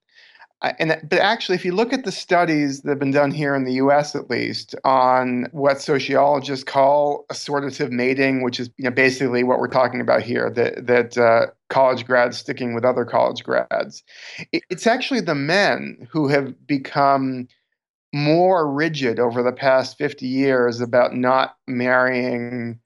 and 0.63 1.01
but 1.09 1.19
actually, 1.21 1.55
if 1.55 1.65
you 1.65 1.73
look 1.73 1.93
at 1.93 2.05
the 2.05 2.13
studies 2.13 2.83
that 2.83 2.91
have 2.91 2.99
been 2.99 3.11
done 3.11 3.31
here 3.31 3.55
in 3.55 3.65
the 3.65 3.75
U.S. 3.75 4.15
at 4.15 4.29
least 4.29 4.75
on 4.85 5.49
what 5.53 5.81
sociologists 5.81 6.65
call 6.65 7.25
assortative 7.31 7.91
mating, 7.91 8.43
which 8.43 8.61
is 8.61 8.69
you 8.77 8.85
know 8.85 8.91
basically 8.91 9.43
what 9.43 9.59
we're 9.59 9.69
talking 9.69 10.03
about 10.03 10.23
here, 10.23 10.51
that 10.51 10.87
that 10.87 11.17
uh, 11.17 11.47
college 11.71 12.05
grads 12.05 12.37
sticking 12.37 12.75
with 12.75 12.85
other 12.85 13.07
college 13.07 13.43
grads, 13.43 14.03
it, 14.53 14.63
it's 14.69 14.87
actually 14.87 15.21
the 15.21 15.35
men 15.35 16.07
who 16.11 16.29
have 16.29 16.67
become 16.67 17.49
more 18.13 18.71
rigid 18.71 19.19
over 19.19 19.43
the 19.43 19.53
past 19.53 19.97
50 19.97 20.27
years 20.27 20.81
about 20.81 21.15
not 21.15 21.57
marrying 21.67 22.79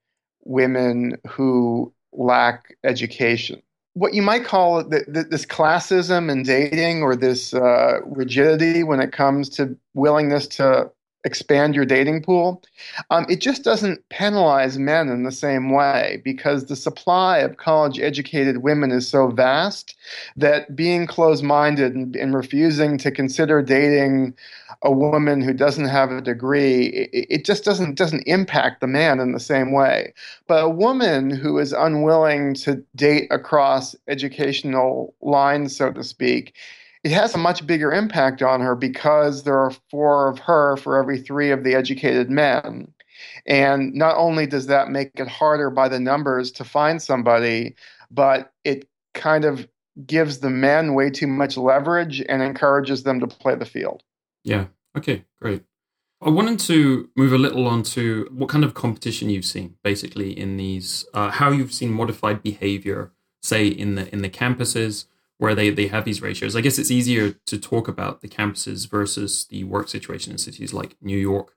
women 0.45 1.17
who 1.27 1.93
lack 2.13 2.77
education 2.85 3.61
what 3.95 4.13
you 4.13 4.23
might 4.23 4.45
call 4.45 4.83
the, 4.85 5.05
the, 5.07 5.25
this 5.25 5.47
classism 5.47 6.31
in 6.31 6.43
dating 6.43 7.03
or 7.03 7.17
this 7.17 7.55
uh, 7.55 8.01
rigidity 8.05 8.83
when 8.83 9.01
it 9.01 9.13
comes 9.13 9.49
to 9.51 9.77
willingness 9.95 10.47
to 10.49 10.91
expand 11.25 11.75
your 11.75 11.85
dating 11.85 12.23
pool, 12.23 12.63
um, 13.11 13.25
it 13.29 13.41
just 13.41 13.65
doesn't 13.65 14.07
penalize 14.11 14.79
men 14.79 15.09
in 15.09 15.23
the 15.23 15.33
same 15.33 15.71
way 15.71 16.21
because 16.23 16.67
the 16.67 16.77
supply 16.77 17.39
of 17.39 17.57
college 17.57 17.99
educated 17.99 18.59
women 18.59 18.91
is 18.91 19.09
so 19.09 19.29
vast 19.29 19.97
that 20.37 20.77
being 20.77 21.07
closed 21.07 21.43
minded 21.43 21.95
and, 21.95 22.15
and, 22.15 22.35
refusing 22.35 22.99
to 22.99 23.11
consider 23.11 23.63
dating 23.63 24.35
a 24.83 24.91
woman 24.91 25.41
who 25.41 25.55
doesn't 25.55 25.87
have 25.87 26.11
a 26.11 26.21
degree, 26.21 26.87
it, 26.87 27.27
it 27.31 27.45
just 27.45 27.65
doesn't 27.65 27.95
doesn't 27.95 28.25
impact 28.27 28.81
the 28.81 28.87
man 28.87 29.21
in 29.21 29.33
the 29.33 29.41
same 29.41 29.73
way. 29.73 30.13
But 30.47 30.65
a 30.65 30.69
woman 30.69 31.31
who 31.31 31.59
is 31.59 31.73
unwilling 31.73 32.55
to 32.55 32.83
date 32.97 33.29
across 33.31 33.95
educational 34.09 35.15
lines, 35.23 35.77
so 35.77 35.93
to 35.93 36.05
speak, 36.05 36.55
it 37.05 37.13
has 37.13 37.35
a 37.35 37.39
much 37.39 37.67
bigger 37.67 37.93
impact 37.93 38.43
on 38.43 38.61
her 38.61 38.75
because 38.75 39.45
there 39.45 39.59
are 39.59 39.73
four 39.91 40.29
of 40.29 40.39
her 40.41 40.77
for 40.77 40.97
every 40.97 41.19
three 41.19 41.51
of 41.51 41.63
the 41.63 41.75
educated 41.75 42.31
men. 42.31 42.93
And 43.47 43.95
not 43.95 44.17
only 44.17 44.47
does 44.47 44.67
that 44.67 44.91
make 44.91 45.11
it 45.15 45.29
harder 45.29 45.71
by 45.71 45.89
the 45.89 46.01
numbers 46.01 46.51
to 46.53 46.65
find 46.65 47.01
somebody, 47.01 47.77
but 48.11 48.53
it 48.65 48.89
kind 49.13 49.45
of 49.45 49.69
gives 50.07 50.39
the 50.39 50.51
men 50.51 50.95
way 50.95 51.11
too 51.11 51.29
much 51.29 51.57
leverage 51.57 52.21
and 52.29 52.43
encourages 52.43 53.05
them 53.05 53.21
to 53.21 53.27
play 53.29 53.55
the 53.55 53.65
field. 53.65 54.03
Yeah, 54.43 54.67
Okay, 54.97 55.25
great. 55.41 55.63
I 56.21 56.31
wanted 56.31 56.59
to 56.61 57.11
move 57.17 57.33
a 57.33 57.39
little 57.39 57.67
on 57.67 57.83
to 57.95 58.29
what 58.31 58.49
kind 58.49 58.65
of 58.65 58.75
competition 58.75 59.29
you've 59.29 59.45
seen, 59.45 59.77
basically, 59.83 60.39
in 60.39 60.57
these, 60.57 61.05
uh, 61.13 61.31
how 61.31 61.51
you've 61.51 61.75
seen 61.75 61.93
modified 61.93 62.43
behavior, 62.43 63.13
say 63.43 63.67
in 63.67 63.97
the 63.97 64.11
in 64.13 64.23
the 64.23 64.31
campuses 64.31 65.05
where 65.45 65.55
they 65.55 65.69
they 65.69 65.89
have 65.89 66.07
these 66.07 66.23
ratios. 66.23 66.57
I 66.57 66.63
guess 66.63 66.79
it's 66.79 66.91
easier 66.91 67.33
to 67.47 67.59
talk 67.59 67.87
about 67.87 68.23
the 68.23 68.29
campuses 68.29 68.89
versus 68.91 69.45
the 69.45 69.63
work 69.65 69.89
situation 69.89 70.33
in 70.33 70.39
cities 70.39 70.73
like 70.73 70.97
New 71.03 71.19
York. 71.19 71.53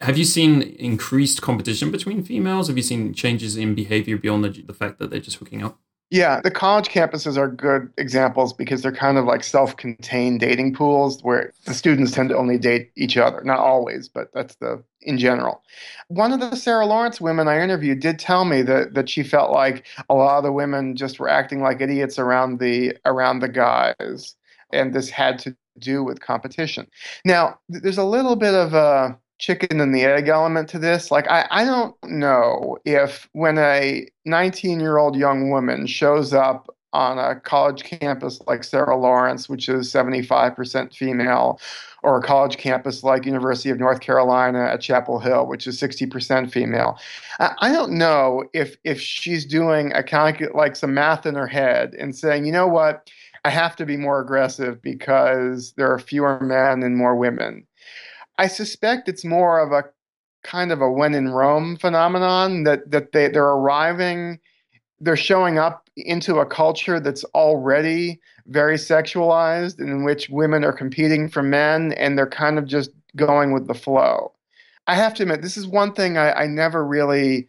Have 0.00 0.16
you 0.16 0.24
seen 0.24 0.62
increased 0.62 1.42
competition 1.42 1.90
between 1.90 2.22
females? 2.22 2.68
Have 2.68 2.78
you 2.78 2.82
seen 2.82 3.12
changes 3.12 3.56
in 3.56 3.74
behavior 3.74 4.16
beyond 4.16 4.44
the, 4.44 4.62
the 4.62 4.72
fact 4.72 4.98
that 4.98 5.10
they're 5.10 5.20
just 5.20 5.36
hooking 5.36 5.62
up? 5.62 5.78
Yeah, 6.10 6.40
the 6.40 6.52
college 6.52 6.88
campuses 6.88 7.36
are 7.36 7.48
good 7.48 7.92
examples 7.98 8.52
because 8.52 8.80
they're 8.80 8.92
kind 8.92 9.18
of 9.18 9.24
like 9.24 9.42
self 9.42 9.76
contained 9.76 10.38
dating 10.38 10.74
pools 10.74 11.20
where 11.22 11.52
the 11.64 11.74
students 11.74 12.12
tend 12.12 12.28
to 12.28 12.36
only 12.36 12.58
date 12.58 12.92
each 12.96 13.16
other. 13.16 13.42
Not 13.42 13.58
always, 13.58 14.08
but 14.08 14.32
that's 14.32 14.54
the 14.56 14.82
in 15.00 15.18
general. 15.18 15.62
One 16.06 16.32
of 16.32 16.38
the 16.38 16.54
Sarah 16.54 16.86
Lawrence 16.86 17.20
women 17.20 17.48
I 17.48 17.60
interviewed 17.60 18.00
did 18.00 18.20
tell 18.20 18.44
me 18.44 18.62
that, 18.62 18.94
that 18.94 19.08
she 19.08 19.24
felt 19.24 19.50
like 19.50 19.84
a 20.08 20.14
lot 20.14 20.38
of 20.38 20.44
the 20.44 20.52
women 20.52 20.94
just 20.94 21.18
were 21.18 21.28
acting 21.28 21.60
like 21.60 21.80
idiots 21.80 22.20
around 22.20 22.60
the 22.60 22.96
around 23.04 23.40
the 23.40 23.48
guys. 23.48 24.36
And 24.72 24.94
this 24.94 25.10
had 25.10 25.40
to 25.40 25.56
do 25.78 26.04
with 26.04 26.20
competition. 26.20 26.86
Now, 27.24 27.58
there's 27.68 27.98
a 27.98 28.04
little 28.04 28.36
bit 28.36 28.54
of 28.54 28.74
a 28.74 29.18
chicken 29.38 29.80
and 29.80 29.94
the 29.94 30.04
egg 30.04 30.28
element 30.28 30.68
to 30.70 30.78
this. 30.78 31.10
Like, 31.10 31.28
I, 31.28 31.46
I 31.50 31.64
don't 31.64 31.94
know 32.04 32.78
if 32.84 33.28
when 33.32 33.58
a 33.58 34.06
19 34.24 34.80
year 34.80 34.98
old 34.98 35.16
young 35.16 35.50
woman 35.50 35.86
shows 35.86 36.32
up 36.32 36.68
on 36.92 37.18
a 37.18 37.38
college 37.38 37.84
campus 37.84 38.40
like 38.46 38.64
Sarah 38.64 38.96
Lawrence, 38.96 39.48
which 39.48 39.68
is 39.68 39.92
75% 39.92 40.94
female, 40.94 41.60
or 42.02 42.18
a 42.18 42.22
college 42.22 42.56
campus 42.56 43.04
like 43.04 43.26
University 43.26 43.68
of 43.68 43.78
North 43.78 44.00
Carolina 44.00 44.64
at 44.64 44.80
Chapel 44.80 45.18
Hill, 45.18 45.46
which 45.46 45.66
is 45.66 45.78
60% 45.78 46.50
female. 46.50 46.98
I 47.38 47.70
don't 47.70 47.92
know 47.92 48.44
if 48.54 48.76
if 48.84 48.98
she's 49.00 49.44
doing 49.44 49.92
a 49.92 50.02
calc- 50.02 50.54
like 50.54 50.74
some 50.74 50.94
math 50.94 51.26
in 51.26 51.34
her 51.34 51.46
head 51.46 51.94
and 51.98 52.16
saying, 52.16 52.46
you 52.46 52.52
know 52.52 52.66
what, 52.66 53.10
I 53.44 53.50
have 53.50 53.76
to 53.76 53.86
be 53.86 53.96
more 53.96 54.20
aggressive 54.20 54.80
because 54.80 55.72
there 55.76 55.92
are 55.92 55.98
fewer 55.98 56.40
men 56.40 56.82
and 56.82 56.96
more 56.96 57.14
women. 57.14 57.66
I 58.38 58.48
suspect 58.48 59.08
it's 59.08 59.24
more 59.24 59.58
of 59.60 59.72
a 59.72 59.84
kind 60.44 60.70
of 60.70 60.80
a 60.80 60.90
when 60.90 61.14
in 61.14 61.30
Rome 61.30 61.76
phenomenon 61.76 62.64
that 62.64 62.90
that 62.90 63.12
they 63.12 63.28
they're 63.28 63.44
arriving, 63.44 64.38
they're 65.00 65.16
showing 65.16 65.58
up 65.58 65.88
into 65.96 66.38
a 66.38 66.46
culture 66.46 67.00
that's 67.00 67.24
already 67.34 68.20
very 68.46 68.76
sexualized, 68.76 69.78
and 69.78 69.88
in 69.88 70.04
which 70.04 70.28
women 70.28 70.64
are 70.64 70.72
competing 70.72 71.28
for 71.28 71.42
men, 71.42 71.92
and 71.92 72.16
they're 72.16 72.28
kind 72.28 72.58
of 72.58 72.66
just 72.66 72.90
going 73.16 73.52
with 73.52 73.66
the 73.66 73.74
flow. 73.74 74.32
I 74.86 74.94
have 74.94 75.14
to 75.14 75.22
admit, 75.24 75.42
this 75.42 75.56
is 75.56 75.66
one 75.66 75.94
thing 75.94 76.16
I, 76.16 76.32
I 76.32 76.46
never 76.46 76.84
really 76.86 77.48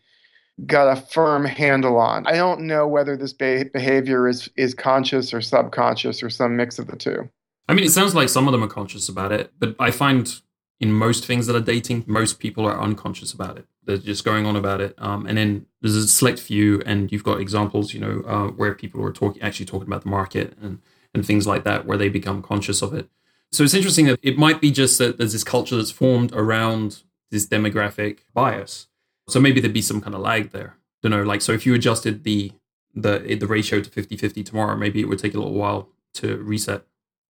got 0.65 0.91
a 0.91 0.99
firm 0.99 1.45
handle 1.45 1.97
on. 1.97 2.25
I 2.25 2.33
don't 2.33 2.61
know 2.61 2.87
whether 2.87 3.15
this 3.15 3.33
behavior 3.33 4.27
is 4.27 4.49
is 4.55 4.73
conscious 4.73 5.33
or 5.33 5.41
subconscious 5.41 6.23
or 6.23 6.29
some 6.29 6.55
mix 6.55 6.79
of 6.79 6.87
the 6.87 6.95
two. 6.95 7.29
I 7.69 7.73
mean, 7.73 7.85
it 7.85 7.91
sounds 7.91 8.15
like 8.15 8.29
some 8.29 8.47
of 8.47 8.53
them 8.53 8.63
are 8.63 8.67
conscious 8.69 9.09
about 9.09 9.31
it, 9.31 9.51
but 9.59 9.75
I 9.77 9.91
find 9.91 10.41
in 10.79 10.91
most 10.91 11.25
things 11.25 11.47
that 11.47 11.55
are 11.55 11.61
dating, 11.61 12.03
most 12.07 12.39
people 12.39 12.65
are 12.65 12.79
unconscious 12.79 13.33
about 13.33 13.57
it. 13.57 13.65
They're 13.83 13.97
just 13.97 14.23
going 14.23 14.45
on 14.45 14.55
about 14.55 14.79
it. 14.79 14.93
Um, 14.97 15.25
and 15.25 15.37
then 15.37 15.65
there's 15.81 15.95
a 15.95 16.07
select 16.07 16.39
few, 16.39 16.81
and 16.85 17.11
you've 17.11 17.23
got 17.23 17.39
examples, 17.39 17.93
you 17.93 17.99
know, 17.99 18.23
uh, 18.27 18.47
where 18.47 18.75
people 18.75 19.03
are 19.03 19.11
talking, 19.11 19.41
actually 19.41 19.65
talking 19.65 19.87
about 19.87 20.03
the 20.03 20.09
market 20.09 20.55
and 20.61 20.79
and 21.13 21.25
things 21.25 21.47
like 21.47 21.63
that, 21.63 21.85
where 21.85 21.97
they 21.97 22.09
become 22.09 22.43
conscious 22.43 22.81
of 22.81 22.93
it. 22.93 23.09
So 23.51 23.63
it's 23.63 23.73
interesting 23.73 24.05
that 24.07 24.19
it 24.21 24.37
might 24.37 24.61
be 24.61 24.71
just 24.71 24.97
that 24.99 25.17
there's 25.17 25.31
this 25.31 25.43
culture 25.43 25.77
that's 25.77 25.89
formed 25.89 26.33
around 26.33 27.03
this 27.31 27.47
demographic 27.47 28.19
bias. 28.33 28.87
So 29.29 29.39
maybe 29.39 29.59
there'd 29.59 29.73
be 29.73 29.81
some 29.81 30.01
kind 30.01 30.13
of 30.13 30.21
lag 30.21 30.51
there. 30.51 30.75
Don't 31.01 31.11
know, 31.11 31.23
like 31.23 31.41
so 31.41 31.53
if 31.53 31.65
you 31.65 31.73
adjusted 31.73 32.23
the 32.23 32.51
the 32.93 33.35
the 33.35 33.47
ratio 33.47 33.81
to 33.81 33.89
50-50 33.89 34.45
tomorrow, 34.45 34.75
maybe 34.75 34.99
it 34.99 35.05
would 35.05 35.19
take 35.19 35.33
a 35.33 35.37
little 35.37 35.53
while 35.53 35.89
to 36.15 36.37
reset. 36.37 36.83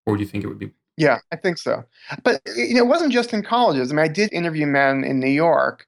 Or 0.06 0.16
do 0.16 0.24
you 0.24 0.28
think 0.28 0.43
it 0.43 0.48
would 0.48 0.60
be 0.60 0.72
yeah, 0.98 1.20
I 1.32 1.36
think 1.36 1.58
so. 1.58 1.84
But 2.24 2.41
you 2.56 2.74
know, 2.74 2.84
it 2.84 2.88
wasn't 2.88 3.14
just 3.14 3.34
in 3.34 3.43
colleges. 3.43 3.91
I 3.91 3.95
mean, 3.95 4.04
I 4.04 4.08
did 4.10 4.34
interview 4.34 4.66
men 4.66 5.04
in 5.04 5.20
New 5.20 5.30
York 5.30 5.88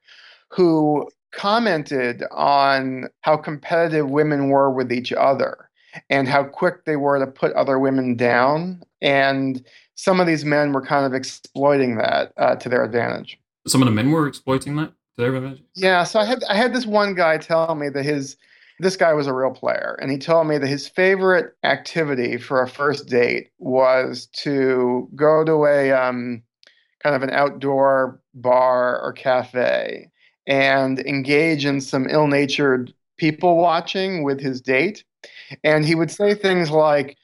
who 0.49 1.09
commented 1.31 2.23
on 2.31 3.07
how 3.21 3.37
competitive 3.37 4.09
women 4.09 4.49
were 4.49 4.69
with 4.71 4.91
each 4.91 5.11
other 5.11 5.69
and 6.09 6.27
how 6.27 6.43
quick 6.43 6.85
they 6.85 6.95
were 6.95 7.19
to 7.19 7.27
put 7.27 7.51
other 7.53 7.79
women 7.79 8.15
down. 8.15 8.81
And 9.01 9.63
some 9.95 10.19
of 10.19 10.27
these 10.27 10.45
men 10.45 10.71
were 10.71 10.85
kind 10.85 11.05
of 11.05 11.13
exploiting 11.13 11.97
that 11.97 12.31
uh, 12.37 12.55
to 12.57 12.69
their 12.69 12.83
advantage. 12.83 13.39
Some 13.67 13.81
of 13.81 13.87
the 13.87 13.91
men 13.91 14.11
were 14.11 14.27
exploiting 14.27 14.75
that 14.77 14.89
to 14.89 14.95
their 15.17 15.35
advantage. 15.35 15.63
Yeah. 15.75 16.03
So 16.03 16.19
I 16.19 16.25
had 16.25 16.43
I 16.45 16.55
had 16.55 16.73
this 16.73 16.85
one 16.85 17.15
guy 17.15 17.37
tell 17.37 17.75
me 17.75 17.89
that 17.89 18.03
his 18.03 18.37
this 18.79 18.95
guy 18.95 19.13
was 19.13 19.27
a 19.27 19.33
real 19.33 19.51
player. 19.51 19.97
And 20.01 20.09
he 20.11 20.17
told 20.17 20.47
me 20.47 20.57
that 20.57 20.67
his 20.67 20.87
favorite 20.87 21.53
activity 21.63 22.37
for 22.37 22.61
a 22.61 22.67
first 22.67 23.07
date 23.07 23.51
was 23.59 24.27
to 24.37 25.09
go 25.15 25.43
to 25.43 25.65
a 25.65 25.91
um, 25.91 26.43
kind 27.03 27.15
of 27.15 27.23
an 27.23 27.29
outdoor 27.29 28.21
bar 28.33 29.01
or 29.01 29.13
cafe 29.13 30.09
and 30.47 30.99
engage 30.99 31.65
in 31.65 31.81
some 31.81 32.07
ill 32.09 32.27
natured 32.27 32.93
people 33.17 33.57
watching 33.57 34.23
with 34.23 34.39
his 34.39 34.61
date. 34.61 35.03
And 35.63 35.85
he 35.85 35.95
would 35.95 36.11
say 36.11 36.33
things 36.33 36.71
like, 36.71 37.17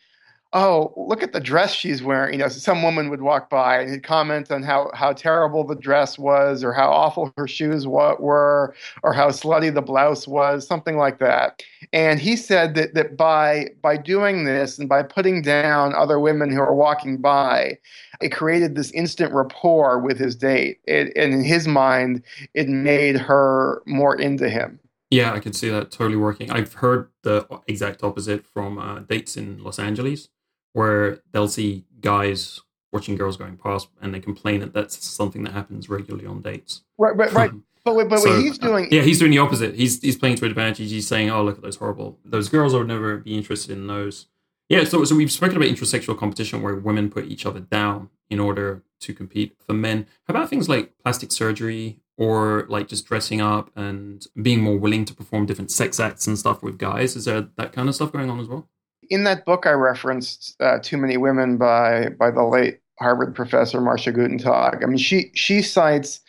oh, 0.55 0.93
look 0.95 1.21
at 1.21 1.33
the 1.33 1.41
dress 1.41 1.73
she's 1.73 2.01
wearing. 2.01 2.33
You 2.33 2.39
know, 2.39 2.47
some 2.47 2.81
woman 2.81 3.09
would 3.09 3.21
walk 3.21 3.49
by 3.49 3.77
and 3.77 3.91
he'd 3.91 4.03
comment 4.03 4.49
on 4.49 4.63
how, 4.63 4.89
how 4.93 5.11
terrible 5.11 5.65
the 5.65 5.75
dress 5.75 6.17
was 6.17 6.63
or 6.63 6.71
how 6.71 6.89
awful 6.89 7.33
her 7.37 7.45
shoes 7.45 7.85
were 7.85 8.73
or 9.03 9.13
how 9.13 9.29
slutty 9.29 9.71
the 9.71 9.81
blouse 9.81 10.29
was, 10.29 10.65
something 10.65 10.95
like 10.95 11.19
that. 11.19 11.61
And 11.91 12.21
he 12.21 12.37
said 12.37 12.73
that, 12.75 12.93
that 12.93 13.17
by, 13.17 13.67
by 13.81 13.97
doing 13.97 14.45
this 14.45 14.79
and 14.79 14.87
by 14.87 15.03
putting 15.03 15.41
down 15.41 15.93
other 15.93 16.21
women 16.21 16.49
who 16.49 16.61
are 16.61 16.73
walking 16.73 17.17
by, 17.17 17.77
it 18.21 18.29
created 18.29 18.75
this 18.75 18.91
instant 18.91 19.33
rapport 19.33 19.99
with 19.99 20.17
his 20.17 20.37
date. 20.37 20.79
It, 20.85 21.11
and 21.17 21.33
in 21.33 21.43
his 21.43 21.67
mind, 21.67 22.23
it 22.53 22.69
made 22.69 23.17
her 23.17 23.83
more 23.85 24.15
into 24.15 24.49
him. 24.49 24.79
Yeah, 25.11 25.33
I 25.33 25.39
can 25.39 25.51
see 25.51 25.69
that 25.69 25.91
totally 25.91 26.15
working. 26.15 26.49
I've 26.49 26.75
heard 26.75 27.09
the 27.23 27.45
exact 27.67 28.03
opposite 28.03 28.45
from 28.45 28.77
uh, 28.77 28.99
dates 28.99 29.35
in 29.35 29.61
Los 29.61 29.79
Angeles 29.79 30.29
where 30.75 31.19
they'll 31.31 31.47
see 31.47 31.85
guys 32.01 32.59
watching 32.91 33.15
girls 33.15 33.37
going 33.37 33.55
past 33.55 33.87
and 34.01 34.13
they 34.13 34.19
complain 34.19 34.59
that 34.59 34.73
that's 34.73 35.05
something 35.05 35.43
that 35.43 35.53
happens 35.53 35.89
regularly 35.89 36.25
on 36.25 36.41
dates. 36.41 36.83
Right, 36.97 37.15
right, 37.15 37.31
right. 37.31 37.51
But, 37.85 38.09
but 38.09 38.17
so, 38.17 38.39
he's 38.39 38.57
uh, 38.63 38.65
doing, 38.65 38.85
uh, 38.85 38.87
yeah, 38.89 39.03
he's 39.03 39.19
doing 39.19 39.29
the 39.29 39.37
opposite. 39.37 39.75
He's 39.75 40.01
he's 40.01 40.17
playing 40.17 40.37
to 40.37 40.45
advantage. 40.45 40.89
He's 40.89 41.07
saying, 41.07 41.29
"Oh, 41.29 41.43
look 41.43 41.57
at 41.57 41.61
those 41.61 41.75
horrible 41.75 42.17
those 42.25 42.49
girls. 42.49 42.73
I 42.73 42.79
would 42.79 42.87
never 42.87 43.17
be 43.17 43.37
interested 43.37 43.77
in 43.77 43.85
those." 43.85 44.25
Yeah, 44.69 44.85
so 44.85 45.03
so 45.03 45.15
we've 45.15 45.31
spoken 45.31 45.55
about 45.55 45.69
intrasexual 45.69 46.17
competition 46.17 46.63
where 46.63 46.77
women 46.77 47.11
put 47.11 47.25
each 47.25 47.45
other 47.45 47.59
down 47.59 48.09
in 48.31 48.39
order 48.39 48.81
to 49.01 49.13
compete 49.13 49.55
for 49.67 49.73
men. 49.73 50.07
How 50.27 50.31
about 50.31 50.49
things 50.49 50.67
like 50.67 50.97
plastic 50.97 51.31
surgery 51.31 51.99
or 52.17 52.65
like 52.69 52.87
just 52.87 53.05
dressing 53.05 53.39
up 53.39 53.69
and 53.75 54.25
being 54.41 54.61
more 54.61 54.79
willing 54.79 55.05
to 55.05 55.13
perform 55.13 55.45
different 55.45 55.69
sex 55.69 55.99
acts 55.99 56.25
and 56.25 56.39
stuff 56.39 56.63
with 56.63 56.79
guys? 56.79 57.15
Is 57.15 57.25
there 57.25 57.49
that 57.55 57.71
kind 57.71 57.87
of 57.87 57.93
stuff 57.93 58.11
going 58.11 58.31
on 58.31 58.39
as 58.39 58.47
well? 58.47 58.67
In 59.09 59.23
that 59.25 59.45
book, 59.45 59.65
I 59.65 59.71
referenced 59.71 60.55
uh, 60.61 60.79
"Too 60.81 60.97
Many 60.97 61.17
Women" 61.17 61.57
by 61.57 62.09
by 62.09 62.31
the 62.31 62.43
late 62.43 62.79
Harvard 62.99 63.35
professor 63.35 63.81
Marcia 63.81 64.11
Guttentag. 64.11 64.83
I 64.83 64.85
mean, 64.87 64.97
she 64.97 65.31
she 65.33 65.61
cites 65.61 66.21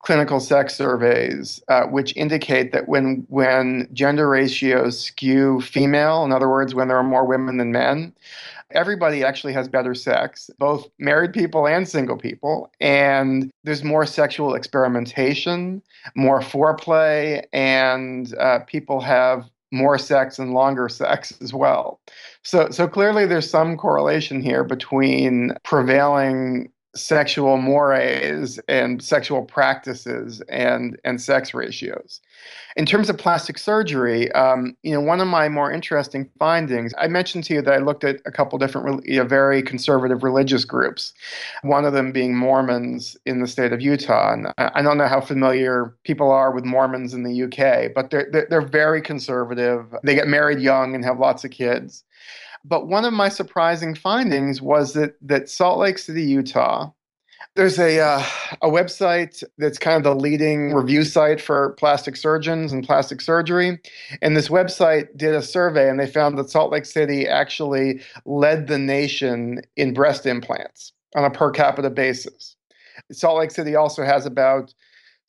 clinical 0.00 0.40
sex 0.40 0.74
surveys 0.74 1.60
uh, 1.68 1.82
which 1.84 2.16
indicate 2.16 2.72
that 2.72 2.88
when 2.88 3.26
when 3.28 3.88
gender 3.92 4.28
ratios 4.28 4.98
skew 4.98 5.60
female, 5.60 6.24
in 6.24 6.32
other 6.32 6.48
words, 6.48 6.74
when 6.74 6.88
there 6.88 6.96
are 6.96 7.02
more 7.02 7.24
women 7.24 7.56
than 7.58 7.72
men, 7.72 8.12
everybody 8.70 9.24
actually 9.24 9.52
has 9.52 9.68
better 9.68 9.94
sex, 9.94 10.50
both 10.58 10.88
married 10.98 11.32
people 11.32 11.66
and 11.66 11.88
single 11.88 12.16
people, 12.16 12.70
and 12.80 13.50
there's 13.64 13.84
more 13.84 14.06
sexual 14.06 14.54
experimentation, 14.54 15.82
more 16.14 16.40
foreplay, 16.40 17.44
and 17.52 18.34
uh, 18.38 18.60
people 18.60 19.00
have 19.00 19.50
more 19.70 19.98
sex 19.98 20.38
and 20.38 20.54
longer 20.54 20.88
sex 20.88 21.32
as 21.40 21.52
well. 21.52 22.00
So 22.42 22.70
so 22.70 22.88
clearly 22.88 23.26
there's 23.26 23.50
some 23.50 23.76
correlation 23.76 24.40
here 24.42 24.64
between 24.64 25.52
prevailing 25.64 26.72
sexual 26.98 27.56
mores 27.56 28.58
and 28.68 29.02
sexual 29.02 29.42
practices 29.42 30.42
and 30.48 30.98
and 31.04 31.20
sex 31.20 31.54
ratios. 31.54 32.20
In 32.76 32.86
terms 32.86 33.10
of 33.10 33.18
plastic 33.18 33.58
surgery, 33.58 34.30
um, 34.32 34.76
you 34.82 34.92
know, 34.92 35.00
one 35.00 35.20
of 35.20 35.26
my 35.26 35.48
more 35.48 35.72
interesting 35.72 36.30
findings, 36.38 36.94
I 36.96 37.08
mentioned 37.08 37.44
to 37.44 37.54
you 37.54 37.62
that 37.62 37.74
I 37.74 37.78
looked 37.78 38.04
at 38.04 38.20
a 38.24 38.30
couple 38.30 38.58
different, 38.58 39.04
you 39.04 39.18
know, 39.18 39.24
very 39.24 39.62
conservative 39.62 40.22
religious 40.22 40.64
groups. 40.64 41.12
One 41.62 41.84
of 41.84 41.92
them 41.92 42.12
being 42.12 42.36
Mormons 42.36 43.16
in 43.26 43.40
the 43.40 43.48
state 43.48 43.72
of 43.72 43.80
Utah, 43.80 44.32
and 44.32 44.52
I 44.58 44.82
don't 44.82 44.98
know 44.98 45.08
how 45.08 45.20
familiar 45.20 45.96
people 46.04 46.30
are 46.30 46.52
with 46.52 46.64
Mormons 46.64 47.14
in 47.14 47.24
the 47.24 47.42
UK, 47.44 47.92
but 47.94 48.10
they're 48.10 48.46
they're 48.48 48.62
very 48.62 49.02
conservative. 49.02 49.94
They 50.04 50.14
get 50.14 50.28
married 50.28 50.60
young 50.60 50.94
and 50.94 51.04
have 51.04 51.18
lots 51.18 51.44
of 51.44 51.50
kids. 51.50 52.04
But 52.68 52.88
one 52.88 53.06
of 53.06 53.14
my 53.14 53.30
surprising 53.30 53.94
findings 53.94 54.62
was 54.62 54.92
that 54.94 55.16
that 55.22 55.48
Salt 55.50 55.78
Lake 55.80 55.98
City, 55.98 56.22
Utah, 56.22 56.92
There's 57.56 57.78
a 57.78 58.00
uh, 58.00 58.24
a 58.62 58.68
website 58.68 59.42
that's 59.58 59.78
kind 59.78 59.96
of 59.96 60.04
the 60.04 60.14
leading 60.14 60.74
review 60.74 61.04
site 61.04 61.40
for 61.40 61.72
plastic 61.72 62.16
surgeons 62.16 62.72
and 62.72 62.86
plastic 62.86 63.20
surgery, 63.20 63.80
and 64.22 64.36
this 64.36 64.48
website 64.48 65.16
did 65.16 65.34
a 65.34 65.42
survey 65.42 65.90
and 65.90 65.98
they 65.98 66.06
found 66.06 66.38
that 66.38 66.50
Salt 66.50 66.72
Lake 66.72 66.86
City 66.86 67.26
actually 67.28 68.00
led 68.26 68.68
the 68.68 68.78
nation 68.78 69.62
in 69.76 69.94
breast 69.94 70.26
implants 70.26 70.92
on 71.16 71.24
a 71.24 71.30
per 71.30 71.50
capita 71.50 71.90
basis. 71.90 72.56
Salt 73.12 73.38
Lake 73.38 73.50
City 73.50 73.74
also 73.76 74.04
has 74.04 74.26
about 74.26 74.74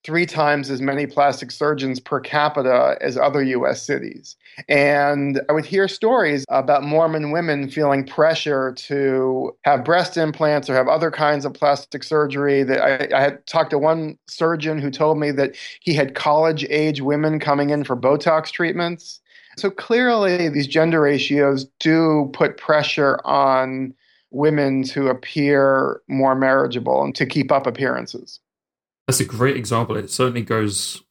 three 0.03 0.25
times 0.25 0.69
as 0.69 0.81
many 0.81 1.05
plastic 1.05 1.51
surgeons 1.51 1.99
per 1.99 2.19
capita 2.19 2.97
as 3.01 3.17
other 3.17 3.43
US 3.43 3.81
cities. 3.83 4.37
And 4.67 5.41
I 5.49 5.53
would 5.53 5.65
hear 5.65 5.87
stories 5.87 6.45
about 6.49 6.83
Mormon 6.83 7.31
women 7.31 7.69
feeling 7.69 8.05
pressure 8.05 8.73
to 8.73 9.55
have 9.63 9.83
breast 9.83 10.15
implants 10.15 10.69
or 10.69 10.75
have 10.75 10.87
other 10.87 11.11
kinds 11.11 11.45
of 11.45 11.53
plastic 11.53 12.03
surgery. 12.03 12.63
That 12.63 12.81
I, 12.81 13.17
I 13.17 13.21
had 13.21 13.45
talked 13.45 13.71
to 13.71 13.77
one 13.77 14.17
surgeon 14.27 14.79
who 14.79 14.89
told 14.89 15.19
me 15.19 15.31
that 15.31 15.55
he 15.81 15.93
had 15.93 16.15
college 16.15 16.65
age 16.69 17.01
women 17.01 17.39
coming 17.39 17.69
in 17.69 17.83
for 17.83 17.97
Botox 17.97 18.51
treatments. 18.51 19.19
So 19.57 19.69
clearly, 19.69 20.47
these 20.47 20.67
gender 20.67 21.01
ratios 21.01 21.65
do 21.79 22.29
put 22.33 22.57
pressure 22.57 23.19
on 23.25 23.93
women 24.31 24.83
to 24.83 25.07
appear 25.07 26.01
more 26.07 26.35
marriageable 26.35 27.03
and 27.03 27.15
to 27.15 27.25
keep 27.25 27.51
up 27.51 27.67
appearances. 27.67 28.39
That's 29.09 29.19
a 29.19 29.25
great 29.25 29.57
example. 29.57 29.97
It 29.97 30.11
certainly 30.11 30.43
goes 30.43 31.01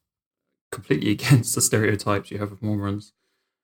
completely 0.70 1.10
against 1.18 1.56
the 1.56 1.60
stereotypes 1.60 2.30
you 2.30 2.38
have 2.38 2.52
of 2.52 2.62
Mormons. 2.62 3.12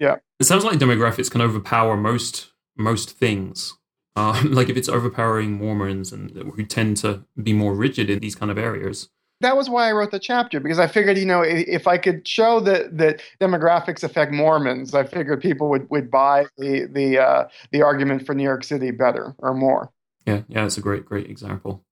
Yeah. 0.00 0.16
It 0.40 0.44
sounds 0.44 0.64
like 0.64 0.80
demographics 0.80 1.30
can 1.30 1.40
overpower 1.40 1.96
most 1.96 2.50
most 2.76 3.12
things. 3.12 3.78
Uh, 4.16 4.42
like 4.48 4.68
if 4.68 4.76
it's 4.76 4.88
overpowering 4.88 5.52
Mormons 5.52 6.10
and 6.12 6.32
who 6.32 6.64
tend 6.64 6.96
to 6.96 7.22
be 7.40 7.52
more 7.52 7.76
rigid 7.76 8.10
in 8.10 8.18
these 8.18 8.34
kind 8.34 8.50
of 8.50 8.58
areas. 8.58 9.08
That 9.40 9.56
was 9.56 9.70
why 9.70 9.88
I 9.88 9.92
wrote 9.92 10.10
the 10.10 10.18
chapter 10.18 10.58
because 10.58 10.80
I 10.80 10.88
figured, 10.88 11.16
you 11.16 11.26
know, 11.26 11.42
if 11.42 11.86
I 11.86 11.96
could 11.96 12.26
show 12.26 12.58
that 12.58 12.98
that 12.98 13.22
demographics 13.40 14.02
affect 14.02 14.32
Mormons, 14.32 14.94
I 14.96 15.04
figured 15.04 15.42
people 15.42 15.70
would, 15.70 15.88
would 15.90 16.10
buy 16.10 16.46
the 16.58 16.88
the 16.90 17.20
uh, 17.20 17.48
the 17.70 17.82
argument 17.82 18.26
for 18.26 18.34
New 18.34 18.42
York 18.42 18.64
City 18.64 18.90
better 18.90 19.36
or 19.38 19.54
more. 19.54 19.92
Yeah, 20.26 20.42
yeah, 20.48 20.64
it's 20.64 20.76
a 20.76 20.80
great 20.80 21.04
great 21.04 21.30
example. 21.30 21.83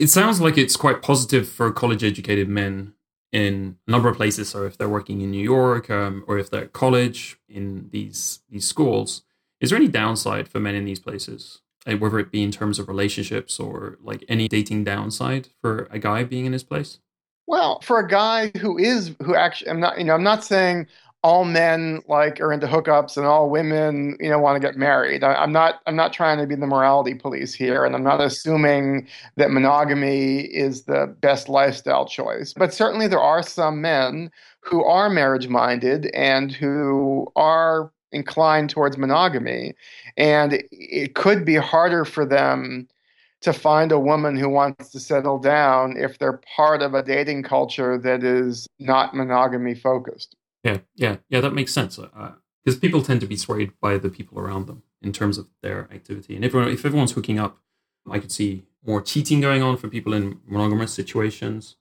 It 0.00 0.08
sounds 0.08 0.40
like 0.40 0.56
it's 0.56 0.76
quite 0.76 1.02
positive 1.02 1.46
for 1.46 1.70
college 1.70 2.02
educated 2.02 2.48
men 2.48 2.94
in 3.32 3.76
a 3.86 3.90
number 3.90 4.08
of 4.08 4.16
places. 4.16 4.48
So 4.48 4.64
if 4.64 4.78
they're 4.78 4.88
working 4.88 5.20
in 5.20 5.30
New 5.30 5.42
York 5.42 5.90
um, 5.90 6.24
or 6.26 6.38
if 6.38 6.48
they're 6.48 6.64
at 6.64 6.72
college 6.72 7.38
in 7.48 7.90
these 7.92 8.40
these 8.48 8.66
schools, 8.66 9.22
is 9.60 9.68
there 9.68 9.76
any 9.76 9.88
downside 9.88 10.48
for 10.48 10.58
men 10.58 10.74
in 10.74 10.86
these 10.86 10.98
places? 10.98 11.60
whether 11.98 12.18
it 12.18 12.30
be 12.30 12.42
in 12.42 12.52
terms 12.52 12.78
of 12.78 12.88
relationships 12.88 13.58
or 13.58 13.98
like 14.02 14.22
any 14.28 14.46
dating 14.48 14.84
downside 14.84 15.48
for 15.60 15.88
a 15.90 15.98
guy 15.98 16.22
being 16.22 16.46
in 16.46 16.52
his 16.52 16.62
place? 16.62 16.98
Well, 17.46 17.80
for 17.80 17.98
a 17.98 18.06
guy 18.06 18.52
who 18.60 18.78
is 18.78 19.16
who 19.22 19.34
actually, 19.34 19.70
I'm 19.70 19.80
not, 19.80 19.98
you 19.98 20.04
know, 20.04 20.14
I'm 20.14 20.22
not 20.22 20.44
saying 20.44 20.86
all 21.22 21.44
men 21.44 22.00
like 22.08 22.40
are 22.40 22.52
into 22.52 22.66
hookups 22.66 23.16
and 23.16 23.26
all 23.26 23.50
women 23.50 24.16
you 24.20 24.28
know 24.28 24.38
want 24.38 24.60
to 24.60 24.66
get 24.66 24.76
married. 24.76 25.22
I, 25.22 25.42
am 25.42 25.52
not 25.52 25.80
i'm 25.86 25.96
not 25.96 26.12
trying 26.12 26.38
to 26.38 26.46
be 26.46 26.54
the 26.54 26.66
morality 26.66 27.14
police 27.14 27.52
here 27.54 27.84
and 27.84 27.94
i'm 27.94 28.02
not 28.02 28.20
assuming 28.20 29.06
that 29.36 29.50
monogamy 29.50 30.40
is 30.40 30.84
the 30.84 31.14
best 31.20 31.48
lifestyle 31.48 32.06
choice 32.06 32.54
but 32.54 32.72
certainly 32.72 33.06
there 33.06 33.20
are 33.20 33.42
some 33.42 33.80
men 33.80 34.30
who 34.60 34.84
are 34.84 35.10
marriage 35.10 35.48
minded 35.48 36.06
and 36.14 36.52
who 36.52 37.26
are 37.36 37.92
inclined 38.12 38.70
towards 38.70 38.96
monogamy 38.96 39.74
and 40.16 40.62
it 40.72 41.14
could 41.14 41.44
be 41.44 41.56
harder 41.56 42.04
for 42.04 42.24
them 42.24 42.88
to 43.40 43.52
find 43.52 43.90
a 43.90 43.98
woman 43.98 44.36
who 44.36 44.50
wants 44.50 44.90
to 44.90 45.00
settle 45.00 45.38
down 45.38 45.96
if 45.96 46.18
they're 46.18 46.40
part 46.56 46.82
of 46.82 46.92
a 46.92 47.02
dating 47.02 47.42
culture 47.42 47.96
that 47.96 48.22
is 48.22 48.66
not 48.78 49.14
monogamy 49.14 49.74
focused 49.74 50.36
yeah, 50.62 50.78
yeah, 50.94 51.16
yeah. 51.28 51.40
That 51.40 51.54
makes 51.54 51.72
sense. 51.72 51.96
Because 51.96 52.76
uh, 52.76 52.80
people 52.80 53.02
tend 53.02 53.20
to 53.20 53.26
be 53.26 53.36
swayed 53.36 53.72
by 53.80 53.98
the 53.98 54.08
people 54.08 54.38
around 54.38 54.66
them 54.66 54.82
in 55.02 55.12
terms 55.12 55.38
of 55.38 55.48
their 55.62 55.88
activity, 55.92 56.36
and 56.36 56.44
everyone, 56.44 56.70
if 56.70 56.84
everyone's 56.84 57.12
hooking 57.12 57.38
up, 57.38 57.58
I 58.10 58.18
could 58.18 58.32
see 58.32 58.64
more 58.84 59.02
cheating 59.02 59.40
going 59.40 59.62
on 59.62 59.76
for 59.76 59.88
people 59.88 60.14
in 60.14 60.40
monogamous 60.46 60.92
situations. 60.92 61.76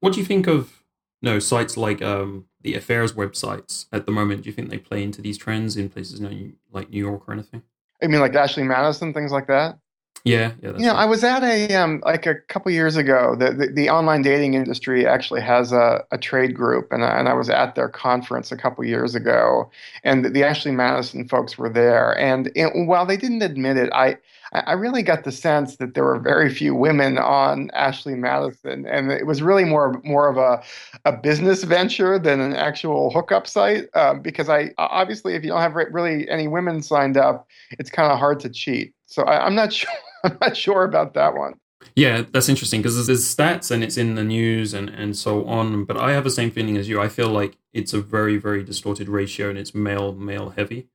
What 0.00 0.12
do 0.12 0.20
you 0.20 0.26
think 0.26 0.46
of 0.46 0.84
you 1.20 1.30
know, 1.30 1.38
sites 1.38 1.76
like 1.76 2.00
um, 2.02 2.46
the 2.62 2.74
affairs 2.74 3.12
websites 3.12 3.86
at 3.92 4.06
the 4.06 4.12
moment? 4.12 4.42
Do 4.42 4.48
you 4.48 4.52
think 4.52 4.70
they 4.70 4.78
play 4.78 5.02
into 5.02 5.20
these 5.20 5.38
trends 5.38 5.76
in 5.76 5.88
places 5.88 6.20
like 6.20 6.90
New 6.90 7.04
York 7.04 7.28
or 7.28 7.32
anything? 7.32 7.62
I 8.02 8.06
mean, 8.06 8.20
like 8.20 8.34
Ashley 8.34 8.62
Madison, 8.62 9.12
things 9.12 9.32
like 9.32 9.48
that. 9.48 9.78
Yeah, 10.24 10.52
yeah. 10.62 10.72
you 10.76 10.86
know, 10.86 10.94
right. 10.94 11.02
I 11.02 11.04
was 11.06 11.24
at 11.24 11.42
a 11.42 11.74
um, 11.74 12.02
like 12.04 12.26
a 12.26 12.34
couple 12.34 12.70
years 12.72 12.96
ago. 12.96 13.36
The, 13.38 13.52
the, 13.52 13.66
the 13.68 13.90
online 13.90 14.22
dating 14.22 14.54
industry 14.54 15.06
actually 15.06 15.40
has 15.42 15.72
a, 15.72 16.04
a 16.10 16.18
trade 16.18 16.54
group, 16.54 16.92
and 16.92 17.04
I, 17.04 17.18
and 17.18 17.28
I 17.28 17.34
was 17.34 17.48
at 17.48 17.74
their 17.74 17.88
conference 17.88 18.50
a 18.50 18.56
couple 18.56 18.84
years 18.84 19.14
ago, 19.14 19.70
and 20.04 20.24
the, 20.24 20.30
the 20.30 20.44
Ashley 20.44 20.72
Madison 20.72 21.26
folks 21.28 21.56
were 21.56 21.70
there. 21.70 22.18
And 22.18 22.50
it, 22.54 22.70
while 22.74 23.06
they 23.06 23.16
didn't 23.16 23.42
admit 23.42 23.76
it, 23.76 23.90
I 23.92 24.18
I 24.52 24.72
really 24.72 25.02
got 25.02 25.24
the 25.24 25.32
sense 25.32 25.76
that 25.76 25.94
there 25.94 26.04
were 26.04 26.18
very 26.18 26.52
few 26.52 26.74
women 26.74 27.18
on 27.18 27.70
Ashley 27.72 28.14
Madison, 28.14 28.86
and 28.86 29.12
it 29.12 29.26
was 29.26 29.42
really 29.42 29.64
more 29.64 30.00
more 30.04 30.28
of 30.28 30.36
a 30.36 30.62
a 31.04 31.16
business 31.16 31.64
venture 31.64 32.18
than 32.18 32.40
an 32.40 32.54
actual 32.54 33.10
hookup 33.10 33.46
site. 33.46 33.88
Uh, 33.94 34.14
because 34.14 34.48
I 34.48 34.72
obviously, 34.78 35.34
if 35.34 35.44
you 35.44 35.50
don't 35.50 35.60
have 35.60 35.74
really 35.74 36.28
any 36.28 36.48
women 36.48 36.82
signed 36.82 37.16
up, 37.16 37.46
it's 37.72 37.90
kind 37.90 38.10
of 38.10 38.18
hard 38.18 38.40
to 38.40 38.48
cheat. 38.48 38.94
So 39.06 39.22
I, 39.22 39.44
I'm 39.44 39.54
not 39.54 39.72
sure. 39.74 39.90
I'm 40.24 40.38
not 40.40 40.56
sure 40.56 40.84
about 40.84 41.14
that 41.14 41.34
one. 41.34 41.54
Yeah, 41.94 42.22
that's 42.32 42.48
interesting 42.48 42.80
because 42.80 43.06
there's 43.06 43.24
stats 43.24 43.70
and 43.70 43.82
it's 43.82 43.96
in 43.96 44.14
the 44.14 44.24
news 44.24 44.74
and, 44.74 44.88
and 44.88 45.16
so 45.16 45.44
on. 45.46 45.84
But 45.84 45.96
I 45.96 46.12
have 46.12 46.24
the 46.24 46.30
same 46.30 46.50
feeling 46.50 46.76
as 46.76 46.88
you. 46.88 47.00
I 47.00 47.08
feel 47.08 47.28
like 47.28 47.56
it's 47.72 47.92
a 47.92 48.00
very, 48.00 48.36
very 48.36 48.62
distorted 48.62 49.08
ratio 49.08 49.48
and 49.48 49.58
it's 49.58 49.74
male, 49.74 50.12
male 50.12 50.50
heavy. 50.50 50.88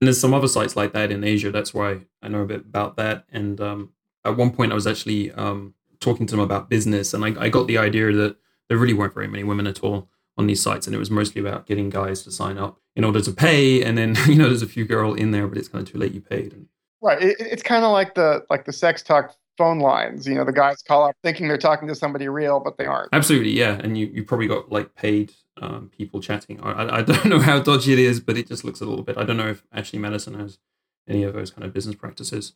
And 0.00 0.08
there's 0.08 0.20
some 0.20 0.34
other 0.34 0.48
sites 0.48 0.76
like 0.76 0.92
that 0.92 1.10
in 1.10 1.24
Asia. 1.24 1.50
That's 1.50 1.72
why 1.72 2.00
I 2.22 2.28
know 2.28 2.42
a 2.42 2.46
bit 2.46 2.60
about 2.60 2.96
that. 2.96 3.24
And 3.32 3.60
um, 3.60 3.92
at 4.24 4.36
one 4.36 4.50
point, 4.50 4.72
I 4.72 4.74
was 4.74 4.86
actually 4.86 5.32
um, 5.32 5.74
talking 6.00 6.26
to 6.26 6.32
them 6.36 6.44
about 6.44 6.68
business 6.68 7.14
and 7.14 7.24
I, 7.24 7.44
I 7.44 7.48
got 7.48 7.66
the 7.66 7.78
idea 7.78 8.12
that 8.12 8.36
there 8.68 8.78
really 8.78 8.94
weren't 8.94 9.14
very 9.14 9.28
many 9.28 9.44
women 9.44 9.66
at 9.66 9.82
all 9.82 10.08
on 10.36 10.46
these 10.46 10.62
sites. 10.62 10.86
And 10.86 10.94
it 10.94 10.98
was 10.98 11.10
mostly 11.10 11.40
about 11.40 11.66
getting 11.66 11.90
guys 11.90 12.22
to 12.22 12.30
sign 12.30 12.58
up 12.58 12.80
in 12.96 13.04
order 13.04 13.20
to 13.20 13.32
pay. 13.32 13.82
And 13.82 13.96
then, 13.96 14.16
you 14.26 14.36
know, 14.36 14.48
there's 14.48 14.62
a 14.62 14.68
few 14.68 14.84
girl 14.84 15.14
in 15.14 15.30
there, 15.30 15.46
but 15.46 15.58
it's 15.58 15.68
kind 15.68 15.86
of 15.86 15.92
too 15.92 15.98
late. 15.98 16.12
You 16.12 16.20
paid. 16.20 16.52
And 16.52 16.66
Right. 17.04 17.22
It, 17.22 17.36
it's 17.38 17.62
kind 17.62 17.84
of 17.84 17.92
like 17.92 18.14
the 18.14 18.46
like 18.48 18.64
the 18.64 18.72
sex 18.72 19.02
talk 19.02 19.36
phone 19.58 19.78
lines. 19.78 20.26
You 20.26 20.36
know, 20.36 20.44
the 20.44 20.52
guys 20.52 20.82
call 20.82 21.04
up 21.04 21.14
thinking 21.22 21.48
they're 21.48 21.58
talking 21.58 21.86
to 21.88 21.94
somebody 21.94 22.28
real, 22.28 22.60
but 22.60 22.78
they 22.78 22.86
aren't. 22.86 23.10
Absolutely, 23.12 23.50
yeah. 23.50 23.78
And 23.82 23.98
you, 23.98 24.06
you 24.06 24.24
probably 24.24 24.46
got 24.46 24.72
like 24.72 24.94
paid 24.94 25.34
um, 25.60 25.90
people 25.96 26.22
chatting. 26.22 26.60
I, 26.62 26.98
I 26.98 27.02
don't 27.02 27.26
know 27.26 27.40
how 27.40 27.60
dodgy 27.60 27.92
it 27.92 27.98
is, 27.98 28.20
but 28.20 28.38
it 28.38 28.48
just 28.48 28.64
looks 28.64 28.80
a 28.80 28.86
little 28.86 29.04
bit. 29.04 29.18
I 29.18 29.24
don't 29.24 29.36
know 29.36 29.48
if 29.48 29.62
Ashley 29.70 29.98
Madison 29.98 30.32
has 30.40 30.58
any 31.06 31.22
of 31.24 31.34
those 31.34 31.50
kind 31.50 31.64
of 31.64 31.74
business 31.74 31.94
practices. 31.94 32.54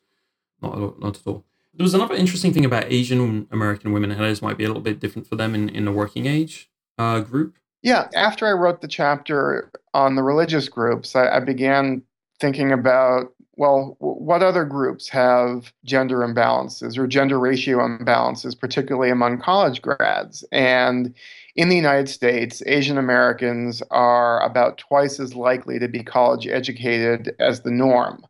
Not, 0.63 0.99
not 0.99 1.17
at 1.17 1.27
all. 1.27 1.45
There 1.75 1.85
was 1.85 1.93
another 1.93 2.15
interesting 2.15 2.55
thing 2.55 2.65
about 2.65 2.91
Asian 2.91 3.47
American 3.51 3.93
women, 3.93 4.11
and 4.11 4.21
this 4.21 4.41
might 4.41 4.57
be 4.57 4.65
a 4.65 4.69
little 4.69 4.83
bit 4.83 4.99
different 4.99 5.29
for 5.29 5.37
them 5.37 5.55
in, 5.55 5.69
in 5.69 5.85
the 5.85 5.93
working 5.93 6.25
age 6.25 6.71
uh, 6.97 7.21
group. 7.21 7.57
Yeah, 7.83 8.09
after 8.15 8.47
I 8.47 8.53
wrote 8.53 8.81
the 8.81 8.89
chapter 8.89 9.71
on 9.93 10.17
the 10.17 10.23
religious 10.23 10.71
groups, 10.71 11.15
I, 11.15 11.37
I 11.37 11.41
began 11.41 12.03
thinking 12.41 12.73
about 12.73 13.35
well, 13.59 13.97
what 13.99 14.41
other 14.41 14.65
groups 14.65 15.09
have 15.09 15.73
gender 15.85 16.19
imbalances 16.19 16.97
or 16.97 17.09
gender 17.09 17.41
ratio 17.41 17.79
imbalances, 17.79 18.57
particularly 18.57 19.11
among 19.11 19.41
college 19.41 19.83
grads? 19.83 20.45
And 20.53 21.13
in 21.57 21.69
the 21.69 21.75
United 21.75 22.09
States, 22.09 22.63
Asian 22.67 22.99
Americans 22.99 23.83
are 23.91 24.41
about 24.45 24.79
twice 24.79 25.19
as 25.19 25.35
likely 25.35 25.81
to 25.81 25.89
be 25.89 26.05
college 26.05 26.47
educated 26.47 27.35
as 27.41 27.63
the 27.63 27.73
norm. 27.73 28.25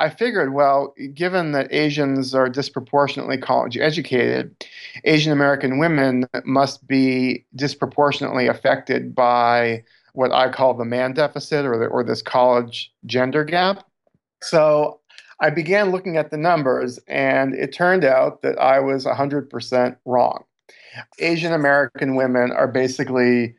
I 0.00 0.10
figured, 0.10 0.52
well, 0.52 0.94
given 1.14 1.52
that 1.52 1.72
Asians 1.72 2.34
are 2.34 2.50
disproportionately 2.50 3.38
college 3.38 3.78
educated, 3.78 4.54
Asian 5.04 5.32
American 5.32 5.78
women 5.78 6.26
must 6.44 6.86
be 6.86 7.46
disproportionately 7.56 8.46
affected 8.46 9.14
by 9.14 9.82
what 10.12 10.30
I 10.30 10.50
call 10.50 10.74
the 10.74 10.84
man 10.84 11.14
deficit 11.14 11.64
or, 11.64 11.78
the, 11.78 11.86
or 11.86 12.04
this 12.04 12.20
college 12.20 12.92
gender 13.06 13.44
gap. 13.44 13.87
So 14.42 15.00
I 15.40 15.50
began 15.50 15.90
looking 15.90 16.16
at 16.16 16.30
the 16.30 16.36
numbers, 16.36 16.98
and 17.06 17.54
it 17.54 17.72
turned 17.72 18.04
out 18.04 18.42
that 18.42 18.58
I 18.58 18.80
was 18.80 19.04
100% 19.04 19.96
wrong. 20.04 20.44
Asian 21.18 21.52
American 21.52 22.16
women 22.16 22.50
are 22.50 22.68
basically 22.68 23.54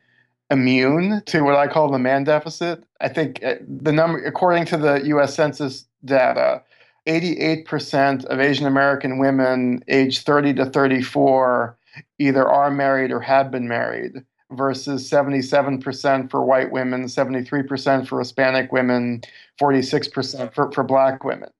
immune 0.50 1.22
to 1.26 1.42
what 1.42 1.56
I 1.56 1.68
call 1.68 1.90
the 1.90 1.98
man 1.98 2.24
deficit. 2.24 2.84
I 3.00 3.08
think 3.08 3.42
uh, 3.42 3.54
the 3.66 3.92
number, 3.92 4.22
according 4.24 4.66
to 4.66 4.76
the 4.76 5.00
US 5.06 5.34
Census 5.34 5.86
data, 6.04 6.62
88% 7.06 8.24
of 8.26 8.40
Asian 8.40 8.66
American 8.66 9.18
women 9.18 9.82
aged 9.88 10.26
30 10.26 10.54
to 10.54 10.66
34 10.66 11.78
either 12.18 12.46
are 12.46 12.70
married 12.70 13.10
or 13.10 13.20
have 13.20 13.50
been 13.50 13.68
married 13.68 14.22
versus 14.52 15.08
77% 15.08 16.30
for 16.30 16.44
white 16.44 16.72
women, 16.72 17.04
73% 17.04 18.06
for 18.06 18.18
Hispanic 18.18 18.72
women, 18.72 19.22
46% 19.60 20.54
for, 20.54 20.70
for 20.72 20.84
black 20.84 21.24
women. 21.24 21.50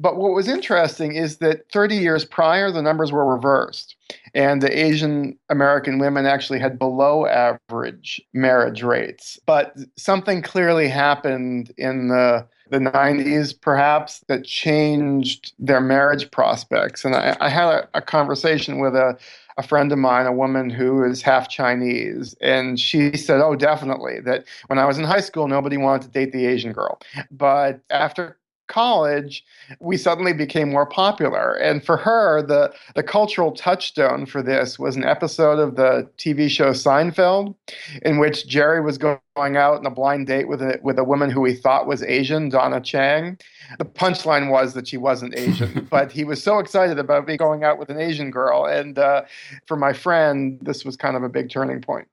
But 0.00 0.16
what 0.16 0.32
was 0.32 0.46
interesting 0.46 1.16
is 1.16 1.38
that 1.38 1.70
30 1.72 1.96
years 1.96 2.24
prior, 2.24 2.70
the 2.70 2.82
numbers 2.82 3.10
were 3.10 3.26
reversed. 3.26 3.96
And 4.32 4.62
the 4.62 4.78
Asian 4.78 5.36
American 5.50 5.98
women 5.98 6.24
actually 6.24 6.60
had 6.60 6.78
below 6.78 7.26
average 7.26 8.20
marriage 8.32 8.82
rates. 8.84 9.40
But 9.44 9.76
something 9.96 10.40
clearly 10.40 10.88
happened 10.88 11.72
in 11.76 12.08
the 12.08 12.46
the 12.70 12.78
90s, 12.78 13.58
perhaps, 13.58 14.20
that 14.28 14.44
changed 14.44 15.54
their 15.58 15.80
marriage 15.80 16.30
prospects. 16.30 17.04
And 17.04 17.14
I, 17.14 17.36
I 17.40 17.48
had 17.48 17.66
a, 17.66 17.88
a 17.94 18.02
conversation 18.02 18.78
with 18.78 18.94
a, 18.94 19.16
a 19.58 19.62
friend 19.62 19.90
of 19.92 19.98
mine, 19.98 20.24
a 20.24 20.32
woman 20.32 20.70
who 20.70 21.04
is 21.04 21.20
half 21.20 21.48
Chinese, 21.48 22.34
and 22.40 22.78
she 22.78 23.16
said, 23.16 23.40
Oh, 23.40 23.56
definitely, 23.56 24.20
that 24.20 24.44
when 24.68 24.78
I 24.78 24.86
was 24.86 24.98
in 24.98 25.04
high 25.04 25.20
school, 25.20 25.48
nobody 25.48 25.76
wanted 25.76 26.02
to 26.02 26.08
date 26.08 26.32
the 26.32 26.46
Asian 26.46 26.72
girl. 26.72 27.00
But 27.30 27.80
after 27.90 28.38
college, 28.68 29.44
we 29.80 29.96
suddenly 29.96 30.32
became 30.32 30.70
more 30.70 30.86
popular. 30.86 31.54
And 31.54 31.84
for 31.84 31.96
her, 31.96 32.42
the, 32.42 32.72
the 32.94 33.02
cultural 33.02 33.52
touchstone 33.52 34.26
for 34.26 34.42
this 34.42 34.78
was 34.78 34.96
an 34.96 35.04
episode 35.04 35.58
of 35.58 35.76
the 35.76 36.08
TV 36.18 36.48
show 36.48 36.70
Seinfeld, 36.70 37.54
in 38.02 38.18
which 38.18 38.46
Jerry 38.46 38.80
was 38.80 38.98
going 38.98 39.18
out 39.38 39.78
on 39.78 39.86
a 39.86 39.90
blind 39.90 40.26
date 40.26 40.48
with 40.48 40.62
a, 40.62 40.78
with 40.82 40.98
a 40.98 41.04
woman 41.04 41.30
who 41.30 41.44
he 41.44 41.54
thought 41.54 41.86
was 41.86 42.02
Asian, 42.02 42.48
Donna 42.48 42.80
Chang. 42.80 43.38
The 43.78 43.84
punchline 43.84 44.50
was 44.50 44.74
that 44.74 44.88
she 44.88 44.96
wasn't 44.96 45.36
Asian, 45.36 45.86
but 45.90 46.12
he 46.12 46.24
was 46.24 46.42
so 46.42 46.58
excited 46.58 46.98
about 46.98 47.26
me 47.26 47.36
going 47.36 47.64
out 47.64 47.78
with 47.78 47.90
an 47.90 48.00
Asian 48.00 48.30
girl. 48.30 48.66
And 48.66 48.98
uh, 48.98 49.22
for 49.66 49.76
my 49.76 49.92
friend, 49.92 50.58
this 50.62 50.84
was 50.84 50.96
kind 50.96 51.16
of 51.16 51.22
a 51.22 51.28
big 51.28 51.50
turning 51.50 51.80
point. 51.80 52.08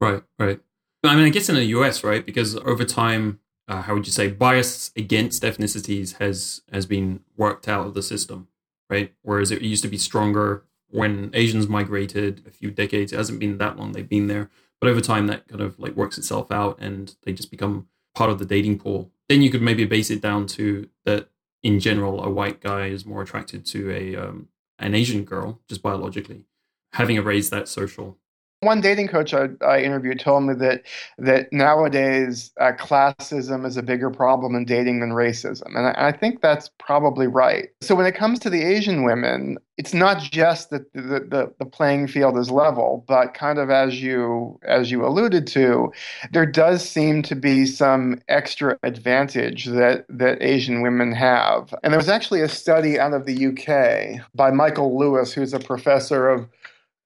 Right, 0.00 0.22
right. 0.38 0.60
I 1.04 1.14
mean, 1.14 1.24
I 1.24 1.30
guess 1.30 1.48
in 1.48 1.54
the 1.54 1.64
US, 1.64 2.02
right? 2.02 2.24
Because 2.24 2.56
over 2.56 2.84
time, 2.84 3.40
uh, 3.68 3.82
how 3.82 3.94
would 3.94 4.06
you 4.06 4.12
say 4.12 4.28
bias 4.28 4.92
against 4.96 5.42
ethnicities 5.42 6.16
has 6.18 6.62
has 6.72 6.86
been 6.86 7.20
worked 7.36 7.68
out 7.68 7.86
of 7.86 7.94
the 7.94 8.02
system, 8.02 8.48
right? 8.88 9.12
Whereas 9.22 9.50
it 9.50 9.62
used 9.62 9.82
to 9.82 9.88
be 9.88 9.98
stronger 9.98 10.64
when 10.88 11.30
Asians 11.34 11.68
migrated 11.68 12.42
a 12.46 12.50
few 12.50 12.70
decades. 12.70 13.12
It 13.12 13.16
hasn't 13.16 13.40
been 13.40 13.58
that 13.58 13.76
long 13.76 13.92
they've 13.92 14.08
been 14.08 14.28
there, 14.28 14.50
but 14.80 14.88
over 14.88 15.00
time 15.00 15.26
that 15.26 15.48
kind 15.48 15.60
of 15.60 15.78
like 15.78 15.96
works 15.96 16.18
itself 16.18 16.50
out, 16.52 16.78
and 16.80 17.14
they 17.24 17.32
just 17.32 17.50
become 17.50 17.88
part 18.14 18.30
of 18.30 18.38
the 18.38 18.46
dating 18.46 18.78
pool. 18.78 19.10
Then 19.28 19.42
you 19.42 19.50
could 19.50 19.62
maybe 19.62 19.84
base 19.84 20.10
it 20.10 20.22
down 20.22 20.46
to 20.48 20.88
that 21.04 21.28
in 21.62 21.80
general, 21.80 22.22
a 22.22 22.30
white 22.30 22.60
guy 22.60 22.86
is 22.86 23.04
more 23.04 23.22
attracted 23.22 23.66
to 23.66 23.90
a 23.90 24.14
um, 24.16 24.48
an 24.78 24.94
Asian 24.94 25.24
girl 25.24 25.60
just 25.68 25.82
biologically, 25.82 26.44
having 26.92 27.16
erased 27.16 27.50
that 27.50 27.68
social 27.68 28.18
one 28.66 28.80
dating 28.80 29.08
coach 29.08 29.32
I, 29.32 29.48
I, 29.64 29.80
interviewed 29.80 30.20
told 30.20 30.42
me 30.44 30.54
that 30.54 30.82
that 31.16 31.52
nowadays 31.52 32.52
uh, 32.60 32.72
classism 32.78 33.64
is 33.64 33.76
a 33.76 33.82
bigger 33.82 34.10
problem 34.10 34.54
in 34.54 34.64
dating 34.64 35.00
than 35.00 35.10
racism, 35.10 35.74
and 35.74 35.86
I, 35.86 36.08
I, 36.08 36.12
think 36.12 36.42
that's 36.42 36.70
probably 36.78 37.26
right. 37.26 37.70
So 37.80 37.94
when 37.94 38.04
it 38.04 38.14
comes 38.14 38.38
to 38.40 38.50
the 38.50 38.62
Asian 38.62 39.04
women, 39.04 39.56
it's 39.78 39.94
not 39.94 40.20
just 40.20 40.70
that 40.70 40.92
the, 40.92 41.20
the, 41.20 41.52
the 41.58 41.66
playing 41.66 42.08
field 42.08 42.38
is 42.38 42.50
level, 42.50 43.04
but 43.06 43.34
kind 43.34 43.58
of 43.58 43.70
as 43.70 44.02
you 44.02 44.58
as 44.62 44.90
you 44.90 45.06
alluded 45.06 45.46
to, 45.48 45.92
there 46.32 46.46
does 46.46 46.86
seem 46.86 47.22
to 47.22 47.36
be 47.36 47.66
some 47.66 48.20
extra 48.28 48.78
advantage 48.82 49.66
that 49.66 50.06
that 50.08 50.42
Asian 50.42 50.82
women 50.82 51.12
have. 51.12 51.74
And 51.82 51.92
there 51.92 51.98
was 51.98 52.08
actually 52.08 52.40
a 52.40 52.48
study 52.48 52.98
out 52.98 53.14
of 53.14 53.26
the 53.26 53.46
UK 53.46 54.26
by 54.34 54.50
Michael 54.50 54.98
Lewis, 54.98 55.32
who's 55.32 55.54
a 55.54 55.60
professor 55.60 56.28
of 56.28 56.48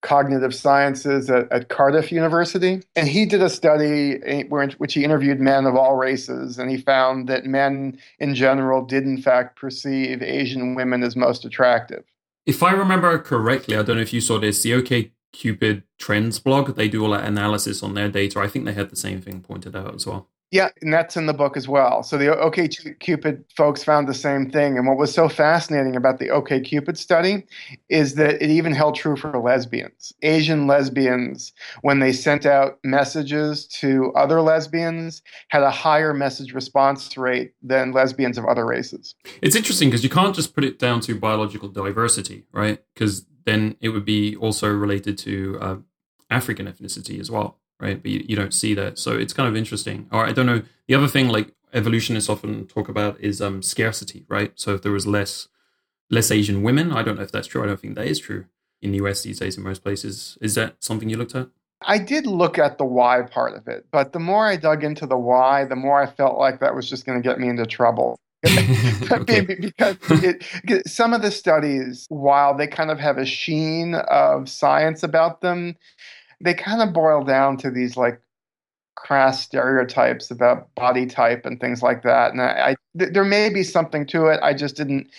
cognitive 0.03 0.55
sciences 0.55 1.31
at, 1.31 1.51
at, 1.53 1.69
Cardiff 1.69 2.11
University. 2.11 2.83
And 2.97 3.09
he 3.09 3.27
did 3.27 3.43
a 3.43 3.51
study 3.51 4.19
in 4.25 4.49
which 4.49 4.95
he 4.95 5.05
interviewed 5.05 5.41
men 5.41 5.67
of 5.67 5.77
all 5.77 5.97
races, 5.97 6.59
and 6.59 6.71
he 6.71 6.79
found 6.79 7.29
that 7.29 7.45
men 7.45 7.99
in 8.19 8.35
general 8.35 8.85
did, 8.85 9.05
in 9.05 9.21
fact, 9.21 9.59
perceive 9.59 10.23
Asian 10.23 10.75
women 10.75 11.03
as 11.03 11.17
most 11.17 11.45
attractive. 11.45 12.05
If 12.47 12.63
I 12.63 12.73
remember 12.73 13.19
correctly, 13.19 13.77
I 13.77 13.83
don't 13.83 13.97
know 13.97 14.03
if 14.03 14.13
you 14.13 14.21
saw 14.21 14.39
this, 14.39 14.63
the 14.63 14.75
OK 14.75 15.13
Cupid 15.33 15.85
Trends 15.99 16.39
blog, 16.39 16.75
they 16.75 16.89
do 16.89 17.05
all 17.05 17.11
that 17.11 17.25
analysis 17.25 17.83
on 17.83 17.95
their 17.95 18.09
data. 18.09 18.41
I 18.41 18.49
think 18.49 18.65
they 18.65 18.73
had 18.73 18.91
the 18.91 18.97
same 18.97 19.21
thing 19.21 19.41
pointed 19.41 19.77
out 19.77 19.95
as 19.95 20.07
well. 20.07 20.29
Yeah, 20.51 20.71
and 20.83 20.93
that's 20.93 21.17
in 21.17 21.27
the 21.27 21.33
book 21.33 21.57
as 21.57 21.69
well. 21.69 22.03
So 22.03 22.19
the 22.19 22.37
OK 22.37 22.69
Cupid 22.99 23.45
folks 23.57 23.85
found 23.85 24.09
the 24.09 24.15
same 24.15 24.51
thing. 24.51 24.77
And 24.77 24.89
what 24.89 24.97
was 24.97 25.15
so 25.15 25.29
fascinating 25.29 25.95
about 25.95 26.19
the 26.19 26.31
OK 26.31 26.61
Cupid 26.61 26.99
study 26.99 27.47
is 27.89 28.17
that 28.17 28.43
it 28.43 28.51
even 28.51 28.73
held 28.73 28.97
true 28.97 29.17
for 29.17 29.39
lesbians. 29.39 30.13
Asian 30.23 30.67
lesbians, 30.67 31.53
when 31.83 32.01
they 32.01 32.13
sent 32.13 32.47
out 32.47 32.79
messages 32.83 33.67
to 33.69 34.13
other 34.17 34.41
lesbians, 34.41 35.23
had 35.51 35.63
a 35.63 35.71
higher 35.71 36.13
message 36.13 36.53
response 36.53 37.17
rate 37.17 37.53
than 37.63 37.93
lesbians 37.93 38.37
of 38.37 38.45
other 38.47 38.67
races. 38.67 39.15
It's 39.43 39.55
interesting 39.55 39.89
because 39.89 40.03
you 40.03 40.11
can't 40.11 40.35
just 40.35 40.55
put 40.55 40.65
it 40.65 40.81
down 40.81 41.01
to 41.03 41.15
biological 41.15 41.69
diversity, 41.69 42.47
right? 42.51 42.83
Because 42.95 43.25
then 43.45 43.77
it 43.81 43.91
would 43.91 44.05
be 44.05 44.35
also 44.35 44.69
related 44.69 45.17
to 45.19 45.59
uh, 45.61 45.77
African 46.29 46.67
ethnicity 46.67 47.21
as 47.21 47.31
well 47.31 47.60
right? 47.81 48.03
But 48.03 48.11
you, 48.11 48.24
you 48.28 48.37
don't 48.37 48.55
see 48.55 48.74
that. 48.74 48.99
So 48.99 49.16
it's 49.16 49.33
kind 49.33 49.49
of 49.49 49.57
interesting. 49.57 50.09
Or 50.12 50.26
I 50.26 50.33
don't 50.33 50.47
know. 50.47 50.62
The 50.89 50.95
other 50.95 51.09
thing, 51.09 51.28
like 51.28 51.53
evolutionists 51.72 52.28
often 52.28 52.66
talk 52.66 52.89
about, 52.89 53.20
is 53.20 53.41
um, 53.41 53.62
scarcity, 53.62 54.24
right? 54.28 54.53
So 54.57 54.74
if 54.74 54.83
there 54.83 54.93
was 54.93 55.07
less 55.07 55.49
less 56.11 56.31
Asian 56.31 56.62
women, 56.62 56.93
I 56.93 57.03
don't 57.03 57.16
know 57.16 57.22
if 57.22 57.33
that's 57.33 57.47
true. 57.47 57.62
I 57.62 57.66
don't 57.66 57.81
think 57.81 57.95
that 57.95 58.07
is 58.07 58.18
true 58.18 58.47
in 58.83 58.93
the 58.93 58.99
US 58.99 59.22
these 59.22 59.39
days 59.39 59.57
in 59.57 59.62
most 59.62 59.83
places. 59.83 60.37
Is 60.41 60.55
that 60.57 60.76
something 60.81 61.09
you 61.09 61.16
looked 61.16 61.35
at? 61.35 61.49
I 61.83 61.99
did 61.99 62.26
look 62.26 62.59
at 62.59 62.76
the 62.76 62.85
why 62.85 63.22
part 63.22 63.57
of 63.57 63.66
it, 63.66 63.87
but 63.91 64.12
the 64.12 64.18
more 64.18 64.47
I 64.47 64.57
dug 64.57 64.85
into 64.85 65.07
the 65.07 65.16
why, 65.16 65.64
the 65.64 65.76
more 65.76 66.03
I 66.03 66.07
felt 66.07 66.39
like 66.39 66.61
that 66.61 66.74
was 66.74 66.89
just 66.91 67.07
going 67.07 67.22
to 67.22 67.26
get 67.26 67.41
me 67.41 67.49
into 67.49 67.64
trouble. 67.64 68.18
okay. 69.11 69.41
because 69.41 69.97
it, 70.11 70.89
some 70.89 71.14
of 71.14 71.22
the 71.22 71.31
studies, 71.31 72.07
while 72.11 72.55
they 72.57 72.66
kind 72.66 72.91
of 72.91 72.99
have 72.99 73.16
a 73.16 73.24
sheen 73.24 73.95
of 73.95 74.49
science 74.49 75.03
about 75.03 75.41
them, 75.41 75.76
they 76.41 76.55
kind 76.55 76.82
of 76.82 76.93
boil 76.93 77.24
down 77.24 77.57
to 77.59 77.70
these 77.70 77.97
like 77.97 78.20
crass 78.97 79.43
stereotypes 79.43 80.30
about 80.30 80.74
body 80.74 81.07
type 81.07 81.47
and 81.47 81.61
things 81.61 81.82
like 81.82 82.03
that. 82.03 82.32
And 82.32 82.43
I, 82.43 82.70
I 82.70 82.76
th- 82.99 83.12
there 83.12 83.24
may 83.24 83.49
be 83.49 83.62
something 83.62 84.07
to 84.07 84.26
it. 84.26 84.41
I 84.43 84.53
just 84.55 84.76
didn't. 84.76 85.11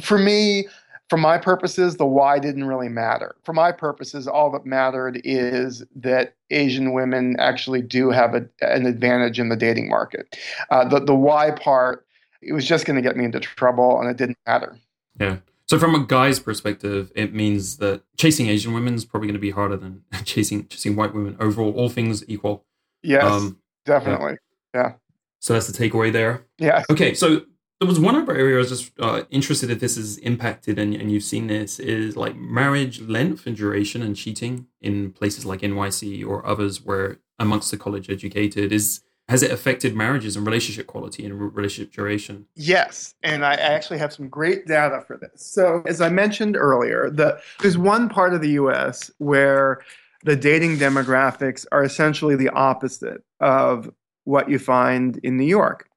For 0.00 0.18
me, 0.18 0.66
for 1.08 1.16
my 1.16 1.38
purposes, 1.38 1.96
the 1.96 2.06
why 2.06 2.38
didn't 2.38 2.64
really 2.64 2.88
matter. 2.88 3.34
For 3.44 3.52
my 3.52 3.72
purposes, 3.72 4.26
all 4.26 4.50
that 4.52 4.66
mattered 4.66 5.20
is 5.24 5.82
that 5.96 6.34
Asian 6.50 6.92
women 6.92 7.36
actually 7.38 7.82
do 7.82 8.10
have 8.10 8.34
a, 8.34 8.46
an 8.60 8.86
advantage 8.86 9.40
in 9.40 9.48
the 9.48 9.56
dating 9.56 9.88
market. 9.88 10.36
Uh, 10.70 10.86
the 10.86 11.00
the 11.00 11.14
why 11.14 11.50
part, 11.50 12.06
it 12.42 12.52
was 12.52 12.66
just 12.66 12.86
going 12.86 12.96
to 12.96 13.02
get 13.02 13.16
me 13.16 13.24
into 13.24 13.40
trouble, 13.40 14.00
and 14.00 14.08
it 14.10 14.16
didn't 14.16 14.38
matter. 14.46 14.78
Yeah. 15.18 15.36
So 15.68 15.78
from 15.78 15.94
a 15.94 16.04
guy's 16.04 16.40
perspective, 16.40 17.12
it 17.14 17.34
means 17.34 17.76
that 17.76 18.02
chasing 18.16 18.48
Asian 18.48 18.72
women 18.72 18.94
is 18.94 19.04
probably 19.04 19.26
going 19.26 19.34
to 19.34 19.40
be 19.40 19.50
harder 19.50 19.76
than 19.76 20.02
chasing 20.24 20.66
chasing 20.68 20.96
white 20.96 21.14
women. 21.14 21.36
Overall, 21.38 21.72
all 21.72 21.88
things 21.88 22.24
equal. 22.28 22.64
Yes, 23.02 23.24
um, 23.24 23.58
definitely. 23.84 24.38
Yeah. 24.74 24.80
yeah. 24.80 24.92
So 25.40 25.52
that's 25.52 25.70
the 25.70 25.88
takeaway 25.88 26.12
there. 26.12 26.46
Yeah. 26.58 26.82
Okay. 26.90 27.14
So 27.14 27.42
there 27.80 27.88
was 27.88 28.00
one 28.00 28.16
other 28.16 28.34
area 28.34 28.56
I 28.56 28.58
was 28.58 28.70
just 28.70 28.92
uh, 28.98 29.22
interested 29.30 29.70
if 29.70 29.78
this 29.78 29.96
is 29.96 30.18
impacted, 30.18 30.78
and, 30.78 30.94
and 30.94 31.12
you've 31.12 31.22
seen 31.22 31.46
this 31.46 31.78
is 31.78 32.16
like 32.16 32.34
marriage 32.34 33.00
length 33.02 33.46
and 33.46 33.56
duration 33.56 34.02
and 34.02 34.16
cheating 34.16 34.66
in 34.80 35.12
places 35.12 35.44
like 35.44 35.60
NYC 35.60 36.26
or 36.26 36.44
others 36.44 36.82
where 36.82 37.18
amongst 37.38 37.70
the 37.70 37.76
college 37.76 38.10
educated 38.10 38.72
is 38.72 39.02
has 39.28 39.42
it 39.42 39.50
affected 39.50 39.94
marriages 39.94 40.36
and 40.36 40.46
relationship 40.46 40.86
quality 40.86 41.24
and 41.24 41.38
relationship 41.38 41.92
duration? 41.92 42.46
Yes, 42.54 43.14
and 43.22 43.44
I 43.44 43.54
actually 43.54 43.98
have 43.98 44.12
some 44.12 44.28
great 44.28 44.66
data 44.66 45.02
for 45.06 45.18
this. 45.18 45.44
So, 45.44 45.82
as 45.86 46.00
I 46.00 46.08
mentioned 46.08 46.56
earlier, 46.56 47.10
the, 47.10 47.38
there's 47.60 47.76
one 47.76 48.08
part 48.08 48.32
of 48.32 48.40
the 48.40 48.50
U.S. 48.50 49.10
where 49.18 49.80
the 50.24 50.34
dating 50.34 50.78
demographics 50.78 51.66
are 51.72 51.84
essentially 51.84 52.36
the 52.36 52.48
opposite 52.50 53.22
of 53.40 53.90
what 54.24 54.48
you 54.48 54.58
find 54.58 55.20
in 55.22 55.36
New 55.36 55.44
York, 55.44 55.90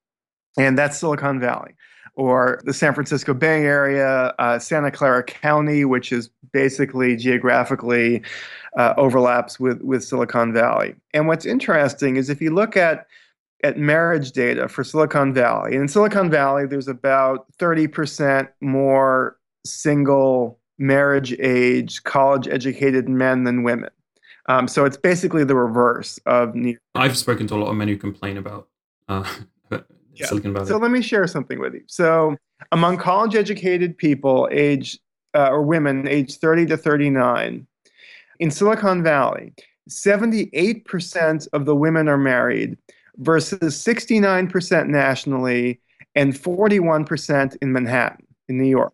and 0.58 0.78
that's 0.78 0.98
Silicon 0.98 1.40
Valley 1.40 1.76
or 2.16 2.60
the 2.66 2.74
San 2.74 2.94
Francisco 2.94 3.34
Bay 3.34 3.64
Area, 3.64 4.36
uh, 4.38 4.60
Santa 4.60 4.92
Clara 4.92 5.24
County, 5.24 5.86
which 5.86 6.12
is 6.12 6.30
basically 6.52 7.16
geographically 7.16 8.22
uh, 8.78 8.94
overlaps 8.98 9.60
with, 9.60 9.82
with 9.82 10.04
Silicon 10.04 10.52
Valley. 10.52 10.94
And 11.14 11.28
what's 11.28 11.46
interesting 11.46 12.18
is 12.18 12.30
if 12.30 12.42
you 12.42 12.54
look 12.54 12.76
at 12.76 13.08
at 13.64 13.78
marriage 13.78 14.32
data 14.32 14.68
for 14.68 14.84
Silicon 14.84 15.34
Valley, 15.34 15.74
and 15.74 15.82
in 15.82 15.88
Silicon 15.88 16.30
Valley, 16.30 16.66
there's 16.66 16.88
about 16.88 17.46
30% 17.58 18.48
more 18.62 19.38
single 19.66 20.60
marriage 20.78 21.34
age, 21.40 22.04
college 22.04 22.48
educated 22.48 23.08
men 23.08 23.44
than 23.44 23.64
women. 23.64 23.90
Um, 24.48 24.68
so 24.68 24.86
it's 24.86 24.98
basically 24.98 25.44
the 25.44 25.56
reverse 25.56 26.20
of 26.26 26.56
New 26.56 26.70
York. 26.70 26.82
I've 26.96 27.18
spoken 27.18 27.48
to 27.48 27.56
a 27.56 27.58
lot 27.58 27.70
of 27.70 27.76
men 27.76 27.88
who 27.88 27.98
complain 27.98 28.38
about 28.38 28.68
uh, 29.08 29.24
yeah. 30.16 30.26
Silicon 30.26 30.54
Valley. 30.54 30.66
So 30.66 30.78
let 30.78 30.92
me 30.92 31.02
share 31.02 31.28
something 31.28 31.60
with 31.60 31.74
you. 31.74 31.84
So 31.88 32.36
among 32.72 32.98
college 32.98 33.36
educated 33.36 33.98
people 33.98 34.50
age 34.52 35.00
uh, 35.36 35.50
or 35.50 35.62
women 35.62 36.08
age 36.08 36.38
30 36.38 36.66
to 36.68 36.78
39 36.78 37.68
in 38.40 38.52
Silicon 38.52 39.04
Valley, 39.04 39.54
78% 39.90 41.48
of 41.54 41.66
the 41.66 41.76
women 41.76 42.08
are 42.08 42.18
married 42.18 42.78
versus 43.18 43.78
69% 43.78 44.88
nationally 44.88 45.80
and 46.16 46.34
41% 46.34 47.58
in 47.62 47.72
Manhattan. 47.72 48.28
in 48.48 48.58
New 48.58 48.70
York. 48.70 48.94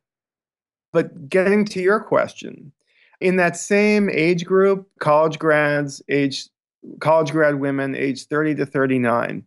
But 0.93 1.29
getting 1.29 1.65
to 1.65 1.81
your 1.81 1.99
question, 1.99 2.71
in 3.21 3.35
that 3.37 3.57
same 3.57 4.09
age 4.09 4.45
group, 4.45 4.87
college 4.99 5.39
grads, 5.39 6.01
age 6.09 6.47
college 6.99 7.31
grad 7.31 7.55
women 7.55 7.95
aged 7.95 8.29
30 8.29 8.55
to 8.55 8.65
39, 8.65 9.45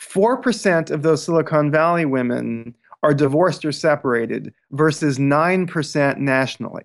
4% 0.00 0.90
of 0.90 1.02
those 1.02 1.24
Silicon 1.24 1.70
Valley 1.70 2.04
women 2.06 2.74
are 3.02 3.14
divorced 3.14 3.64
or 3.64 3.72
separated 3.72 4.52
versus 4.72 5.18
9% 5.18 6.18
nationally. 6.18 6.84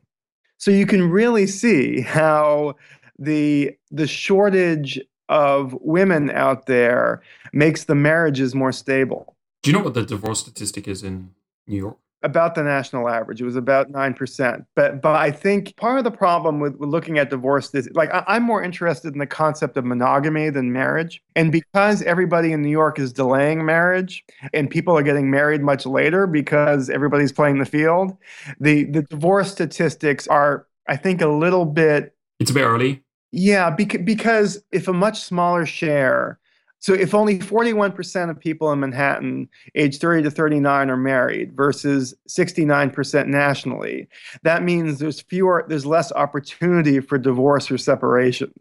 So 0.58 0.72
you 0.72 0.86
can 0.86 1.10
really 1.10 1.48
see 1.48 2.02
how 2.02 2.76
the 3.20 3.72
the 3.92 4.08
shortage 4.08 5.00
of 5.34 5.76
women 5.82 6.30
out 6.30 6.68
there 6.68 7.22
makes 7.52 7.86
the 7.86 7.96
marriages 7.96 8.54
more 8.54 8.72
stable. 8.72 9.36
Do 9.64 9.72
you 9.72 9.78
know 9.78 9.84
what 9.84 9.96
the 9.96 10.06
divorce 10.06 10.42
statistic 10.42 10.88
is 10.88 11.04
in 11.04 11.32
New 11.68 11.78
York? 11.78 11.98
about 12.24 12.56
the 12.56 12.64
national 12.64 13.10
average. 13.10 13.42
It 13.42 13.46
was 13.46 13.58
about 13.58 13.92
nine 13.92 14.14
percent. 14.14 14.66
But 14.76 15.02
but 15.02 15.16
I 15.16 15.30
think 15.30 15.76
part 15.76 15.98
of 15.98 16.06
the 16.06 16.12
problem 16.12 16.60
with, 16.60 16.78
with 16.78 16.90
looking 16.90 17.20
at 17.20 17.30
divorce 17.30 17.74
is 17.76 17.90
like 17.94 18.14
I, 18.14 18.24
I'm 18.28 18.44
more 18.44 18.64
interested 18.64 19.14
in 19.14 19.20
the 19.20 19.28
concept 19.28 19.78
of 19.78 19.86
monogamy 19.86 20.50
than 20.50 20.72
marriage. 20.72 21.22
And 21.36 21.52
because 21.52 22.02
everybody 22.04 22.54
in 22.54 22.62
New 22.62 22.70
York 22.70 22.98
is 22.98 23.12
delaying 23.12 23.66
marriage 23.66 24.24
and 24.54 24.70
people 24.70 24.98
are 24.98 25.04
getting 25.04 25.30
married 25.30 25.62
much 25.62 25.86
later 25.86 26.26
because 26.26 26.90
everybody's 26.90 27.34
playing 27.34 27.60
the 27.60 27.66
field, 27.66 28.18
the 28.60 28.86
the 28.86 29.04
divorce 29.04 29.52
statistics 29.52 30.26
are 30.28 30.66
I 30.88 30.96
think 30.96 31.22
a 31.22 31.28
little 31.28 31.66
bit. 31.66 32.16
It's 32.40 32.52
a 32.52 32.54
bit 32.54 32.64
early. 32.64 33.04
Yeah, 33.36 33.72
because 33.72 34.64
if 34.72 34.88
a 34.88 34.94
much 34.94 35.20
smaller 35.22 35.66
share 35.66 36.40
so 36.84 36.94
if 36.94 37.14
only 37.14 37.40
41% 37.40 38.30
of 38.30 38.38
people 38.38 38.70
in 38.74 38.82
Manhattan 38.82 39.48
age 39.74 40.00
30 40.00 40.24
to 40.24 40.30
39 40.30 40.90
are 40.90 40.98
married 40.98 41.56
versus 41.56 42.14
69% 42.28 43.28
nationally, 43.28 44.10
that 44.42 44.64
means 44.64 45.00
there's 45.00 45.22
fewer 45.22 45.64
there's 45.70 45.86
less 45.86 46.12
opportunity 46.12 47.00
for 47.00 47.18
divorce 47.18 47.72
or 47.72 47.78
separation. 47.78 48.52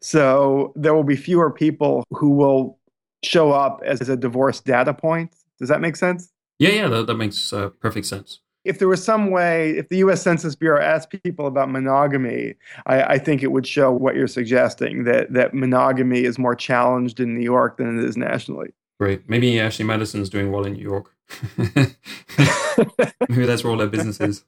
So 0.00 0.72
there 0.74 0.92
will 0.92 1.04
be 1.04 1.14
fewer 1.14 1.52
people 1.52 2.02
who 2.10 2.30
will 2.30 2.80
show 3.22 3.52
up 3.52 3.80
as 3.84 4.08
a 4.08 4.16
divorce 4.16 4.58
data 4.58 4.92
point. 4.92 5.32
Does 5.60 5.68
that 5.68 5.80
make 5.80 5.94
sense? 5.94 6.32
Yeah, 6.58 6.70
yeah, 6.70 6.88
that, 6.88 7.06
that 7.06 7.14
makes 7.14 7.52
uh, 7.52 7.68
perfect 7.68 8.06
sense 8.06 8.40
if 8.64 8.78
there 8.78 8.88
was 8.88 9.02
some 9.02 9.30
way, 9.30 9.70
if 9.70 9.88
the 9.88 9.98
U.S. 9.98 10.22
Census 10.22 10.54
Bureau 10.54 10.82
asked 10.82 11.10
people 11.22 11.46
about 11.46 11.70
monogamy, 11.70 12.54
I, 12.86 13.02
I, 13.02 13.18
think 13.18 13.42
it 13.42 13.52
would 13.52 13.66
show 13.66 13.90
what 13.90 14.14
you're 14.14 14.26
suggesting 14.26 15.04
that 15.04 15.32
that 15.32 15.54
monogamy 15.54 16.24
is 16.24 16.38
more 16.38 16.54
challenged 16.54 17.20
in 17.20 17.34
New 17.34 17.44
York 17.44 17.76
than 17.78 17.98
it 17.98 18.04
is 18.04 18.16
nationally. 18.16 18.70
Great. 18.98 19.28
Maybe 19.28 19.58
Ashley 19.60 19.84
Madison's 19.84 20.28
doing 20.28 20.50
well 20.50 20.64
in 20.64 20.72
New 20.72 20.82
York. 20.82 21.14
Maybe 23.28 23.46
that's 23.46 23.62
where 23.62 23.70
all 23.70 23.78
their 23.78 23.86
business 23.86 24.20
is. 24.20 24.44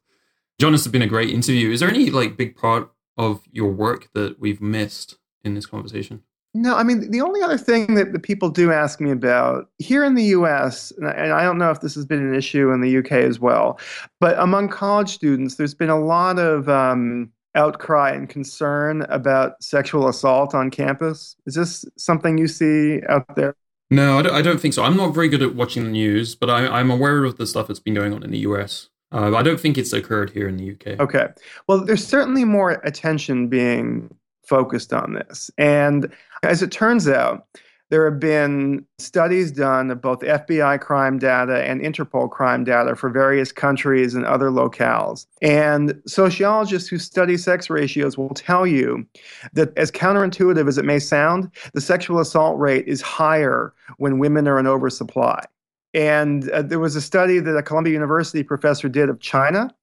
Jon, 0.59 0.73
this 0.73 0.85
has 0.85 0.93
been 0.93 1.03
a 1.03 1.07
great 1.07 1.31
interview. 1.31 1.71
Is 1.71 1.81
there 1.81 1.89
any 1.89 2.11
like 2.11 2.37
big 2.37 2.57
part 2.57 2.91
of 3.17 3.43
your 3.51 3.71
work 3.71 4.09
that 4.15 4.41
we've 4.41 4.61
missed 4.61 5.19
in 5.45 5.55
this 5.55 5.67
conversation? 5.67 6.23
No, 6.53 6.77
I 6.77 6.83
mean, 6.83 7.11
the 7.11 7.21
only 7.21 7.43
other 7.43 7.59
thing 7.59 7.95
that 7.95 8.13
the 8.13 8.19
people 8.19 8.49
do 8.49 8.73
ask 8.73 9.01
me 9.01 9.13
about 9.13 9.69
here 9.79 10.05
in 10.05 10.17
the 10.17 10.25
US, 10.25 10.91
and 10.93 11.09
I 11.09 11.45
don't 11.45 11.59
know 11.59 11.71
if 11.71 11.81
this 11.81 11.95
has 11.95 12.05
been 12.05 12.19
an 12.19 12.35
issue 12.35 12.73
in 12.73 12.81
the 12.81 12.99
UK 12.99 13.13
as 13.13 13.39
well, 13.39 13.79
but 14.19 14.37
among 14.39 14.69
college 14.69 15.11
students, 15.11 15.55
there's 15.55 15.75
been 15.75 15.91
a 15.91 16.01
lot 16.01 16.41
of 16.41 16.69
um, 16.69 17.31
outcry 17.55 18.11
and 18.11 18.29
concern 18.29 19.03
about 19.03 19.63
sexual 19.63 20.09
assault 20.09 20.55
on 20.55 20.71
campus. 20.71 21.37
Is 21.47 21.55
this 21.55 21.85
something 21.97 22.37
you 22.37 22.49
see 22.49 23.01
out 23.09 23.37
there? 23.37 23.55
No, 23.91 24.19
I 24.19 24.23
don't, 24.23 24.35
I 24.35 24.43
don't 24.43 24.61
think 24.61 24.75
so. 24.75 24.83
I'm 24.83 24.97
not 24.97 25.15
very 25.15 25.29
good 25.29 25.43
at 25.43 25.55
watching 25.55 25.85
the 25.85 25.91
news, 25.91 26.35
but 26.35 26.51
I, 26.51 26.81
am 26.81 26.91
aware 26.91 27.25
of 27.25 27.37
the 27.37 27.47
stuff 27.47 27.69
that's 27.69 27.81
been 27.81 27.95
going 27.95 28.13
on 28.13 28.23
in 28.23 28.31
the 28.31 28.39
US. 28.39 28.89
Uh, 29.13 29.37
I 29.37 29.43
don't 29.43 29.59
think 29.59 29.77
it's 29.77 29.93
occurred 29.93 30.31
here 30.31 30.49
in 30.49 30.57
the 30.57 30.73
UK. 30.73 31.01
Okay. 31.01 31.29
Well, 31.67 31.85
there's 31.85 32.07
certainly 32.07 32.45
more 32.45 32.81
attention 32.85 33.49
being 33.49 34.15
focused 34.51 34.93
on 34.93 35.15
this. 35.15 35.51
And 35.57 36.13
as 36.43 36.61
it 36.61 36.73
turns 36.73 37.09
out, 37.09 37.47
there 37.91 38.09
have 38.09 38.21
been 38.21 38.85
studies 38.99 39.51
done 39.51 39.91
of 39.91 40.01
both 40.01 40.21
FBI 40.21 40.81
crime 40.81 41.19
data 41.19 41.65
and 41.65 41.81
Interpol 41.81 42.31
crime 42.31 42.63
data 42.65 42.95
for 42.95 43.11
various 43.11 43.53
countries 43.53 44.15
and 44.15 44.25
other 44.25 44.51
locales. 44.51 45.27
And 45.43 46.01
sociologists 46.07 46.89
who 46.89 46.99
study 46.99 47.37
sex 47.37 47.69
ratios 47.69 48.17
will 48.17 48.35
tell 48.35 48.67
you 48.67 49.07
that, 49.55 49.77
as 49.77 49.91
counterintuitive 49.91 50.69
as 50.69 50.79
it 50.79 50.85
may 50.85 51.01
sound, 51.01 51.51
the 51.75 51.81
sexual 51.81 52.21
assault 52.21 52.59
rate 52.59 52.87
is 52.87 53.01
higher 53.01 53.73
when 53.99 54.19
women 54.19 54.47
are 54.47 54.59
in 54.59 54.67
oversupply. 54.69 55.45
And 55.93 56.49
uh, 56.51 56.63
there 56.63 56.79
was 56.79 56.95
a 56.95 57.01
study 57.01 57.41
that 57.41 57.57
a 57.57 57.63
Columbia 57.63 57.93
University 57.93 58.43
professor 58.43 58.89
did 58.89 59.09
of 59.09 59.19
China, 59.21 59.75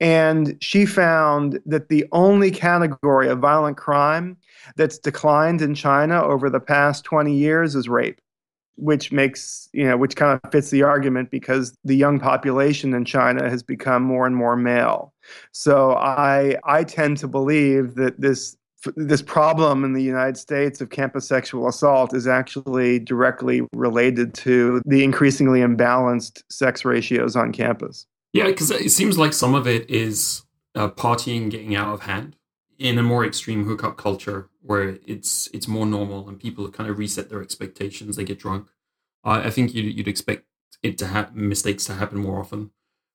and 0.00 0.56
she 0.60 0.86
found 0.86 1.60
that 1.66 1.88
the 1.88 2.06
only 2.12 2.50
category 2.50 3.28
of 3.28 3.40
violent 3.40 3.76
crime 3.76 4.36
that's 4.76 4.98
declined 4.98 5.62
in 5.62 5.74
China 5.74 6.22
over 6.22 6.48
the 6.48 6.60
past 6.60 7.04
20 7.04 7.34
years 7.34 7.74
is 7.74 7.88
rape, 7.88 8.20
which 8.76 9.10
makes, 9.10 9.68
you 9.72 9.84
know, 9.84 9.96
which 9.96 10.14
kind 10.14 10.38
of 10.42 10.52
fits 10.52 10.70
the 10.70 10.84
argument 10.84 11.30
because 11.30 11.74
the 11.84 11.96
young 11.96 12.20
population 12.20 12.94
in 12.94 13.04
China 13.04 13.48
has 13.50 13.64
become 13.64 14.02
more 14.04 14.26
and 14.26 14.36
more 14.36 14.56
male. 14.56 15.12
So 15.50 15.94
I 15.94 16.56
I 16.62 16.84
tend 16.84 17.16
to 17.18 17.28
believe 17.28 17.96
that 17.96 18.20
this 18.20 18.56
this 18.96 19.22
problem 19.22 19.84
in 19.84 19.92
the 19.92 20.02
United 20.02 20.36
States 20.36 20.80
of 20.80 20.90
campus 20.90 21.26
sexual 21.26 21.68
assault 21.68 22.14
is 22.14 22.26
actually 22.26 22.98
directly 22.98 23.62
related 23.72 24.34
to 24.34 24.82
the 24.84 25.02
increasingly 25.02 25.60
imbalanced 25.60 26.42
sex 26.50 26.84
ratios 26.84 27.36
on 27.36 27.52
campus. 27.52 28.06
Yeah, 28.32 28.46
because 28.46 28.70
it 28.70 28.90
seems 28.90 29.18
like 29.18 29.32
some 29.32 29.54
of 29.54 29.66
it 29.66 29.88
is 29.90 30.42
uh, 30.74 30.88
partying 30.88 31.50
getting 31.50 31.74
out 31.74 31.92
of 31.92 32.02
hand 32.02 32.36
in 32.78 32.98
a 32.98 33.02
more 33.02 33.24
extreme 33.24 33.64
hookup 33.64 33.96
culture 33.96 34.48
where 34.60 34.98
it's 35.06 35.48
it's 35.54 35.66
more 35.66 35.86
normal 35.86 36.28
and 36.28 36.38
people 36.38 36.68
kind 36.70 36.90
of 36.90 36.98
reset 36.98 37.30
their 37.30 37.42
expectations. 37.42 38.16
They 38.16 38.24
get 38.24 38.38
drunk. 38.38 38.68
Uh, 39.24 39.42
I 39.44 39.50
think 39.50 39.74
you'd, 39.74 39.96
you'd 39.96 40.08
expect 40.08 40.44
it 40.82 40.98
to 40.98 41.06
have 41.06 41.34
mistakes 41.34 41.84
to 41.86 41.94
happen 41.94 42.18
more 42.18 42.38
often 42.40 42.70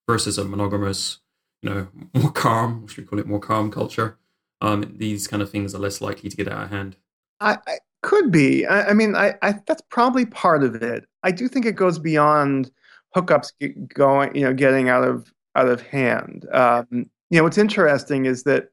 versus 0.07 0.37
a 0.37 0.45
monogamous, 0.45 1.19
you 1.61 1.69
know, 1.69 1.87
more 2.13 2.31
calm. 2.31 2.87
Should 2.87 2.97
we 2.97 3.03
call 3.07 3.19
it 3.19 3.27
more 3.27 3.39
calm 3.39 3.71
culture? 3.71 4.17
Um, 4.61 4.93
these 4.97 5.27
kind 5.27 5.41
of 5.41 5.49
things 5.49 5.73
are 5.73 5.79
less 5.79 6.01
likely 6.01 6.29
to 6.29 6.37
get 6.37 6.47
out 6.47 6.63
of 6.63 6.69
hand. 6.69 6.95
I, 7.39 7.57
I 7.67 7.79
could 8.03 8.31
be. 8.31 8.65
I, 8.65 8.89
I 8.89 8.93
mean, 8.93 9.15
I, 9.15 9.35
I, 9.41 9.59
that's 9.65 9.81
probably 9.89 10.25
part 10.25 10.63
of 10.63 10.75
it. 10.75 11.05
I 11.23 11.31
do 11.31 11.47
think 11.47 11.65
it 11.65 11.75
goes 11.75 11.99
beyond 11.99 12.71
hookups 13.15 13.51
going, 13.93 14.35
you 14.35 14.41
know, 14.41 14.53
getting 14.53 14.89
out 14.89 15.03
of 15.03 15.31
out 15.55 15.67
of 15.67 15.81
hand. 15.81 16.45
Um, 16.53 17.09
you 17.29 17.37
know, 17.37 17.43
what's 17.43 17.57
interesting 17.57 18.25
is 18.25 18.43
that 18.43 18.69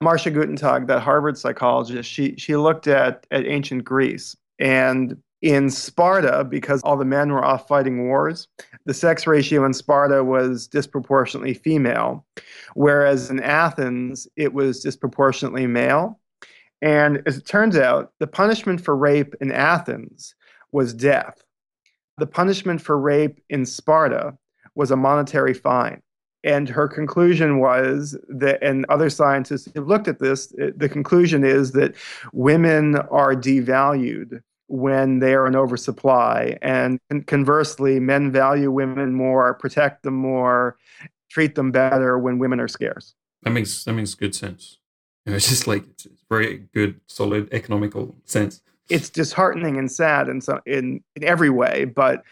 Marcia 0.00 0.30
Guttentag, 0.30 0.86
that 0.86 1.00
Harvard 1.00 1.38
psychologist, 1.38 2.10
she 2.10 2.34
she 2.36 2.56
looked 2.56 2.86
at 2.86 3.26
at 3.30 3.46
ancient 3.46 3.84
Greece 3.84 4.36
and 4.58 5.16
in 5.44 5.68
Sparta, 5.68 6.42
because 6.42 6.80
all 6.84 6.96
the 6.96 7.04
men 7.04 7.30
were 7.30 7.44
off 7.44 7.68
fighting 7.68 8.08
wars, 8.08 8.48
the 8.86 8.94
sex 8.94 9.26
ratio 9.26 9.66
in 9.66 9.74
Sparta 9.74 10.24
was 10.24 10.66
disproportionately 10.66 11.52
female, 11.52 12.24
whereas 12.72 13.28
in 13.28 13.40
Athens, 13.40 14.26
it 14.36 14.54
was 14.54 14.80
disproportionately 14.80 15.66
male. 15.66 16.18
And 16.80 17.22
as 17.26 17.36
it 17.36 17.44
turns 17.44 17.76
out, 17.76 18.12
the 18.20 18.26
punishment 18.26 18.80
for 18.80 18.96
rape 18.96 19.34
in 19.42 19.52
Athens 19.52 20.34
was 20.72 20.94
death. 20.94 21.44
The 22.16 22.26
punishment 22.26 22.80
for 22.80 22.98
rape 22.98 23.38
in 23.50 23.66
Sparta 23.66 24.38
was 24.74 24.90
a 24.90 24.96
monetary 24.96 25.52
fine. 25.52 26.00
And 26.42 26.70
her 26.70 26.88
conclusion 26.88 27.58
was 27.58 28.16
that, 28.30 28.62
and 28.62 28.86
other 28.88 29.10
scientists 29.10 29.68
have 29.74 29.88
looked 29.88 30.08
at 30.08 30.20
this, 30.20 30.54
the 30.56 30.88
conclusion 30.88 31.44
is 31.44 31.72
that 31.72 31.94
women 32.32 32.96
are 32.96 33.34
devalued 33.34 34.40
when 34.74 35.20
they 35.20 35.34
are 35.34 35.46
in 35.46 35.54
oversupply. 35.54 36.58
And 36.60 36.98
conversely, 37.26 38.00
men 38.00 38.32
value 38.32 38.72
women 38.72 39.14
more, 39.14 39.54
protect 39.54 40.02
them 40.02 40.14
more, 40.14 40.76
treat 41.30 41.54
them 41.54 41.70
better 41.70 42.18
when 42.18 42.38
women 42.38 42.58
are 42.58 42.68
scarce. 42.68 43.14
That 43.42 43.50
makes 43.50 43.84
that 43.84 43.92
makes 43.92 44.14
good 44.14 44.34
sense. 44.34 44.78
You 45.24 45.30
know, 45.30 45.36
it's 45.36 45.48
just 45.48 45.66
like 45.66 45.84
it's 45.86 46.08
very 46.28 46.66
good, 46.74 47.00
solid 47.06 47.48
economical 47.52 48.16
sense. 48.24 48.62
It's 48.90 49.08
disheartening 49.08 49.78
and 49.78 49.90
sad 49.90 50.28
in 50.28 50.40
some 50.40 50.60
in 50.66 51.04
in 51.14 51.22
every 51.22 51.50
way, 51.50 51.84
but 51.84 52.24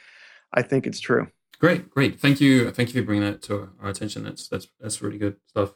I 0.53 0.63
think 0.63 0.87
it's 0.87 1.01
true. 1.01 1.29
Great, 1.61 1.91
great. 1.91 2.19
Thank 2.19 2.41
you, 2.41 2.73
thank 2.73 2.93
you 2.93 3.01
for 3.01 3.07
bringing 3.07 3.25
that 3.25 3.41
to 3.43 3.71
our 3.81 3.91
attention. 3.91 4.25
That's 4.25 4.49
that's 4.49 4.67
that's 4.81 5.01
really 5.01 5.19
good 5.19 5.37
stuff. 5.47 5.75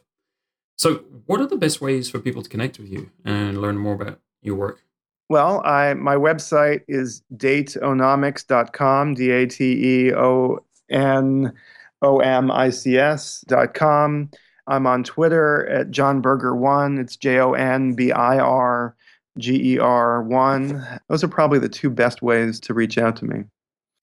So, 0.77 1.05
what 1.25 1.39
are 1.39 1.47
the 1.47 1.57
best 1.57 1.79
ways 1.79 2.09
for 2.09 2.19
people 2.19 2.43
to 2.43 2.49
connect 2.49 2.77
with 2.77 2.89
you 2.89 3.09
and 3.23 3.61
learn 3.61 3.77
more 3.77 3.95
about 3.95 4.19
your 4.41 4.55
work? 4.55 4.81
Well, 5.29 5.61
I 5.65 5.93
my 5.93 6.15
website 6.15 6.83
is 6.87 7.21
dateonomics.com, 7.35 9.13
D 9.13 9.31
A 9.31 9.45
T 9.47 10.07
E 10.07 10.13
O 10.13 10.59
N 10.89 11.53
O 12.01 12.19
M 12.19 12.49
I 12.51 12.69
C 12.69 12.97
S.com. 12.97 14.29
I'm 14.67 14.87
on 14.87 15.03
Twitter 15.03 15.67
at 15.67 15.91
Jon 15.91 16.21
Birger1. 16.21 16.99
It's 16.99 17.15
J 17.15 17.39
O 17.39 17.53
N 17.53 17.93
B 17.93 18.11
I 18.11 18.39
R 18.39 18.95
G 19.37 19.73
E 19.73 19.79
R 19.79 20.23
1. 20.23 20.99
Those 21.09 21.23
are 21.23 21.29
probably 21.29 21.59
the 21.59 21.69
two 21.69 21.89
best 21.89 22.21
ways 22.21 22.59
to 22.61 22.73
reach 22.73 22.97
out 22.97 23.15
to 23.17 23.25
me. 23.25 23.43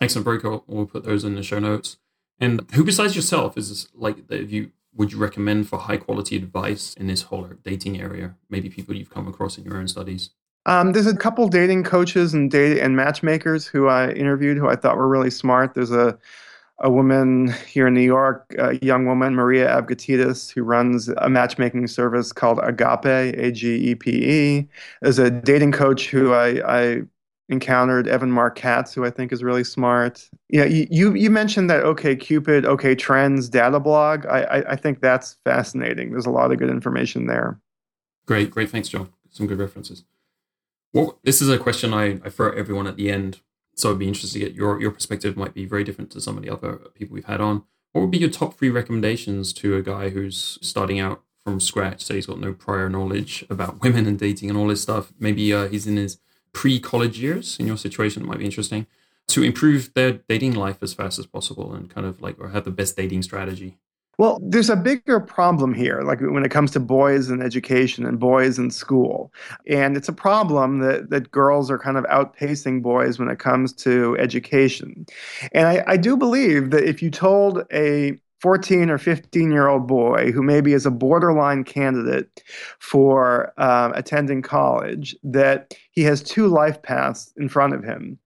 Excellent, 0.01 0.25
Breaker. 0.25 0.61
We'll 0.67 0.87
put 0.87 1.05
those 1.05 1.25
in 1.25 1.35
the 1.35 1.43
show 1.43 1.59
notes. 1.59 1.97
And 2.39 2.69
who 2.75 2.85
besides 2.85 3.17
yourself 3.17 3.57
is 3.57 3.69
this 3.71 3.89
like 3.95 4.27
that 4.29 4.49
you 4.49 4.73
would 4.95 5.13
you 5.13 5.19
recommend 5.19 5.69
for 5.69 5.79
high 5.79 5.97
quality 5.97 6.37
advice 6.37 6.95
in 6.95 7.07
this 7.07 7.23
whole 7.23 7.49
dating 7.63 8.01
area? 8.01 8.37
Maybe 8.51 8.69
people 8.69 8.95
you've 8.95 9.11
come 9.11 9.27
across 9.27 9.59
in 9.59 9.65
your 9.65 9.77
own 9.77 9.89
studies. 9.89 10.31
Um, 10.67 10.93
there's 10.93 11.07
a 11.07 11.17
couple 11.17 11.49
dating 11.49 11.85
coaches 11.85 12.33
and 12.35 12.51
date 12.51 12.79
and 12.79 12.97
matchmakers 12.97 13.67
who 13.67 13.89
I 13.89 14.11
interviewed 14.13 14.57
who 14.57 14.69
I 14.69 14.77
thought 14.77 14.97
were 14.97 15.09
really 15.09 15.31
smart. 15.31 15.75
There's 15.75 15.93
a 15.93 16.19
a 16.81 16.91
woman 16.91 17.55
here 17.69 17.87
in 17.87 17.95
New 17.95 18.01
York, 18.01 18.53
a 18.59 18.77
young 18.85 19.07
woman, 19.07 19.35
Maria 19.35 19.69
Avgitidis, 19.69 20.53
who 20.53 20.65
runs 20.65 21.09
a 21.09 21.29
matchmaking 21.29 21.87
service 21.87 22.33
called 22.33 22.59
Agape, 22.63 23.07
A 23.39 23.53
G 23.53 23.77
E 23.91 23.95
P 23.95 24.11
E. 24.11 24.69
There's 25.01 25.21
a 25.21 25.31
dating 25.31 25.71
coach 25.71 26.09
who 26.09 26.33
I, 26.33 26.61
I 26.67 27.03
encountered, 27.49 28.09
Evan 28.09 28.33
Marc 28.33 28.57
Katz, 28.57 28.93
who 28.93 29.05
I 29.05 29.11
think 29.11 29.33
is 29.33 29.45
really 29.45 29.63
smart. 29.63 30.29
You 30.49 30.61
know, 30.61 30.67
you, 30.67 31.15
you 31.15 31.31
mentioned 31.31 31.71
that 31.71 31.85
OK 31.85 32.17
Cupid, 32.17 32.67
OK 32.67 32.97
Trends 32.97 33.49
data 33.49 33.79
blog. 33.79 34.27
I, 34.27 34.43
I, 34.43 34.73
I 34.73 34.77
think 34.77 35.01
that's 35.01 35.37
fascinating. 35.45 36.11
There's 36.11 36.27
a 36.27 36.31
lot 36.31 36.51
of 36.51 36.59
good 36.59 36.71
information 36.71 37.29
there. 37.29 37.61
Great, 38.27 38.51
great. 38.51 38.71
Thanks, 38.71 38.89
Jon. 38.89 39.13
Some 39.31 39.47
good 39.47 39.59
references. 39.59 40.05
Well, 40.95 41.19
this 41.23 41.43
is 41.43 41.51
a 41.51 41.59
question 41.59 41.93
I, 41.93 42.21
I 42.25 42.31
throw 42.31 42.53
at 42.53 42.57
everyone 42.57 42.87
at 42.87 42.97
the 42.97 43.11
end 43.11 43.41
so 43.77 43.91
I'd 43.91 43.99
be 43.99 44.09
interested 44.09 44.39
to 44.39 44.45
get 44.45 44.55
your 44.55 44.81
your 44.81 44.91
perspective. 44.91 45.37
Might 45.37 45.55
be 45.55 45.67
very 45.67 45.85
different 45.85 46.11
to 46.13 46.21
some 46.21 46.37
of 46.37 46.43
the 46.43 46.51
other 46.51 46.81
people 46.95 47.15
we've 47.15 47.25
had 47.25 47.41
on. 47.41 47.65
What 47.93 48.03
would 48.03 48.11
be 48.11 48.19
your 48.19 48.31
top 48.31 48.55
three 48.55 48.71
recommendations 48.71 49.53
to 49.55 49.77
a 49.77 49.83
guy 49.83 50.11
who's 50.11 50.59
starting 50.63 50.99
out 50.99 51.23
from 51.45 51.61
scratch? 51.61 52.03
Say 52.03 52.17
he's 52.17 52.27
got 52.27 52.41
no 52.41 52.53
prior 52.53 52.89
knowledge 52.89 53.45
about 53.51 53.81
women 53.83 54.07
and 54.07 54.19
dating 54.19 54.51
and 54.51 54.59
all 54.59 54.69
this 54.69 54.83
stuff. 54.83 55.13
Maybe 55.19 55.53
uh, 55.53 55.69
he's 55.69 55.87
in 55.87 55.97
his 55.97 56.19
pre-college 56.53 57.19
years. 57.19 57.59
In 57.59 57.67
your 57.67 57.77
situation, 57.77 58.23
it 58.23 58.27
might 58.27 58.39
be 58.39 58.45
interesting 58.45 58.87
to 59.27 59.43
improve 59.43 59.93
their 59.95 60.13
dating 60.29 60.55
life 60.55 60.83
as 60.83 60.93
fast 60.93 61.19
as 61.19 61.27
possible 61.27 61.73
and 61.73 61.89
kind 61.89 62.07
of 62.07 62.21
like 62.21 62.39
or 62.39 62.51
have 62.51 62.65
the 62.65 62.71
best 62.71 62.97
dating 62.97 63.23
strategy. 63.23 63.79
Well, 64.19 64.41
there's 64.43 64.71
a 64.71 64.77
bigger 64.77 65.21
problem 65.21 65.75
here, 65.75 66.03
like 66.03 66.21
when 66.21 66.45
it 66.45 66.51
comes 66.51 66.71
to 66.73 66.81
boys 66.81 67.31
and 67.31 67.43
education 67.43 68.07
and 68.07 68.19
boys 68.19 68.59
in 68.59 68.71
school. 68.71 69.33
And 69.67 69.97
it's 69.97 70.09
a 70.09 70.13
problem 70.13 70.79
that, 70.81 71.11
that 71.11 71.31
girls 71.31 71.71
are 71.71 71.79
kind 71.79 71.97
of 71.97 72.05
outpacing 72.05 72.83
boys 72.83 73.19
when 73.19 73.29
it 73.29 73.39
comes 73.39 73.73
to 73.75 74.17
education. 74.19 75.07
And 75.53 75.67
I, 75.67 75.85
I 75.87 75.97
do 75.97 76.17
believe 76.17 76.71
that 76.71 76.85
if 76.85 77.03
you 77.03 77.11
told 77.11 77.65
a 77.73 78.19
14 78.41 78.91
or 78.91 78.99
15 78.99 79.51
year 79.51 79.69
old 79.69 79.87
boy 79.87 80.31
who 80.31 80.43
maybe 80.43 80.75
is 80.75 80.85
a 80.85 80.91
borderline 80.91 81.65
candidate 81.65 82.43
for 82.79 83.55
um, 83.57 83.93
attending 83.95 84.43
college 84.43 85.17
that 85.23 85.75
he 85.93 86.03
has 86.03 86.23
two 86.23 86.47
life 86.47 86.83
paths 86.83 87.33
in 87.39 87.49
front 87.49 87.73
of 87.73 87.83
him 87.83 88.19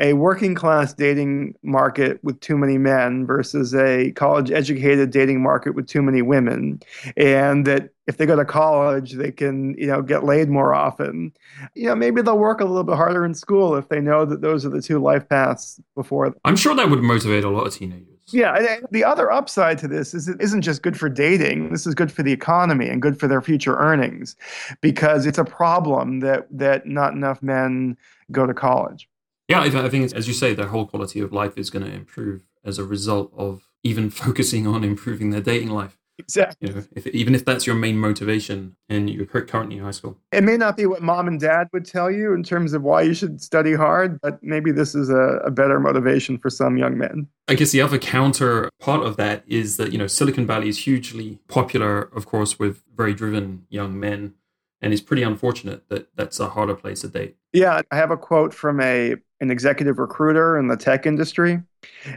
a 0.00 0.12
working 0.12 0.54
class 0.54 0.94
dating 0.94 1.54
market 1.62 2.22
with 2.22 2.38
too 2.40 2.56
many 2.56 2.78
men 2.78 3.26
versus 3.26 3.74
a 3.74 4.12
college 4.12 4.50
educated 4.50 5.10
dating 5.10 5.42
market 5.42 5.74
with 5.74 5.86
too 5.86 6.02
many 6.02 6.22
women. 6.22 6.80
And 7.16 7.66
that 7.66 7.90
if 8.06 8.16
they 8.16 8.26
go 8.26 8.36
to 8.36 8.44
college 8.44 9.12
they 9.12 9.30
can 9.30 9.74
you 9.78 9.86
know 9.86 10.02
get 10.02 10.24
laid 10.24 10.48
more 10.48 10.74
often. 10.74 11.32
You 11.74 11.86
know 11.86 11.94
maybe 11.94 12.22
they'll 12.22 12.38
work 12.38 12.60
a 12.60 12.64
little 12.64 12.84
bit 12.84 12.96
harder 12.96 13.24
in 13.24 13.34
school 13.34 13.76
if 13.76 13.88
they 13.88 14.00
know 14.00 14.24
that 14.24 14.40
those 14.40 14.64
are 14.64 14.70
the 14.70 14.82
two 14.82 14.98
life 14.98 15.28
paths 15.28 15.80
before 15.94 16.30
them. 16.30 16.38
i'm 16.44 16.56
sure 16.56 16.74
that 16.74 16.88
would 16.90 17.02
motivate 17.02 17.44
a 17.44 17.50
lot 17.50 17.66
of 17.66 17.74
teenagers. 17.74 18.06
Yeah 18.32 18.78
the 18.90 19.04
other 19.04 19.30
upside 19.30 19.78
to 19.78 19.88
this 19.88 20.14
is 20.14 20.28
it 20.28 20.40
isn't 20.40 20.62
just 20.62 20.82
good 20.82 20.98
for 20.98 21.08
dating. 21.08 21.70
This 21.70 21.86
is 21.86 21.94
good 21.94 22.10
for 22.10 22.22
the 22.22 22.32
economy 22.32 22.88
and 22.88 23.00
good 23.02 23.18
for 23.18 23.28
their 23.28 23.42
future 23.42 23.76
earnings 23.76 24.36
because 24.80 25.26
it's 25.26 25.38
a 25.38 25.44
problem 25.44 26.20
that 26.20 26.46
that 26.50 26.86
not 26.86 27.12
enough 27.12 27.42
men 27.42 27.96
go 28.30 28.46
to 28.46 28.54
college 28.54 29.08
yeah, 29.48 29.60
I 29.62 29.88
think, 29.88 30.12
as 30.12 30.28
you 30.28 30.34
say, 30.34 30.54
their 30.54 30.68
whole 30.68 30.86
quality 30.86 31.20
of 31.20 31.32
life 31.32 31.56
is 31.56 31.70
going 31.70 31.84
to 31.84 31.92
improve 31.92 32.42
as 32.64 32.78
a 32.78 32.84
result 32.84 33.32
of 33.36 33.70
even 33.82 34.10
focusing 34.24 34.66
on 34.66 34.84
improving 34.84 35.30
their 35.30 35.40
dating 35.40 35.70
life. 35.70 35.98
Exactly. 36.18 36.68
You 36.68 36.74
know, 36.74 36.84
if, 36.96 37.06
even 37.08 37.34
if 37.34 37.44
that's 37.44 37.66
your 37.66 37.76
main 37.76 37.96
motivation 37.96 38.76
and 38.88 39.08
you're 39.08 39.24
currently 39.24 39.76
in 39.76 39.84
high 39.84 39.92
school. 39.92 40.18
It 40.32 40.42
may 40.42 40.56
not 40.56 40.76
be 40.76 40.84
what 40.84 41.00
mom 41.00 41.28
and 41.28 41.38
dad 41.38 41.68
would 41.72 41.84
tell 41.84 42.10
you 42.10 42.34
in 42.34 42.42
terms 42.42 42.72
of 42.72 42.82
why 42.82 43.02
you 43.02 43.14
should 43.14 43.40
study 43.40 43.74
hard, 43.74 44.20
but 44.20 44.42
maybe 44.42 44.72
this 44.72 44.94
is 44.96 45.10
a, 45.10 45.40
a 45.44 45.50
better 45.50 45.78
motivation 45.78 46.36
for 46.36 46.50
some 46.50 46.76
young 46.76 46.98
men. 46.98 47.28
I 47.46 47.54
guess 47.54 47.70
the 47.70 47.80
other 47.80 47.98
counter 47.98 48.68
part 48.80 49.06
of 49.06 49.16
that 49.16 49.44
is 49.46 49.76
that, 49.76 49.92
you 49.92 49.98
know, 49.98 50.08
Silicon 50.08 50.46
Valley 50.46 50.68
is 50.68 50.78
hugely 50.78 51.38
popular, 51.46 52.02
of 52.02 52.26
course, 52.26 52.58
with 52.58 52.82
very 52.96 53.14
driven 53.14 53.66
young 53.70 53.98
men. 53.98 54.34
And 54.80 54.92
it's 54.92 55.02
pretty 55.02 55.22
unfortunate 55.22 55.88
that 55.88 56.08
that's 56.16 56.40
a 56.40 56.48
harder 56.50 56.74
place 56.74 57.02
to 57.02 57.08
date. 57.08 57.36
Yeah, 57.52 57.82
I 57.90 57.96
have 57.96 58.10
a 58.10 58.16
quote 58.16 58.52
from 58.52 58.80
a 58.80 59.16
an 59.40 59.50
executive 59.50 59.98
recruiter 59.98 60.58
in 60.58 60.66
the 60.66 60.76
tech 60.76 61.06
industry, 61.06 61.62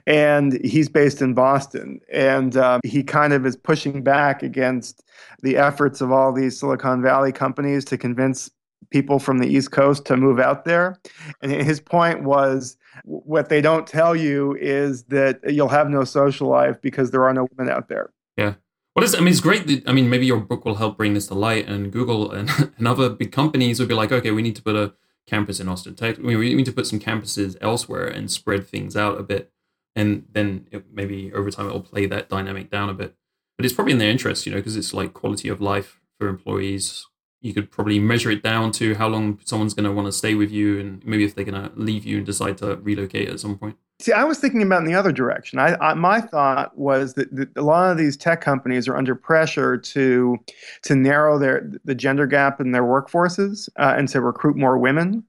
and 0.08 0.54
he's 0.66 0.90
based 0.90 1.22
in 1.22 1.34
Boston. 1.34 2.02
And 2.12 2.58
um, 2.58 2.82
he 2.84 3.04
kind 3.04 3.34
of 3.34 3.46
is 3.46 3.56
pushing 3.56 4.04
back 4.04 4.42
against 4.42 5.04
the 5.44 5.58
efforts 5.58 6.02
of 6.02 6.12
all 6.12 6.34
these 6.34 6.60
Silicon 6.60 7.02
Valley 7.02 7.32
companies 7.32 7.86
to 7.86 7.98
convince 7.98 8.50
people 8.90 9.20
from 9.20 9.38
the 9.38 9.48
East 9.48 9.72
Coast 9.72 10.06
to 10.06 10.18
move 10.18 10.40
out 10.40 10.66
there. 10.66 11.00
And 11.42 11.52
his 11.52 11.80
point 11.80 12.24
was 12.24 12.76
what 13.04 13.50
they 13.50 13.62
don't 13.62 13.88
tell 13.88 14.16
you 14.16 14.56
is 14.60 15.04
that 15.04 15.40
you'll 15.48 15.70
have 15.70 15.90
no 15.90 16.04
social 16.04 16.48
life 16.48 16.82
because 16.82 17.12
there 17.12 17.24
are 17.26 17.34
no 17.34 17.48
women 17.56 17.72
out 17.72 17.88
there. 17.88 18.12
Yeah. 18.36 18.56
What 18.94 19.06
is? 19.06 19.16
I 19.16 19.20
mean, 19.20 19.30
it's 19.30 19.40
great. 19.40 19.68
That, 19.68 19.88
I 19.88 19.94
mean, 19.94 20.10
maybe 20.10 20.26
your 20.26 20.40
book 20.42 20.66
will 20.66 20.76
help 20.76 20.98
bring 20.98 21.14
this 21.14 21.28
to 21.28 21.34
light, 21.34 21.66
and 21.70 21.94
Google 21.94 22.30
and, 22.32 22.50
and 22.78 22.88
other 22.88 23.10
big 23.10 23.32
companies 23.32 23.80
would 23.80 23.88
be 23.88 23.96
like, 23.96 24.12
okay, 24.12 24.32
we 24.32 24.42
need 24.42 24.56
to 24.58 24.62
put 24.62 24.76
a 24.76 24.94
campus 25.28 25.60
in 25.60 25.70
Austin, 25.70 25.96
Texas. 25.96 26.24
We 26.24 26.54
need 26.54 26.66
to 26.66 26.72
put 26.72 26.88
some 26.88 27.00
campuses 27.00 27.56
elsewhere 27.62 28.08
and 28.08 28.32
spread 28.32 28.68
things 28.68 28.96
out 28.96 29.20
a 29.20 29.24
bit. 29.24 29.52
And 29.96 30.26
then 30.32 30.68
it, 30.72 30.86
maybe 30.92 31.34
over 31.34 31.52
time 31.52 31.68
it'll 31.68 31.82
play 31.82 32.06
that 32.06 32.30
dynamic 32.30 32.70
down 32.70 32.90
a 32.90 32.94
bit. 32.94 33.16
But 33.58 33.66
it's 33.66 33.74
probably 33.74 33.94
in 33.94 34.00
their 34.00 34.10
interest, 34.10 34.46
you 34.46 34.52
know, 34.52 34.58
because 34.58 34.78
it's 34.78 34.94
like 34.94 35.14
quality 35.14 35.50
of 35.50 35.62
life 35.62 36.00
for 36.18 36.28
employees. 36.28 37.08
You 37.42 37.54
could 37.54 37.72
probably 37.72 38.00
measure 38.00 38.32
it 38.32 38.44
down 38.44 38.72
to 38.74 38.96
how 38.96 39.08
long 39.08 39.40
someone's 39.44 39.74
going 39.74 39.86
to 39.86 39.92
want 39.92 40.08
to 40.08 40.12
stay 40.12 40.36
with 40.36 40.52
you, 40.52 40.80
and 40.80 41.04
maybe 41.06 41.24
if 41.24 41.36
they're 41.36 41.46
going 41.46 41.62
to 41.62 41.72
leave 41.76 42.06
you 42.06 42.18
and 42.18 42.26
decide 42.26 42.58
to 42.60 42.76
relocate 42.78 43.30
at 43.30 43.40
some 43.40 43.58
point. 43.58 43.78
See, 44.00 44.14
I 44.14 44.24
was 44.24 44.40
thinking 44.40 44.64
about 44.64 44.80
in 44.80 44.86
the 44.86 44.96
other 44.96 45.12
direction. 45.12 45.60
I, 45.60 45.76
I, 45.76 45.94
my 45.94 46.22
thought 46.22 46.76
was 46.76 47.14
that, 47.14 47.36
that, 47.36 47.50
a 47.56 47.62
lot 47.62 47.92
of 47.92 47.98
these 47.98 48.18
tech 48.18 48.42
companies 48.42 48.88
are 48.88 48.96
under 48.96 49.14
pressure 49.14 49.78
to 49.78 50.38
to 50.84 50.96
narrow 50.96 51.38
their 51.38 51.70
the 51.86 51.94
gender 51.94 52.26
gap 52.26 52.60
in 52.60 52.72
their 52.72 52.84
workforces 52.84 53.70
uh, 53.78 53.94
and 53.96 54.08
to 54.10 54.22
recruit 54.22 54.58
more 54.58 54.78
women. 54.80 55.24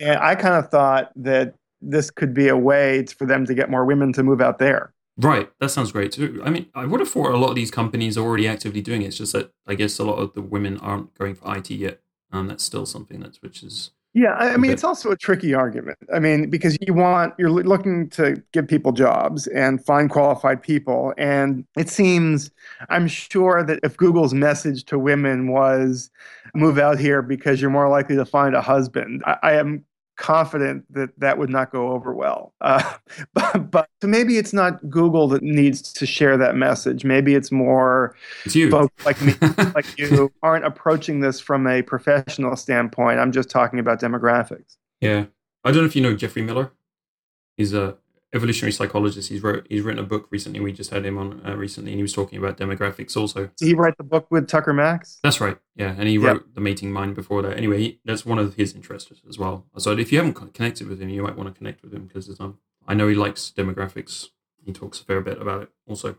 And 0.00 0.18
I 0.18 0.34
kind 0.34 0.54
of 0.54 0.70
thought 0.70 1.12
that 1.16 1.56
this 1.82 2.10
could 2.10 2.32
be 2.32 2.48
a 2.48 2.56
way 2.56 3.04
for 3.06 3.26
them 3.26 3.44
to 3.46 3.54
get 3.54 3.70
more 3.70 3.84
women 3.84 4.12
to 4.14 4.22
move 4.22 4.40
out 4.40 4.58
there. 4.58 4.94
Right, 5.18 5.50
that 5.60 5.70
sounds 5.70 5.92
great 5.92 6.12
too. 6.12 6.42
I 6.44 6.50
mean, 6.50 6.66
I 6.74 6.84
would 6.84 7.00
have 7.00 7.08
thought 7.08 7.32
a 7.32 7.38
lot 7.38 7.48
of 7.48 7.54
these 7.54 7.70
companies 7.70 8.18
are 8.18 8.24
already 8.24 8.46
actively 8.46 8.82
doing 8.82 9.02
it. 9.02 9.06
It's 9.06 9.16
just 9.18 9.32
that 9.32 9.50
I 9.66 9.74
guess 9.74 9.98
a 9.98 10.04
lot 10.04 10.16
of 10.16 10.34
the 10.34 10.42
women 10.42 10.76
aren't 10.78 11.14
going 11.14 11.34
for 11.34 11.56
IT 11.56 11.70
yet, 11.70 12.00
and 12.30 12.50
that's 12.50 12.64
still 12.64 12.84
something 12.84 13.20
that's 13.20 13.40
which 13.40 13.62
is 13.62 13.92
yeah, 14.16 14.32
I 14.32 14.56
mean, 14.56 14.70
it's 14.70 14.82
also 14.82 15.10
a 15.10 15.16
tricky 15.16 15.52
argument. 15.52 15.98
I 16.10 16.20
mean, 16.20 16.48
because 16.48 16.78
you 16.80 16.94
want, 16.94 17.34
you're 17.38 17.50
looking 17.50 18.08
to 18.10 18.42
give 18.52 18.66
people 18.66 18.92
jobs 18.92 19.46
and 19.48 19.84
find 19.84 20.08
qualified 20.08 20.62
people. 20.62 21.12
And 21.18 21.66
it 21.76 21.90
seems, 21.90 22.50
I'm 22.88 23.08
sure 23.08 23.62
that 23.62 23.78
if 23.82 23.94
Google's 23.98 24.32
message 24.32 24.84
to 24.86 24.98
women 24.98 25.48
was 25.48 26.10
move 26.54 26.78
out 26.78 26.98
here 26.98 27.20
because 27.20 27.60
you're 27.60 27.70
more 27.70 27.90
likely 27.90 28.16
to 28.16 28.24
find 28.24 28.56
a 28.56 28.62
husband, 28.62 29.22
I, 29.26 29.36
I 29.42 29.52
am 29.52 29.84
confident 30.16 30.84
that 30.92 31.10
that 31.18 31.38
would 31.38 31.50
not 31.50 31.70
go 31.70 31.90
over 31.90 32.12
well. 32.12 32.54
Uh, 32.60 32.96
but, 33.34 33.70
but 33.70 33.88
so 34.02 34.08
maybe 34.08 34.38
it's 34.38 34.52
not 34.52 34.88
Google 34.90 35.28
that 35.28 35.42
needs 35.42 35.92
to 35.92 36.06
share 36.06 36.36
that 36.36 36.56
message. 36.56 37.04
Maybe 37.04 37.34
it's 37.34 37.52
more 37.52 38.16
it's 38.44 38.54
you. 38.54 38.70
folks 38.70 39.04
like 39.04 39.20
me, 39.22 39.34
like 39.74 39.86
you, 39.98 40.32
aren't 40.42 40.64
approaching 40.64 41.20
this 41.20 41.40
from 41.40 41.66
a 41.66 41.82
professional 41.82 42.56
standpoint. 42.56 43.18
I'm 43.20 43.32
just 43.32 43.50
talking 43.50 43.78
about 43.78 44.00
demographics. 44.00 44.76
Yeah, 45.00 45.26
I 45.64 45.72
don't 45.72 45.82
know 45.82 45.86
if 45.86 45.96
you 45.96 46.02
know 46.02 46.14
Jeffrey 46.14 46.42
Miller. 46.42 46.72
He's 47.56 47.72
a 47.72 47.96
evolutionary 48.34 48.72
psychologist. 48.72 49.28
He's 49.28 49.42
wrote 49.42 49.66
he's 49.68 49.82
written 49.82 50.02
a 50.02 50.06
book 50.06 50.28
recently. 50.30 50.60
We 50.60 50.72
just 50.72 50.90
had 50.90 51.04
him 51.04 51.18
on 51.18 51.42
uh, 51.46 51.56
recently, 51.56 51.92
and 51.92 51.98
he 51.98 52.02
was 52.02 52.12
talking 52.12 52.38
about 52.38 52.58
demographics 52.58 53.16
also. 53.16 53.50
Did 53.56 53.66
he 53.66 53.74
write 53.74 53.96
the 53.96 54.04
book 54.04 54.26
with 54.30 54.48
Tucker 54.48 54.72
Max? 54.72 55.18
That's 55.22 55.40
right. 55.40 55.58
Yeah, 55.74 55.94
and 55.96 56.08
he 56.08 56.18
wrote 56.18 56.54
the 56.54 56.60
Mating 56.60 56.92
Mind 56.92 57.14
before 57.14 57.42
that. 57.42 57.56
Anyway, 57.56 57.78
he, 57.78 58.00
that's 58.04 58.26
one 58.26 58.38
of 58.38 58.54
his 58.54 58.74
interests 58.74 59.12
as 59.28 59.38
well. 59.38 59.66
So 59.78 59.92
if 59.92 60.12
you 60.12 60.18
haven't 60.18 60.34
connected 60.54 60.88
with 60.88 61.00
him, 61.00 61.08
you 61.08 61.22
might 61.22 61.36
want 61.36 61.52
to 61.52 61.56
connect 61.56 61.82
with 61.82 61.92
him 61.92 62.06
because 62.06 62.38
um, 62.40 62.58
I 62.86 62.94
know 62.94 63.08
he 63.08 63.14
likes 63.14 63.52
demographics. 63.56 64.28
He 64.64 64.72
talks 64.72 65.00
a 65.00 65.04
fair 65.04 65.20
bit 65.20 65.40
about 65.40 65.62
it 65.62 65.70
also. 65.86 66.16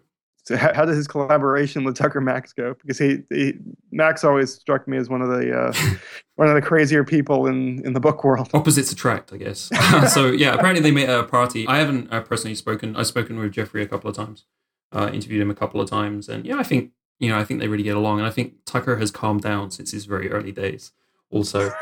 So 0.48 0.56
how, 0.56 0.74
how 0.74 0.86
did 0.86 0.96
his 0.96 1.10
collaboration 1.10 1.84
with 1.84 1.98
Tucker 1.98 2.22
Max 2.22 2.54
go? 2.54 2.74
Because 2.76 2.98
he, 2.98 3.18
he 3.30 3.56
Max 3.92 4.24
always 4.24 4.54
struck 4.54 4.88
me 4.88 4.96
as 4.96 5.10
one 5.10 5.22
of 5.22 5.28
the 5.28 5.54
uh, 5.54 5.74
one 6.36 6.48
of 6.48 6.56
the 6.56 6.62
crazier 6.62 7.04
people 7.04 7.48
in 7.48 7.86
in 7.86 7.92
the 7.92 8.00
book 8.00 8.24
world. 8.24 8.50
Opposites 8.54 8.90
attract, 8.90 9.34
I 9.34 9.38
guess. 9.38 9.70
so 10.14 10.28
yeah, 10.28 10.54
apparently 10.54 10.82
they 10.82 10.92
met 10.92 11.10
at 11.10 11.20
a 11.20 11.24
party. 11.24 11.68
I 11.68 11.80
haven't 11.80 12.14
uh, 12.14 12.22
personally 12.22 12.56
spoken. 12.56 12.96
I've 12.96 13.08
spoken 13.08 13.38
with 13.38 13.52
Jeffrey 13.52 13.84
a 13.84 13.88
couple 13.88 14.10
of 14.10 14.16
times, 14.16 14.46
uh, 14.94 15.10
interviewed 15.12 15.42
him 15.42 15.52
a 15.52 15.56
couple 15.56 15.82
of 15.82 15.90
times, 15.90 16.30
and 16.30 16.46
yeah, 16.46 16.58
I 16.58 16.64
think 16.64 16.92
you 17.20 17.28
know 17.28 17.38
I 17.38 17.44
think 17.44 17.60
they 17.60 17.68
really 17.68 17.84
get 17.84 17.98
along, 17.98 18.20
and 18.20 18.26
I 18.26 18.32
think 18.32 18.54
Tucker 18.66 18.96
has 19.00 19.12
calmed 19.12 19.42
down 19.42 19.70
since 19.72 19.92
his 19.92 20.06
very 20.06 20.32
early 20.32 20.54
days. 20.54 20.94
Also, 21.30 21.74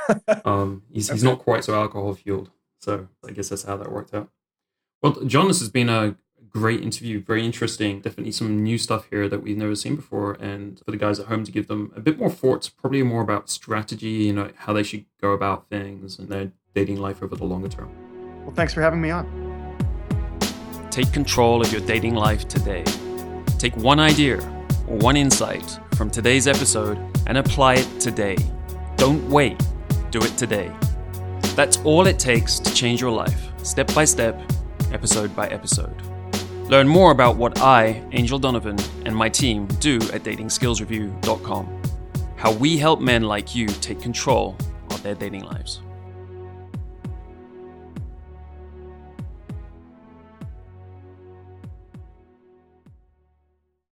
um, 0.43 0.82
he's 0.91 1.11
he's 1.11 1.24
not 1.24 1.38
quite 1.38 1.63
so 1.63 1.76
alcohol 1.76 2.16
fueled. 2.16 2.49
So 2.80 3.09
I 3.24 3.30
guess 3.30 3.49
that's 3.49 3.61
how 3.61 3.78
that 3.78 3.91
worked 3.91 4.16
out. 4.16 4.32
Well, 5.03 5.24
Jon, 5.26 5.49
this 5.49 5.59
has 5.59 5.70
been 5.70 5.88
a 5.88 6.16
great 6.56 6.82
interview, 6.82 7.22
very 7.22 7.43
interesting. 7.43 7.99
Definitely 7.99 8.32
some 8.32 8.64
new 8.64 8.78
stuff 8.78 9.08
here 9.10 9.28
that 9.28 9.43
we've 9.43 9.58
never 9.58 9.76
seen 9.76 9.97
before. 9.97 10.38
And 10.39 10.80
for 10.86 10.91
the 10.91 10.97
guys 10.97 11.20
at 11.20 11.26
home 11.26 11.43
to 11.43 11.51
give 11.51 11.68
them 11.68 11.91
a 11.97 11.99
bit 11.99 12.18
more 12.18 12.30
thoughts, 12.30 12.70
probably 12.70 13.03
more 13.03 13.22
about 13.22 13.49
strategy, 13.49 14.08
you 14.08 14.32
know, 14.32 14.49
how 14.56 14.72
they 14.72 14.82
should 14.82 15.03
go 15.20 15.34
about 15.34 15.68
things 15.70 16.18
and 16.18 16.30
their 16.30 16.53
dating 16.74 17.01
life 17.01 17.22
over 17.22 17.36
the 17.36 17.43
longer 17.43 17.68
term. 17.68 17.91
Well, 18.45 18.56
thanks 18.56 18.74
for 18.74 18.82
having 18.82 19.01
me 19.01 19.10
on. 19.12 19.26
Take 20.91 21.12
control 21.12 21.62
of 21.62 21.74
your 21.74 21.82
dating 21.82 22.16
life 22.16 22.47
today. 22.47 22.86
Take 23.60 23.76
one 23.76 23.99
idea 23.99 24.38
or 24.88 24.97
one 24.97 25.18
insight 25.18 25.78
from 25.97 26.10
today's 26.10 26.47
episode 26.47 26.97
and 27.28 27.38
apply 27.38 27.76
it 27.76 27.99
today. 27.99 28.38
Don't 28.95 29.30
wait, 29.30 29.62
do 30.10 30.20
it 30.20 30.38
today. 30.38 30.72
That's 31.58 31.80
all 31.84 32.08
it 32.08 32.18
takes 32.18 32.60
to 32.60 32.74
change 32.74 33.01
your 33.01 33.12
life, 33.12 33.51
step 33.62 33.93
by 33.93 34.06
step, 34.06 34.41
episode 34.93 35.36
by 35.36 35.49
episode. 35.49 36.14
Learn 36.68 36.88
more 36.88 37.11
about 37.11 37.38
what 37.38 37.61
I, 37.61 38.03
Angel 38.11 38.39
Donovan, 38.39 38.78
and 39.05 39.16
my 39.16 39.30
team 39.30 39.68
do 39.80 39.97
at 40.11 40.24
datingskillsreview.com. 40.24 41.82
How 42.38 42.51
we 42.53 42.78
help 42.78 43.01
men 43.01 43.24
like 43.24 43.53
you 43.55 43.68
take 43.68 44.01
control 44.01 44.57
of 44.89 45.03
their 45.03 45.13
dating 45.13 45.43
lives. 45.43 45.82